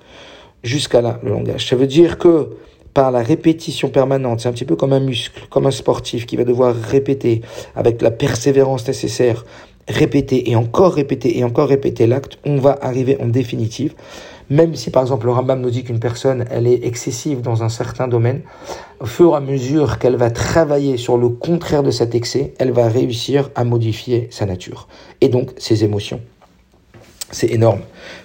jusqu'à 0.63 1.01
là, 1.01 1.19
le 1.23 1.31
langage. 1.31 1.69
Ça 1.69 1.77
veut 1.77 1.87
dire 1.87 2.19
que 2.19 2.51
par 2.93 3.11
la 3.11 3.23
répétition 3.23 3.89
permanente, 3.89 4.41
c'est 4.41 4.49
un 4.49 4.53
petit 4.53 4.65
peu 4.65 4.77
comme 4.77 4.93
un 4.93 5.01
muscle, 5.01 5.49
comme 5.51 5.67
un 5.67 5.73
sportif 5.73 6.27
qui 6.27 6.37
va 6.37 6.45
devoir 6.45 6.75
répéter 6.75 7.43
avec 7.75 8.01
la 8.01 8.13
persévérance 8.13 8.87
nécessaire, 8.87 9.45
répéter 9.89 10.49
et 10.51 10.57
encore 10.57 10.95
répéter 10.95 11.39
et 11.39 11.45
encore 11.45 11.69
répéter 11.69 12.07
l'acte, 12.07 12.39
on 12.47 12.57
va 12.57 12.79
arriver 12.81 13.19
en 13.21 13.27
définitive 13.27 13.95
même 14.51 14.75
si 14.75 14.91
par 14.91 15.03
exemple 15.03 15.27
le 15.27 15.33
Rambam 15.33 15.61
nous 15.61 15.71
dit 15.71 15.85
qu'une 15.85 16.01
personne 16.01 16.45
elle 16.51 16.67
est 16.67 16.85
excessive 16.85 17.41
dans 17.41 17.63
un 17.63 17.69
certain 17.69 18.09
domaine, 18.09 18.43
au 19.01 19.07
fur 19.07 19.33
et 19.33 19.37
à 19.37 19.41
mesure 19.41 19.99
qu'elle 19.99 20.17
va 20.17 20.31
travailler 20.31 20.97
sur 20.97 21.17
le 21.17 21.29
contraire 21.29 21.83
de 21.83 21.91
cet 21.91 22.15
excès, 22.15 22.55
elle 22.59 22.73
va 22.73 22.89
réussir 22.89 23.51
à 23.55 23.65
modifier 23.65 24.29
sa 24.31 24.47
nature 24.47 24.89
et 25.21 25.29
donc 25.29 25.51
ses 25.59 25.85
émotions. 25.85 26.21
C'est 27.31 27.51
énorme. 27.51 27.81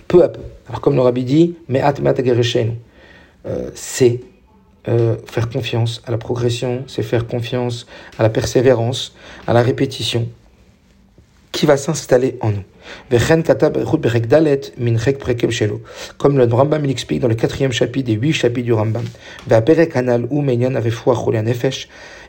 Peu 0.07 0.23
à 0.23 0.29
peu. 0.29 0.41
Alors 0.67 0.81
comme 0.81 0.95
le 0.95 1.01
Rabbi 1.01 1.23
dit, 1.23 1.55
mais 1.67 1.81
euh, 3.45 3.71
c'est 3.73 4.21
euh, 4.87 5.15
faire 5.25 5.49
confiance 5.49 6.01
à 6.05 6.11
la 6.11 6.17
progression, 6.17 6.83
c'est 6.87 7.03
faire 7.03 7.27
confiance 7.27 7.87
à 8.17 8.23
la 8.23 8.29
persévérance, 8.29 9.15
à 9.47 9.53
la 9.53 9.61
répétition 9.61 10.27
qui 11.51 11.65
va 11.65 11.77
s'installer 11.77 12.37
en 12.41 12.51
nous. 12.51 12.63
Comme 16.17 16.37
le 16.37 16.43
Rambam 16.45 16.83
l'explique 16.83 17.19
dans 17.21 17.27
le 17.27 17.35
quatrième 17.35 17.71
chapitre 17.71 18.07
des 18.07 18.13
huit 18.13 18.33
chapitres 18.33 18.65
du 18.65 18.73
Rambam. 18.73 19.03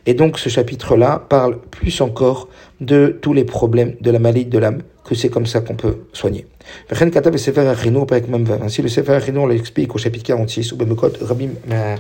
Et 0.07 0.15
donc 0.15 0.39
ce 0.39 0.49
chapitre-là 0.49 1.27
parle 1.29 1.59
plus 1.71 2.01
encore 2.01 2.49
de 2.81 3.19
tous 3.21 3.35
les 3.35 3.45
problèmes 3.45 3.95
de 4.01 4.11
la 4.11 4.19
maladie 4.19 4.47
de 4.47 4.59
l'âme, 4.59 4.83
que 5.05 5.15
c'est 5.15 5.29
comme 5.29 5.47
ça 5.47 5.61
qu'on 5.61 5.75
peut 5.75 5.99
soigner. 6.13 6.47
Ainsi 6.91 8.83
le 8.83 8.89
Sefer 8.89 9.13
Achinu 9.13 9.49
l'explique 9.49 9.95
au 9.95 9.99
chapitre 9.99 10.25
46, 10.25 10.73
ou 10.73 10.79
euh, 10.81 11.97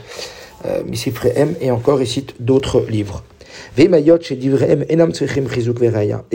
euh, 0.64 1.54
et 1.60 1.70
encore 1.70 2.00
il 2.00 2.06
cite 2.06 2.34
d'autres 2.40 2.86
livres. 2.88 3.22
Et 3.78 3.88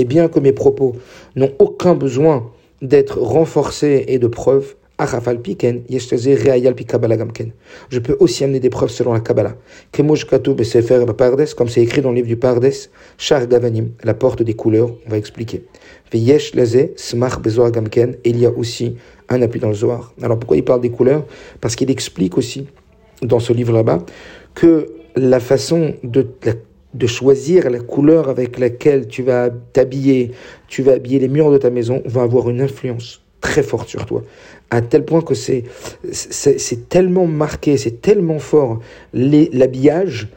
bien 0.06 0.28
que 0.28 0.40
mes 0.40 0.52
propos 0.52 0.96
n'ont 1.36 1.52
aucun 1.60 1.96
besoin 1.96 2.52
d'être 2.82 3.20
renforcés 3.20 4.06
et 4.08 4.20
de 4.20 4.28
preuves, 4.28 4.76
je 7.90 8.00
peux 8.00 8.16
aussi 8.22 8.46
amener 8.46 8.62
des 8.62 8.70
preuves 8.70 8.90
selon 8.90 9.12
la 9.12 9.20
Kabbalah. 9.20 9.58
Comme 9.92 10.16
c'est 10.16 11.82
écrit 11.82 12.02
dans 12.02 12.12
le 12.12 12.16
livre 12.16 12.28
du 12.30 12.38
Pardes, 12.38 12.72
Shar 13.18 13.46
Gavanim, 13.46 13.90
la 14.06 14.14
porte 14.14 14.42
des 14.42 14.54
couleurs, 14.54 14.92
on 15.06 15.10
va 15.10 15.18
expliquer. 15.18 15.66
Et 16.14 16.18
il 16.18 16.24
y 18.40 18.46
a 18.46 18.52
aussi 18.52 18.96
un 19.28 19.42
appui 19.42 19.60
dans 19.60 19.68
le 19.68 19.74
Zohar. 19.74 20.14
Alors 20.22 20.40
pourquoi 20.40 20.56
il 20.56 20.64
parle 20.64 20.80
des 20.80 20.92
couleurs? 20.92 21.26
Parce 21.60 21.76
qu'il 21.76 21.92
explique 21.92 22.38
aussi, 22.38 22.68
dans 23.22 23.40
ce 23.40 23.52
livre 23.52 23.74
là-bas, 23.74 24.06
que 24.54 24.94
la 25.18 25.42
façon 25.42 25.96
de 26.04 26.26
de 26.96 27.08
choisir 27.08 27.70
la 27.70 27.80
couleur 27.80 28.30
avec 28.30 28.58
laquelle 28.58 29.08
tu 29.08 29.22
vas 29.22 29.50
t'habiller, 29.74 30.32
tu 30.68 30.82
vas 30.82 30.94
habiller 30.94 31.20
les 31.20 31.28
murs 31.28 31.52
de 31.52 31.58
ta 31.58 31.70
maison, 31.70 32.02
va 32.06 32.24
avoir 32.24 32.50
une 32.50 32.62
influence 32.62 33.22
très 33.42 33.64
forte 33.64 33.90
sur 33.90 34.06
toi. 34.06 34.24
À 34.72 34.82
tel 34.82 35.06
point 35.06 35.22
que 35.22 35.36
c'est, 35.36 35.64
c'est, 36.12 36.90
tellement 36.90 37.28
marqué, 37.28 37.78
c'est 37.78 38.02
tellement 38.02 38.40
fort 38.40 38.80
l'habillage 39.14 40.30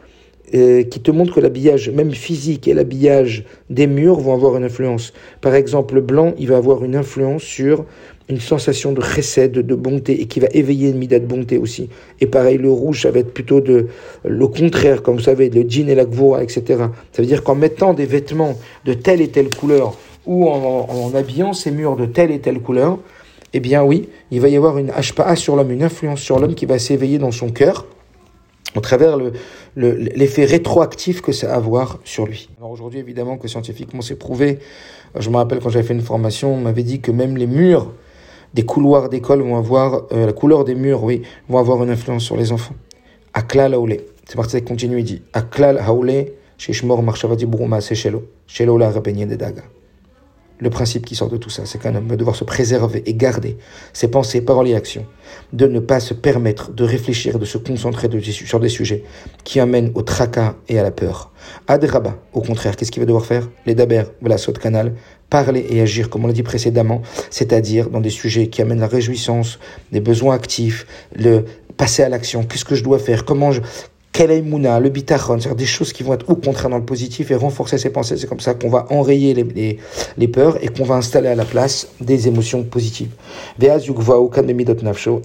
euh, 0.54 0.82
qui 0.82 1.00
te 1.00 1.10
montrent 1.10 1.34
que 1.34 1.40
l'habillage, 1.40 1.90
même 1.90 2.12
physique 2.12 2.68
et 2.68 2.74
l'habillage 2.74 3.44
des 3.70 3.86
murs 3.86 4.20
vont 4.20 4.34
avoir 4.34 4.56
une 4.56 4.64
influence. 4.64 5.12
Par 5.40 5.54
exemple, 5.54 5.94
le 5.94 6.00
blanc, 6.00 6.34
il 6.38 6.48
va 6.48 6.56
avoir 6.56 6.84
une 6.84 6.96
influence 6.96 7.42
sur 7.42 7.84
une 8.28 8.40
sensation 8.40 8.92
de 8.92 9.00
chesed, 9.00 9.52
de 9.52 9.74
bonté, 9.74 10.20
et 10.20 10.26
qui 10.26 10.40
va 10.40 10.48
éveiller 10.52 10.90
une 10.90 10.98
mida 10.98 11.18
de 11.18 11.26
bonté 11.26 11.56
aussi. 11.56 11.88
Et 12.20 12.26
pareil, 12.26 12.58
le 12.58 12.70
rouge, 12.70 13.02
ça 13.02 13.10
va 13.10 13.20
être 13.20 13.32
plutôt 13.32 13.60
de 13.60 13.88
le 14.24 14.46
contraire, 14.48 15.02
comme 15.02 15.16
vous 15.16 15.22
savez, 15.22 15.48
le 15.48 15.68
jean 15.68 15.88
et 15.88 15.94
la 15.94 16.04
gvoura, 16.04 16.42
etc. 16.42 16.62
Ça 17.12 17.22
veut 17.22 17.26
dire 17.26 17.42
qu'en 17.42 17.54
mettant 17.54 17.94
des 17.94 18.04
vêtements 18.04 18.54
de 18.84 18.92
telle 18.92 19.22
et 19.22 19.28
telle 19.28 19.48
couleur, 19.48 19.96
ou 20.26 20.46
en, 20.46 21.14
habillant 21.14 21.54
ces 21.54 21.70
murs 21.70 21.96
de 21.96 22.04
telle 22.04 22.30
et 22.30 22.38
telle 22.38 22.60
couleur, 22.60 22.98
eh 23.54 23.60
bien 23.60 23.82
oui, 23.82 24.10
il 24.30 24.42
va 24.42 24.48
y 24.48 24.56
avoir 24.56 24.76
une 24.76 24.92
HPA 24.92 25.34
sur 25.34 25.56
l'homme, 25.56 25.70
une 25.70 25.82
influence 25.82 26.20
sur 26.20 26.38
l'homme 26.38 26.54
qui 26.54 26.66
va 26.66 26.78
s'éveiller 26.78 27.16
dans 27.16 27.30
son 27.30 27.48
cœur, 27.48 27.86
au 28.76 28.80
travers 28.80 29.16
l'effet 29.74 30.42
le, 30.42 30.50
rétroactif 30.50 31.22
que 31.22 31.32
ça 31.32 31.46
va 31.46 31.54
avoir 31.54 31.98
sur 32.04 32.26
lui. 32.26 32.50
Alors 32.58 32.70
aujourd'hui, 32.70 33.00
évidemment 33.00 33.38
que 33.38 33.48
scientifiquement 33.48 34.02
c'est 34.02 34.18
prouvé. 34.18 34.58
Je 35.18 35.30
me 35.30 35.36
rappelle 35.36 35.60
quand 35.60 35.70
j'avais 35.70 35.86
fait 35.86 35.94
une 35.94 36.02
formation, 36.02 36.54
on 36.54 36.60
m'avait 36.60 36.82
dit 36.82 37.00
que 37.00 37.10
même 37.10 37.38
les 37.38 37.46
murs 37.46 37.90
des 38.54 38.64
couloirs 38.64 39.08
d'école 39.08 39.42
vont 39.42 39.56
avoir, 39.56 40.04
euh, 40.12 40.26
la 40.26 40.32
couleur 40.32 40.64
des 40.64 40.74
murs, 40.74 41.02
oui, 41.04 41.22
vont 41.48 41.58
avoir 41.58 41.82
une 41.82 41.90
influence 41.90 42.24
sur 42.24 42.36
les 42.36 42.52
enfants. 42.52 42.74
Aklal 43.34 43.74
haoulé. 43.74 44.06
C'est 44.26 44.36
parti, 44.36 44.52
ça 44.52 44.60
continue, 44.60 44.98
il 44.98 45.04
dit. 45.04 45.22
Aklal 45.32 45.78
haoulé, 45.78 46.34
shishmor 46.56 47.02
marchavadi 47.02 47.46
bruma 47.46 47.80
shelo. 47.80 48.24
Shelo 48.46 48.78
la 48.78 48.90
de 48.90 49.36
daga. 49.36 49.62
Le 50.60 50.70
principe 50.70 51.06
qui 51.06 51.14
sort 51.14 51.28
de 51.28 51.36
tout 51.36 51.50
ça, 51.50 51.66
c'est 51.66 51.80
qu'un 51.80 51.94
homme 51.94 52.08
va 52.08 52.16
devoir 52.16 52.34
se 52.34 52.42
préserver 52.42 53.04
et 53.06 53.14
garder 53.14 53.58
ses 53.92 54.08
pensées, 54.08 54.40
paroles 54.40 54.66
et 54.66 54.74
actions, 54.74 55.06
de 55.52 55.66
ne 55.66 55.78
pas 55.78 56.00
se 56.00 56.14
permettre 56.14 56.72
de 56.72 56.82
réfléchir, 56.82 57.38
de 57.38 57.44
se 57.44 57.58
concentrer 57.58 58.08
sur 58.30 58.58
des 58.58 58.68
sujets 58.68 59.04
qui 59.44 59.60
amènent 59.60 59.92
au 59.94 60.02
tracas 60.02 60.56
et 60.68 60.76
à 60.76 60.82
la 60.82 60.90
peur. 60.90 61.30
Adraba, 61.68 62.16
au 62.32 62.40
contraire, 62.40 62.74
qu'est-ce 62.74 62.90
qu'il 62.90 63.00
va 63.00 63.06
devoir 63.06 63.24
faire? 63.24 63.48
Les 63.66 63.76
daber, 63.76 64.02
voilà, 64.20 64.36
saute 64.36 64.58
canal, 64.58 64.94
parler 65.30 65.66
et 65.70 65.80
agir, 65.80 66.10
comme 66.10 66.24
on 66.24 66.26
l'a 66.26 66.32
dit 66.32 66.42
précédemment, 66.42 67.02
c'est-à-dire 67.30 67.90
dans 67.90 68.00
des 68.00 68.10
sujets 68.10 68.48
qui 68.48 68.62
amènent 68.62 68.80
la 68.80 68.86
réjouissance, 68.86 69.58
des 69.92 70.00
besoins 70.00 70.34
actifs, 70.34 70.86
le 71.14 71.44
passer 71.76 72.02
à 72.02 72.08
l'action, 72.08 72.44
qu'est-ce 72.44 72.64
que 72.64 72.74
je 72.74 72.82
dois 72.82 72.98
faire, 72.98 73.24
comment 73.24 73.52
je, 73.52 73.60
est 74.26 74.42
le 74.42 74.88
bitachon, 74.88 75.38
c'est-à-dire 75.38 75.56
des 75.56 75.66
choses 75.66 75.92
qui 75.92 76.02
vont 76.02 76.14
être 76.14 76.28
au 76.28 76.34
contraire 76.34 76.70
dans 76.70 76.78
le 76.78 76.84
positif 76.84 77.30
et 77.30 77.34
renforcer 77.34 77.78
ses 77.78 77.90
pensées. 77.90 78.16
C'est 78.16 78.26
comme 78.26 78.40
ça 78.40 78.54
qu'on 78.54 78.68
va 78.68 78.86
enrayer 78.90 79.34
les, 79.34 79.44
les, 79.44 79.78
les 80.16 80.28
peurs 80.28 80.62
et 80.62 80.68
qu'on 80.68 80.84
va 80.84 80.96
installer 80.96 81.28
à 81.28 81.34
la 81.34 81.44
place 81.44 81.88
des 82.00 82.26
émotions 82.28 82.62
positives. 82.64 83.10
Et 83.60 83.68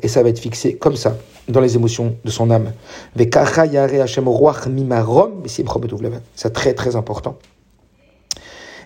ça 0.08 0.24
va 0.24 0.30
être 0.30 0.40
fixé 0.40 0.76
comme 0.76 0.96
ça 0.96 1.18
dans 1.48 1.60
les 1.60 1.76
émotions 1.76 2.16
de 2.24 2.30
son 2.30 2.52
âme. 2.52 2.72
C'est 6.36 6.54
très 6.54 6.74
très 6.74 6.96
important. 6.96 7.38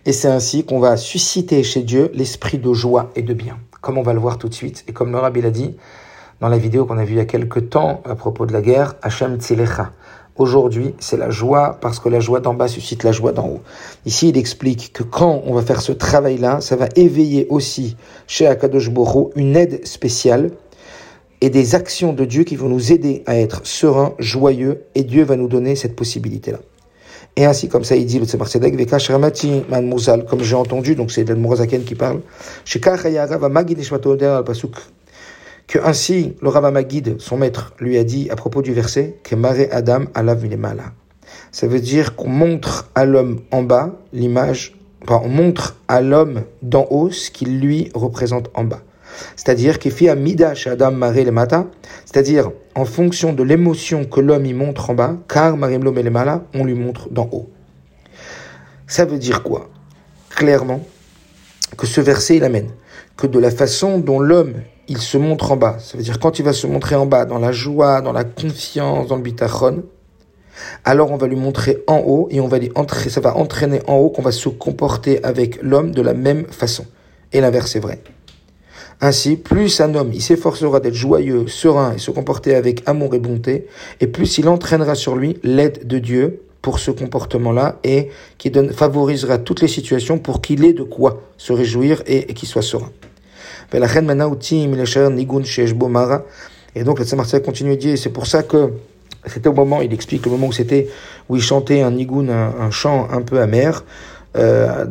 Et 0.08 0.14
c'est 0.14 0.30
ainsi 0.30 0.64
qu'on 0.64 0.80
va 0.80 0.96
susciter 0.96 1.64
chez 1.64 1.82
Dieu 1.82 2.10
l'esprit 2.14 2.60
de 2.60 2.72
joie 2.72 3.12
et 3.18 3.24
de 3.24 3.34
bien, 3.34 3.58
comme 3.82 3.98
on 3.98 4.04
va 4.04 4.14
le 4.14 4.22
voir 4.22 4.38
tout 4.38 4.48
de 4.48 4.54
suite. 4.54 4.86
Et 4.88 4.94
comme 4.94 5.12
le 5.12 5.18
rabbi 5.18 5.42
l'a 5.42 5.52
dit 5.52 5.76
dans 6.40 6.48
la 6.48 6.58
vidéo 6.58 6.86
qu'on 6.86 6.98
a 6.98 7.04
vue 7.04 7.16
il 7.16 7.18
y 7.18 7.20
a 7.20 7.26
quelques 7.26 7.70
temps 7.70 8.02
à 8.06 8.16
propos 8.16 8.46
de 8.46 8.54
la 8.54 8.62
guerre, 8.62 8.96
Hachem 9.02 9.36
Tzilecha. 9.36 9.92
Aujourd'hui, 10.38 10.96
c'est 11.00 11.18
la 11.18 11.30
joie 11.30 11.78
parce 11.82 12.00
que 12.00 12.08
la 12.08 12.22
joie 12.22 12.40
d'en 12.40 12.54
bas 12.54 12.70
suscite 12.70 13.04
la 13.04 13.12
joie 13.12 13.34
d'en 13.34 13.48
haut. 13.48 13.62
Ici, 14.06 14.30
il 14.30 14.38
explique 14.38 14.94
que 14.94 15.04
quand 15.04 15.42
on 15.46 15.54
va 15.54 15.62
faire 15.62 15.82
ce 15.82 15.92
travail-là, 15.92 16.62
ça 16.62 16.78
va 16.78 16.88
éveiller 16.96 17.46
aussi 17.50 17.98
chez 18.28 18.48
Akadosh 18.48 18.90
Boro 18.90 19.32
une 19.36 19.58
aide 19.58 19.86
spéciale 19.86 20.52
et 21.42 21.50
des 21.50 21.76
actions 21.76 22.14
de 22.14 22.24
Dieu 22.24 22.46
qui 22.46 22.56
vont 22.56 22.70
nous 22.70 22.94
aider 22.94 23.24
à 23.26 23.38
être 23.38 23.60
sereins, 23.66 24.14
joyeux, 24.20 24.84
et 24.96 25.04
Dieu 25.04 25.26
va 25.26 25.36
nous 25.36 25.50
donner 25.50 25.76
cette 25.76 25.98
possibilité-là. 25.98 26.60
Et 27.38 27.46
ainsi, 27.46 27.70
comme 27.70 27.84
ça, 27.84 27.96
il 27.96 28.08
dit 28.08 28.18
le 28.18 28.26
Tzemar 28.26 28.50
Vekash 28.50 29.12
Ramati 29.12 29.64
Man 29.70 29.94
comme 30.28 30.42
j'ai 30.42 30.56
entendu, 30.56 30.96
donc 30.96 31.12
c'est 31.12 31.24
l'Admorazaken 31.24 31.84
qui 31.84 31.94
parle, 31.94 32.22
que 35.68 35.80
ainsi 35.84 36.36
le 36.42 36.50
Rav 36.50 36.72
Magid, 36.74 37.22
son 37.22 37.38
maître, 37.38 37.74
lui 37.80 37.98
a 38.00 38.04
dit 38.04 38.28
à 38.32 38.36
propos 38.36 38.64
du 38.64 38.74
verset, 38.74 39.18
que 39.24 39.36
Mare 39.36 39.68
Adam 39.70 40.06
alav 40.16 40.44
mala. 40.58 40.94
Ça 41.52 41.68
veut 41.68 41.80
dire 41.80 42.16
qu'on 42.16 42.30
montre 42.30 42.90
à 42.96 43.06
l'homme 43.06 43.42
en 43.52 43.62
bas 43.62 43.92
l'image, 44.14 44.76
enfin, 45.04 45.22
on 45.24 45.30
montre 45.30 45.78
à 45.88 46.02
l'homme 46.02 46.42
d'en 46.64 46.88
haut 46.90 47.12
ce 47.12 47.30
qu'il 47.30 47.60
lui 47.60 47.92
représente 47.94 48.50
en 48.56 48.64
bas. 48.64 48.82
C'est-à-dire 49.36 49.80
qu'il 49.80 49.92
fait 49.92 50.16
midash 50.16 50.68
Adam 50.68 50.92
Mare 50.92 51.14
le 51.14 51.32
mata, 51.32 51.68
c'est-à-dire 52.06 52.52
en 52.76 52.86
fonction 52.86 53.34
de 53.34 53.44
l'émotion 53.44 54.06
que 54.06 54.20
l'homme 54.20 54.46
y 54.46 54.54
montre 54.54 54.90
en 54.90 54.94
bas, 54.94 55.16
car 55.28 55.58
Marim 55.58 55.84
mala, 56.10 56.44
on 56.54 56.64
lui 56.64 56.74
montre 56.74 57.10
d'en 57.10 57.30
haut. 57.32 57.50
Ça 58.88 59.06
veut 59.06 59.18
dire 59.18 59.44
quoi? 59.44 59.70
Clairement, 60.30 60.82
que 61.78 61.88
ce 61.88 62.02
verset 62.02 62.38
il 62.38 62.44
amène 62.44 62.70
que 63.18 63.28
de 63.28 63.40
la 63.40 63.52
façon 63.52 64.00
dont 64.00 64.20
l'homme 64.20 64.54
il 64.88 65.00
se 65.00 65.18
montre 65.18 65.52
en 65.52 65.58
bas, 65.58 65.78
ça 65.80 65.98
veut 65.98 66.04
dire 66.04 66.20
quand 66.20 66.40
il 66.40 66.46
va 66.46 66.54
se 66.54 66.68
montrer 66.68 66.96
en 66.96 67.06
bas, 67.06 67.26
dans 67.26 67.40
la 67.40 67.52
joie, 67.52 68.02
dans 68.02 68.14
la 68.14 68.24
confiance, 68.24 69.08
dans 69.08 69.16
le 69.16 69.22
bitachon, 69.22 69.84
alors 70.86 71.12
on 71.12 71.18
va 71.18 71.28
lui 71.28 71.36
montrer 71.36 71.84
en 71.88 71.98
haut 72.00 72.28
et 72.32 72.40
on 72.40 72.48
va 72.48 72.60
lui 72.60 72.72
ça 73.10 73.22
va 73.22 73.36
entraîner 73.36 73.82
en 73.88 73.96
haut 73.96 74.10
qu'on 74.10 74.22
va 74.22 74.32
se 74.32 74.50
comporter 74.50 75.24
avec 75.24 75.62
l'homme 75.62 75.92
de 75.92 76.02
la 76.02 76.14
même 76.14 76.46
façon. 76.46 76.86
Et 77.34 77.42
l'inverse 77.42 77.76
est 77.76 77.80
vrai. 77.80 78.02
Ainsi, 79.00 79.36
plus 79.36 79.80
un 79.80 79.94
homme 79.94 80.12
il 80.12 80.22
s'efforcera 80.22 80.80
d'être 80.80 80.96
joyeux, 80.96 81.48
serein 81.48 81.94
et 81.94 82.00
se 82.00 82.10
comporter 82.10 82.56
avec 82.56 82.82
amour 82.88 83.14
et 83.14 83.20
bonté, 83.20 83.68
et 84.02 84.08
plus 84.08 84.40
il 84.40 84.50
entraînera 84.50 84.96
sur 84.96 85.16
lui 85.16 85.38
l'aide 85.44 85.86
de 85.86 86.00
Dieu 86.00 86.42
pour 86.64 86.80
ce 86.80 86.90
comportement-là 86.92 87.78
et 87.84 88.10
qui 88.38 88.52
favorisera 88.74 89.38
toutes 89.38 89.62
les 89.62 89.68
situations 89.68 90.18
pour 90.18 90.42
qu'il 90.42 90.66
ait 90.66 90.74
de 90.74 90.84
quoi 90.84 91.22
se 91.38 91.54
réjouir 91.54 92.02
et, 92.08 92.34
qu'il 92.34 92.50
soit 92.50 92.64
serein. 92.64 92.92
Et 93.74 93.80
donc 96.84 97.00
le 97.00 97.06
Saint 97.06 97.40
continue 97.40 97.72
à 97.72 97.76
dire, 97.76 97.98
c'est 97.98 98.10
pour 98.10 98.28
ça 98.28 98.44
que 98.44 98.74
c'était 99.28 99.50
au 99.50 99.54
moment, 99.54 99.82
il 99.82 99.94
explique 99.94 100.26
le 100.26 100.32
moment 100.32 100.48
où 100.48 100.52
c'était, 100.52 100.88
où 101.30 101.36
il 101.36 101.42
chantait 101.42 101.82
un 101.82 101.92
nigun, 101.92 102.30
un, 102.30 102.54
un 102.60 102.72
chant 102.72 103.08
un 103.12 103.22
peu 103.22 103.40
amer, 103.40 103.84
euh, 104.38 104.86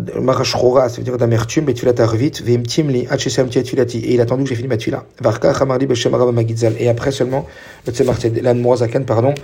ça 0.89 0.97
veut 0.97 1.03
dire 1.03 1.17
d'amertume, 1.19 1.67
veimtim 1.67 2.89
li, 2.89 3.07
hachesam. 3.09 3.49
Et 3.55 4.13
il 4.13 4.21
a 4.21 4.27
que 4.27 4.47
j'ai 4.47 4.55
fini 4.55 4.69
ma. 4.69 4.77
Varka 5.21 5.55
chamarli 5.55 5.87
beshem 5.87 6.15
arab 6.15 6.35
magizal. 6.35 6.75
Et 6.79 6.89
après 6.89 7.13
seulement, 7.13 7.47
le 7.87 7.93
tzemar 7.93 8.17
moazakan, 8.55 9.03
pardon, 9.03 9.35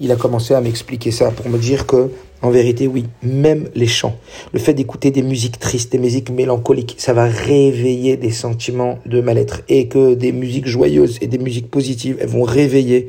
il 0.00 0.12
a 0.12 0.16
commencé 0.16 0.54
à 0.54 0.60
m'expliquer 0.60 1.10
ça 1.10 1.30
pour 1.30 1.48
me 1.48 1.58
dire 1.58 1.86
que, 1.86 2.10
en 2.40 2.50
vérité, 2.50 2.86
oui, 2.86 3.06
même 3.22 3.68
les 3.74 3.88
chants, 3.88 4.16
le 4.52 4.60
fait 4.60 4.74
d'écouter 4.74 5.10
des 5.10 5.22
musiques 5.22 5.58
tristes, 5.58 5.90
des 5.90 5.98
musiques 5.98 6.30
mélancoliques, 6.30 6.94
ça 6.98 7.12
va 7.12 7.24
réveiller 7.24 8.16
des 8.16 8.30
sentiments 8.30 8.98
de 9.06 9.20
mal-être. 9.20 9.62
Et 9.68 9.88
que 9.88 10.14
des 10.14 10.32
musiques 10.32 10.68
joyeuses 10.68 11.18
et 11.20 11.26
des 11.26 11.38
musiques 11.38 11.70
positives, 11.70 12.16
elles 12.20 12.28
vont 12.28 12.44
réveiller 12.44 13.08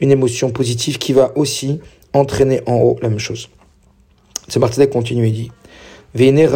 une 0.00 0.12
émotion 0.12 0.50
positive 0.50 0.98
qui 0.98 1.12
va 1.12 1.32
aussi 1.36 1.80
entraîner 2.12 2.60
en 2.66 2.76
haut 2.76 2.98
la 3.02 3.08
même 3.08 3.18
chose. 3.18 3.48
Martinez 4.56 4.88
continue, 4.88 5.26
il 5.28 5.32
dit, 5.32 5.50
Veine 6.14 6.48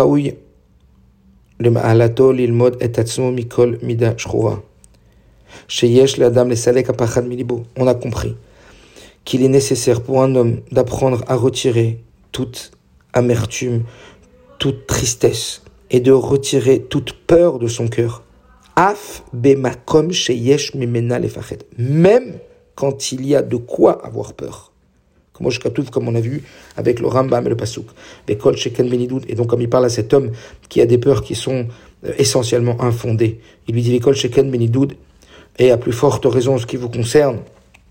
le 1.58 1.70
maalato 1.70 2.32
l'ilmod 2.32 2.76
et 2.80 2.98
atzmo 2.98 3.30
mikol 3.30 3.78
mida 3.82 4.16
shchura. 4.16 4.62
Sheyesh 5.68 6.18
dame 6.18 6.50
lesalek 6.50 6.88
apachad 6.90 7.26
milibo. 7.26 7.62
On 7.76 7.86
a 7.86 7.94
compris 7.94 8.34
qu'il 9.24 9.42
est 9.42 9.48
nécessaire 9.48 10.02
pour 10.02 10.22
un 10.22 10.34
homme 10.34 10.60
d'apprendre 10.72 11.22
à 11.28 11.36
retirer 11.36 12.02
toute 12.32 12.72
amertume, 13.12 13.84
toute 14.58 14.86
tristesse 14.86 15.62
et 15.90 16.00
de 16.00 16.10
retirer 16.10 16.80
toute 16.80 17.12
peur 17.12 17.58
de 17.58 17.68
son 17.68 17.88
cœur. 17.88 18.22
Af 18.74 19.22
bemakom 19.32 20.10
sheyesh 20.10 20.74
mimena 20.74 21.18
lefachet. 21.18 21.58
Même 21.78 22.38
quand 22.74 23.12
il 23.12 23.26
y 23.26 23.36
a 23.36 23.42
de 23.42 23.56
quoi 23.56 24.04
avoir 24.04 24.32
peur 24.32 24.71
comme 25.90 26.08
on 26.08 26.14
a 26.14 26.20
vu 26.20 26.42
avec 26.76 27.00
le 27.00 27.06
Rambam 27.06 27.46
et 27.46 27.50
le 27.50 27.56
Pasuk. 27.56 27.86
Et 28.28 28.34
donc, 29.34 29.46
comme 29.46 29.60
il 29.60 29.68
parle 29.68 29.84
à 29.84 29.88
cet 29.88 30.14
homme 30.14 30.30
qui 30.68 30.80
a 30.80 30.86
des 30.86 30.98
peurs 30.98 31.22
qui 31.22 31.34
sont 31.34 31.66
euh, 32.04 32.12
essentiellement 32.18 32.80
infondées, 32.82 33.40
il 33.68 33.74
lui 33.74 33.82
dit 33.82 34.00
et 35.58 35.70
à 35.70 35.76
plus 35.76 35.92
forte 35.92 36.24
raison 36.26 36.58
ce 36.58 36.66
qui 36.66 36.76
vous 36.76 36.88
concerne. 36.88 37.38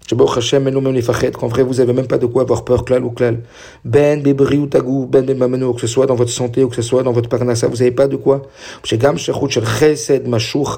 Qu'en 0.10 1.48
vrai, 1.48 1.64
vous 1.64 1.80
avez 1.80 1.94
même 1.94 2.08
pas 2.08 2.18
de 2.18 2.26
quoi 2.26 2.42
avoir 2.42 2.66
peur, 2.66 2.84
klal 2.84 3.06
ou 3.06 3.12
klal. 3.12 3.40
Ben, 3.86 4.22
bebri 4.22 4.58
ou 4.58 4.68
tagou, 4.68 5.06
ben, 5.06 5.26
ben, 5.26 5.38
mameno, 5.38 5.74
que 5.74 5.82
ce 5.82 5.88
soit 5.88 6.06
dans 6.06 6.16
votre 6.16 6.32
santé 6.32 6.64
ou 6.64 6.68
que 6.68 6.76
ce 6.76 6.82
soit 6.82 7.04
dans 7.04 7.14
votre 7.14 7.30
parnassa, 7.30 7.68
vous 7.68 7.82
avez 7.82 7.92
pas 7.92 8.08
de 8.08 8.18
quoi. 8.18 8.42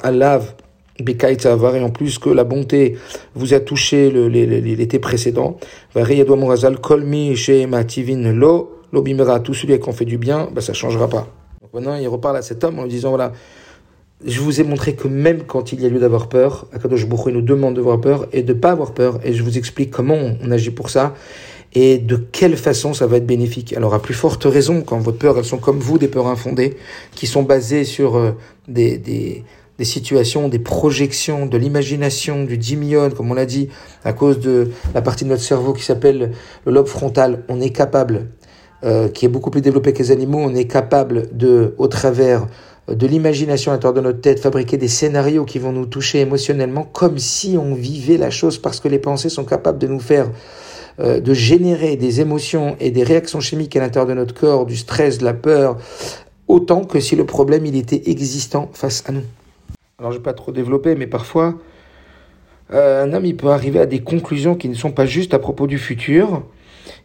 alav, 0.03 0.53
et 0.99 1.79
en 1.81 1.89
plus 1.89 2.19
que 2.19 2.29
la 2.29 2.43
bonté 2.43 2.97
vous 3.35 3.53
a 3.53 3.59
touché 3.59 4.11
l'été 4.11 4.99
précédent, 4.99 5.57
kolmi 6.81 7.35
lo, 8.33 8.71
lobimera, 8.91 9.39
tout 9.39 9.53
celui 9.53 9.79
qui 9.79 9.89
en 9.89 9.93
fait 9.93 10.05
du 10.05 10.17
bien, 10.17 10.49
bah, 10.53 10.61
ça 10.61 10.73
changera 10.73 11.07
pas. 11.07 11.27
Donc 11.61 11.73
maintenant, 11.73 11.95
il 11.95 12.07
reparle 12.07 12.37
à 12.37 12.41
cet 12.41 12.63
homme 12.63 12.79
en 12.79 12.83
lui 12.83 12.89
disant, 12.89 13.09
voilà, 13.09 13.31
je 14.25 14.39
vous 14.39 14.61
ai 14.61 14.63
montré 14.63 14.95
que 14.95 15.07
même 15.07 15.43
quand 15.43 15.73
il 15.73 15.81
y 15.81 15.85
a 15.85 15.89
lieu 15.89 15.99
d'avoir 15.99 16.29
peur, 16.29 16.67
Akadosh 16.71 17.07
Baruch 17.07 17.33
nous 17.33 17.41
demande 17.41 17.75
d'avoir 17.75 17.99
peur 17.99 18.27
et 18.31 18.43
de 18.43 18.53
pas 18.53 18.71
avoir 18.71 18.93
peur, 18.93 19.19
et 19.23 19.33
je 19.33 19.43
vous 19.43 19.57
explique 19.57 19.89
comment 19.89 20.17
on 20.41 20.51
agit 20.51 20.71
pour 20.71 20.89
ça. 20.89 21.15
et 21.75 21.97
de 21.97 22.17
quelle 22.17 22.55
façon 22.55 22.93
ça 22.93 23.07
va 23.07 23.17
être 23.17 23.25
bénéfique. 23.25 23.73
Alors 23.73 23.95
à 23.95 23.99
plus 23.99 24.13
forte 24.13 24.43
raison, 24.43 24.81
quand 24.81 24.99
vos 24.99 25.11
peurs, 25.11 25.39
elles 25.39 25.45
sont 25.45 25.57
comme 25.57 25.79
vous, 25.79 25.97
des 25.97 26.07
peurs 26.07 26.27
infondées, 26.27 26.77
qui 27.15 27.25
sont 27.25 27.41
basées 27.41 27.83
sur 27.83 28.15
euh, 28.15 28.31
des, 28.67 28.99
des, 28.99 29.43
des, 29.77 29.85
situations, 29.85 30.49
des 30.49 30.59
projections, 30.59 31.45
de 31.45 31.57
l'imagination, 31.57 32.43
du 32.43 32.57
dimion, 32.57 33.09
comme 33.09 33.31
on 33.31 33.33
l'a 33.33 33.45
dit, 33.45 33.69
à 34.03 34.13
cause 34.13 34.39
de 34.39 34.69
la 34.93 35.01
partie 35.01 35.23
de 35.23 35.29
notre 35.29 35.43
cerveau 35.43 35.73
qui 35.73 35.83
s'appelle 35.83 36.31
le 36.65 36.71
lobe 36.71 36.87
frontal, 36.87 37.43
on 37.49 37.61
est 37.61 37.71
capable, 37.71 38.27
euh, 38.83 39.09
qui 39.09 39.25
est 39.25 39.29
beaucoup 39.29 39.49
plus 39.49 39.61
développé 39.61 39.93
que 39.93 39.99
les 39.99 40.11
animaux, 40.11 40.39
on 40.39 40.55
est 40.55 40.67
capable 40.67 41.35
de, 41.35 41.73
au 41.77 41.87
travers 41.87 42.47
de 42.87 43.07
l'imagination 43.07 43.71
à 43.71 43.75
l'intérieur 43.75 43.93
de 43.93 44.01
notre 44.01 44.21
tête, 44.21 44.39
fabriquer 44.39 44.77
des 44.77 44.89
scénarios 44.89 45.45
qui 45.45 45.57
vont 45.57 45.71
nous 45.71 45.85
toucher 45.85 46.19
émotionnellement 46.19 46.83
comme 46.83 47.17
si 47.17 47.57
on 47.57 47.73
vivait 47.73 48.17
la 48.17 48.29
chose 48.29 48.57
parce 48.57 48.81
que 48.81 48.89
les 48.89 48.99
pensées 48.99 49.29
sont 49.29 49.45
capables 49.45 49.77
de 49.79 49.87
nous 49.87 50.01
faire 50.01 50.29
euh, 50.99 51.19
de 51.19 51.33
générer 51.33 51.95
des 51.95 52.21
émotions 52.21 52.75
et 52.79 52.91
des 52.91 53.03
réactions 53.03 53.39
chimiques 53.39 53.75
à 53.75 53.79
l'intérieur 53.79 54.07
de 54.07 54.13
notre 54.13 54.35
corps, 54.35 54.67
du 54.67 54.77
stress, 54.77 55.17
de 55.17 55.25
la 55.25 55.33
peur, 55.33 55.77
autant 56.47 56.83
que 56.83 56.99
si 56.99 57.15
le 57.15 57.25
problème 57.25 57.65
il 57.65 57.75
était 57.75 58.11
existant 58.11 58.69
face 58.73 59.03
à 59.07 59.11
nous. 59.11 59.23
Alors 59.99 60.11
je 60.11 60.17
vais 60.17 60.23
pas 60.23 60.33
trop 60.33 60.51
développer, 60.51 60.95
mais 60.95 61.07
parfois 61.07 61.55
euh, 62.71 63.03
un 63.03 63.13
homme 63.13 63.25
il 63.25 63.37
peut 63.37 63.49
arriver 63.49 63.79
à 63.79 63.85
des 63.85 63.99
conclusions 63.99 64.55
qui 64.55 64.67
ne 64.67 64.73
sont 64.73 64.91
pas 64.91 65.05
justes 65.05 65.33
à 65.33 65.39
propos 65.39 65.67
du 65.67 65.77
futur, 65.77 66.43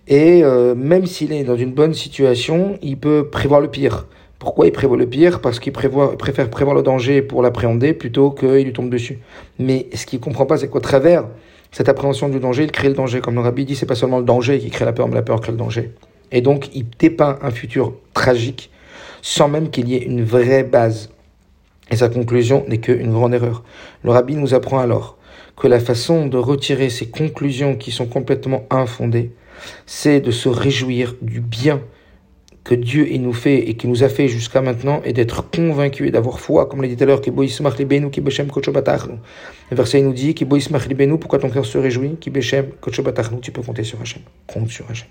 et 0.06 0.42
euh, 0.42 0.74
même 0.74 1.06
s'il 1.06 1.32
est 1.32 1.44
dans 1.44 1.56
une 1.56 1.72
bonne 1.72 1.92
situation, 1.94 2.78
il 2.82 2.96
peut 2.96 3.28
prévoir 3.28 3.60
le 3.60 3.68
pire. 3.68 4.06
Pourquoi 4.38 4.66
il 4.66 4.72
prévoit 4.72 4.96
le 4.96 5.06
pire? 5.06 5.40
Parce 5.40 5.58
qu'il 5.58 5.72
préfère 5.72 6.48
prévoir 6.50 6.74
le 6.74 6.82
danger 6.82 7.22
pour 7.22 7.42
l'appréhender 7.42 7.92
plutôt 7.92 8.30
qu'il 8.30 8.64
lui 8.64 8.72
tombe 8.72 8.88
dessus. 8.88 9.18
Mais 9.58 9.88
ce 9.94 10.06
qu'il 10.06 10.20
comprend 10.20 10.46
pas, 10.46 10.56
c'est 10.56 10.68
qu'au 10.68 10.80
travers 10.80 11.24
cette 11.72 11.88
appréhension 11.88 12.28
du 12.28 12.38
danger, 12.38 12.62
il 12.62 12.70
crée 12.70 12.88
le 12.88 12.94
danger. 12.94 13.20
Comme 13.20 13.34
le 13.34 13.40
rabbi 13.40 13.64
dit, 13.64 13.74
c'est 13.74 13.84
pas 13.84 13.96
seulement 13.96 14.18
le 14.18 14.24
danger 14.24 14.60
qui 14.60 14.70
crée 14.70 14.84
la 14.84 14.92
peur, 14.92 15.08
mais 15.08 15.16
la 15.16 15.22
peur 15.22 15.40
crée 15.40 15.50
le 15.50 15.58
danger. 15.58 15.90
Et 16.30 16.40
donc, 16.40 16.70
il 16.74 16.86
dépeint 16.98 17.36
un 17.42 17.50
futur 17.50 17.94
tragique 18.14 18.70
sans 19.22 19.48
même 19.48 19.70
qu'il 19.70 19.88
y 19.88 19.96
ait 19.96 20.04
une 20.04 20.22
vraie 20.22 20.62
base. 20.62 21.10
Et 21.90 21.96
sa 21.96 22.08
conclusion 22.08 22.64
n'est 22.68 22.78
qu'une 22.78 23.12
grande 23.12 23.34
erreur. 23.34 23.64
Le 24.04 24.10
rabbi 24.10 24.36
nous 24.36 24.54
apprend 24.54 24.78
alors 24.78 25.16
que 25.56 25.66
la 25.66 25.80
façon 25.80 26.26
de 26.26 26.36
retirer 26.36 26.90
ces 26.90 27.06
conclusions 27.06 27.76
qui 27.76 27.90
sont 27.90 28.06
complètement 28.06 28.64
infondées, 28.70 29.32
c'est 29.86 30.20
de 30.20 30.30
se 30.30 30.48
réjouir 30.48 31.14
du 31.20 31.40
bien 31.40 31.80
que 32.68 32.74
Dieu 32.74 33.08
nous 33.16 33.32
fait 33.32 33.70
et 33.70 33.74
qui 33.74 33.88
nous 33.88 34.04
a 34.04 34.10
fait 34.10 34.28
jusqu'à 34.28 34.60
maintenant 34.60 35.00
et 35.02 35.14
d'être 35.14 35.48
convaincu 35.48 36.06
et 36.06 36.10
d'avoir 36.10 36.38
foi, 36.38 36.66
comme 36.66 36.82
l'a 36.82 36.88
dit 36.88 36.96
tout 36.96 37.04
à 37.04 37.06
l'heure, 37.06 37.22
Le 37.24 37.32
verset 39.76 40.02
nous 40.02 40.12
dit, 40.12 40.34
pourquoi 40.34 41.38
ton 41.38 41.48
cœur 41.48 41.64
se 41.64 41.78
réjouit, 41.78 42.16
tu 42.20 42.30
peux 42.30 42.42
compter 43.62 43.84
sur 43.84 43.98
Hachem. 44.02 44.20
Compte 44.46 44.68
sur 44.68 44.84
Hachem. 44.90 45.08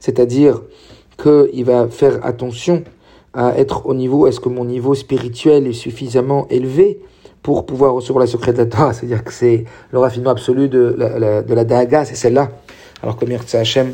c'est-à-dire 0.00 0.62
qu'il 1.22 1.64
va 1.64 1.88
faire 1.88 2.24
attention 2.24 2.82
à 3.34 3.58
être 3.58 3.86
au 3.86 3.94
niveau, 3.94 4.26
est-ce 4.26 4.40
que 4.40 4.48
mon 4.48 4.64
niveau 4.64 4.94
spirituel 4.94 5.66
est 5.66 5.72
suffisamment 5.72 6.46
élevé 6.48 7.00
pour 7.42 7.66
pouvoir 7.66 7.92
recevoir 7.92 8.24
la 8.24 8.26
secret 8.26 8.52
de 8.52 8.58
la 8.58 8.66
Torah, 8.66 8.94
c'est-à-dire 8.94 9.22
que 9.22 9.32
c'est 9.32 9.64
le 9.90 9.98
raffinement 9.98 10.30
absolu 10.30 10.68
de 10.68 10.94
la, 10.96 11.42
de 11.42 11.54
la 11.54 12.04
c'est 12.04 12.14
celle-là. 12.14 12.50
Alors 13.02 13.16
comme 13.16 13.30
Yertza 13.30 13.58
Hashem, 13.58 13.92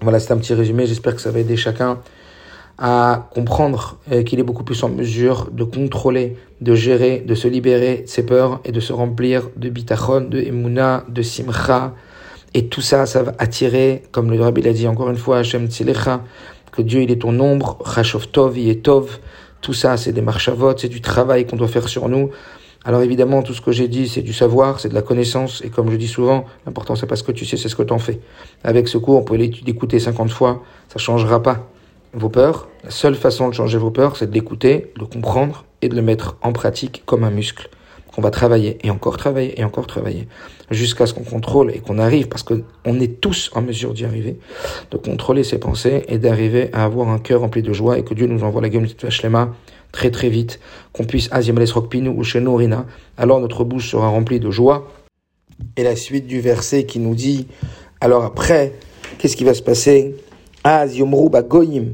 voilà, 0.00 0.18
c'est 0.18 0.32
un 0.32 0.36
petit 0.38 0.52
résumé, 0.52 0.84
j'espère 0.86 1.14
que 1.14 1.20
ça 1.20 1.30
va 1.30 1.38
aider 1.38 1.56
chacun 1.56 2.00
à 2.78 3.28
comprendre 3.32 3.98
euh, 4.12 4.22
qu'il 4.22 4.38
est 4.38 4.42
beaucoup 4.42 4.64
plus 4.64 4.82
en 4.82 4.88
mesure 4.88 5.48
de 5.50 5.64
contrôler, 5.64 6.36
de 6.60 6.74
gérer, 6.74 7.22
de 7.26 7.34
se 7.34 7.48
libérer 7.48 8.02
de 8.04 8.08
ses 8.08 8.24
peurs 8.24 8.60
et 8.64 8.72
de 8.72 8.80
se 8.80 8.92
remplir 8.92 9.48
de 9.56 9.68
bitachon, 9.68 10.22
de 10.22 10.40
emuna, 10.40 11.04
de 11.08 11.22
simcha, 11.22 11.94
et 12.54 12.68
tout 12.68 12.80
ça, 12.80 13.06
ça 13.06 13.22
va 13.22 13.34
attirer, 13.38 14.02
comme 14.12 14.30
le 14.30 14.40
Rabbi 14.40 14.62
l'a 14.62 14.72
dit 14.72 14.88
encore 14.88 15.10
une 15.10 15.16
fois, 15.16 15.38
Hashem 15.38 15.66
Tzilecha, 15.66 16.22
que 16.72 16.82
Dieu 16.82 17.02
il 17.02 17.10
est 17.10 17.20
ton 17.20 17.38
ombre, 17.40 17.78
Chashov 17.84 18.28
Tov, 18.28 18.58
il 18.58 18.68
est 18.68 18.82
Tov. 18.82 19.18
Tout 19.60 19.74
ça, 19.74 19.96
c'est 19.96 20.12
des 20.12 20.22
marchavotes, 20.22 20.80
c'est 20.80 20.88
du 20.88 21.00
travail 21.00 21.46
qu'on 21.46 21.56
doit 21.56 21.68
faire 21.68 21.88
sur 21.88 22.08
nous. 22.08 22.30
Alors 22.84 23.02
évidemment, 23.02 23.42
tout 23.42 23.52
ce 23.52 23.60
que 23.60 23.72
j'ai 23.72 23.88
dit, 23.88 24.08
c'est 24.08 24.22
du 24.22 24.32
savoir, 24.32 24.80
c'est 24.80 24.88
de 24.88 24.94
la 24.94 25.02
connaissance. 25.02 25.60
Et 25.64 25.70
comme 25.70 25.90
je 25.90 25.96
dis 25.96 26.08
souvent, 26.08 26.44
l'important, 26.64 26.94
c'est 26.94 27.06
pas 27.06 27.16
ce 27.16 27.24
que 27.24 27.32
tu 27.32 27.44
sais, 27.44 27.56
c'est 27.56 27.68
ce 27.68 27.76
que 27.76 27.82
tu 27.82 27.92
en 27.92 27.98
fais. 27.98 28.20
Avec 28.64 28.88
ce 28.88 28.96
cours, 28.96 29.18
on 29.18 29.22
peut 29.24 29.36
l'écouter 29.36 29.98
50 29.98 30.30
fois, 30.30 30.62
ça 30.88 30.98
changera 30.98 31.42
pas 31.42 31.68
vos 32.16 32.28
peurs. 32.28 32.68
La 32.82 32.90
seule 32.90 33.14
façon 33.14 33.48
de 33.48 33.54
changer 33.54 33.78
vos 33.78 33.90
peurs, 33.90 34.16
c'est 34.16 34.26
de 34.26 34.34
l'écouter, 34.34 34.92
de 34.98 35.04
comprendre 35.04 35.64
et 35.82 35.88
de 35.88 35.94
le 35.94 36.02
mettre 36.02 36.36
en 36.42 36.52
pratique 36.52 37.02
comme 37.06 37.24
un 37.24 37.30
muscle 37.30 37.68
qu'on 38.12 38.22
va 38.22 38.30
travailler 38.30 38.78
et 38.82 38.90
encore 38.90 39.18
travailler 39.18 39.60
et 39.60 39.64
encore 39.64 39.86
travailler 39.86 40.26
jusqu'à 40.70 41.06
ce 41.06 41.12
qu'on 41.12 41.22
contrôle 41.22 41.70
et 41.70 41.80
qu'on 41.80 41.98
arrive, 41.98 42.28
parce 42.28 42.42
qu'on 42.42 43.00
est 43.00 43.20
tous 43.20 43.50
en 43.54 43.60
mesure 43.60 43.92
d'y 43.92 44.06
arriver, 44.06 44.38
de 44.90 44.96
contrôler 44.96 45.44
ses 45.44 45.58
pensées 45.58 46.04
et 46.08 46.16
d'arriver 46.16 46.70
à 46.72 46.84
avoir 46.84 47.08
un 47.08 47.18
cœur 47.18 47.42
rempli 47.42 47.62
de 47.62 47.74
joie 47.74 47.98
et 47.98 48.04
que 48.04 48.14
Dieu 48.14 48.26
nous 48.26 48.42
envoie 48.42 48.62
la 48.62 48.70
gueule 48.70 48.86
de 48.86 49.48
très 49.92 50.10
très 50.10 50.28
vite, 50.28 50.60
qu'on 50.92 51.04
puisse 51.04 51.28
Aziamales 51.30 51.70
Rokpinu 51.70 52.08
ou 52.08 52.24
Shenorina, 52.24 52.86
alors 53.16 53.40
notre 53.40 53.64
bouche 53.64 53.90
sera 53.90 54.08
remplie 54.08 54.40
de 54.40 54.50
joie. 54.50 54.88
Et 55.76 55.82
la 55.82 55.96
suite 55.96 56.26
du 56.26 56.40
verset 56.40 56.84
qui 56.84 56.98
nous 56.98 57.14
dit, 57.14 57.46
alors 58.00 58.24
après, 58.24 58.74
qu'est-ce 59.18 59.36
qui 59.36 59.44
va 59.44 59.54
se 59.54 59.62
passer? 59.62 60.16
Aziomru 60.64 61.30
Goyim. 61.48 61.92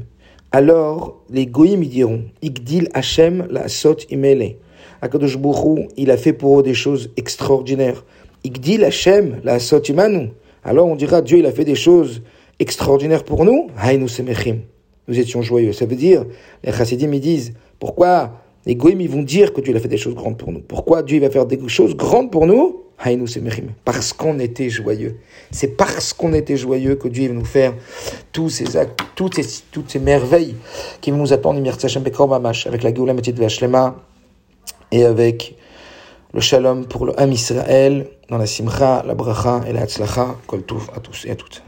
Alors 0.55 1.19
les 1.31 1.47
Goyim 1.47 1.81
ils 1.81 1.89
diront, 1.89 2.21
Igdil 2.43 2.87
Hashem 2.93 3.47
la 3.49 3.67
sot 3.67 3.97
imele. 4.11 4.57
Akadosh 5.01 5.39
il 5.97 6.11
a 6.11 6.17
fait 6.17 6.31
pour 6.31 6.59
eux 6.59 6.63
des 6.63 6.75
choses 6.75 7.09
extraordinaires. 7.17 8.05
Igdil 8.43 8.83
Hashem, 8.83 9.41
la 9.43 9.57
sotimanu. 9.57 10.29
Alors 10.63 10.87
on 10.87 10.95
dira, 10.95 11.23
Dieu, 11.23 11.39
il 11.39 11.45
a 11.47 11.51
fait 11.51 11.65
des 11.65 11.73
choses 11.75 12.21
extraordinaires 12.59 13.23
pour 13.23 13.45
nous. 13.45 13.71
Haïnu 13.77 14.07
semechim. 14.07 14.59
Nous 15.07 15.19
étions 15.19 15.41
joyeux. 15.41 15.73
Ça 15.73 15.87
veut 15.87 15.95
dire, 15.95 16.23
les 16.63 16.71
chassidim, 16.71 17.11
ils 17.13 17.19
disent, 17.19 17.53
pourquoi 17.79 18.42
les 18.65 18.75
goïms, 18.75 19.01
ils 19.01 19.09
vont 19.09 19.23
dire 19.23 19.53
que 19.53 19.61
Dieu 19.61 19.75
a 19.75 19.79
fait 19.79 19.87
des 19.87 19.97
choses 19.97 20.15
grandes 20.15 20.37
pour 20.37 20.51
nous. 20.51 20.61
Pourquoi 20.61 21.03
Dieu 21.03 21.19
va 21.19 21.29
faire 21.29 21.45
des 21.45 21.59
choses 21.67 21.95
grandes 21.95 22.31
pour 22.31 22.45
nous? 22.47 22.79
Parce 23.83 24.13
qu'on 24.13 24.39
était 24.39 24.69
joyeux. 24.69 25.17
C'est 25.51 25.75
parce 25.75 26.13
qu'on 26.13 26.33
était 26.33 26.55
joyeux 26.55 26.95
que 26.95 27.09
Dieu 27.09 27.27
va 27.27 27.33
nous 27.33 27.43
faire 27.43 27.73
tous 28.31 28.49
ces 28.49 28.77
actes, 28.77 29.01
toutes 29.15 29.35
ces, 29.35 29.63
toutes 29.71 29.89
ces 29.89 29.99
merveilles 29.99 30.55
qui 31.01 31.11
vont 31.11 31.17
nous 31.17 31.33
attendre, 31.33 31.59
avec 31.59 32.83
la 32.83 32.93
Géoula 32.93 33.13
de 33.13 33.93
et 34.91 35.03
avec 35.03 35.55
le 36.33 36.39
shalom 36.39 36.85
pour 36.85 37.05
le 37.05 37.19
Ham 37.19 37.31
Israël, 37.31 38.07
dans 38.29 38.37
la 38.37 38.45
simcha, 38.45 39.03
la 39.05 39.15
bracha 39.15 39.61
et 39.67 39.73
la 39.73 39.81
hatzlacha. 39.81 40.37
Kol 40.47 40.63
à 40.95 40.99
tous 40.99 41.25
et 41.25 41.31
à 41.31 41.35
toutes. 41.35 41.61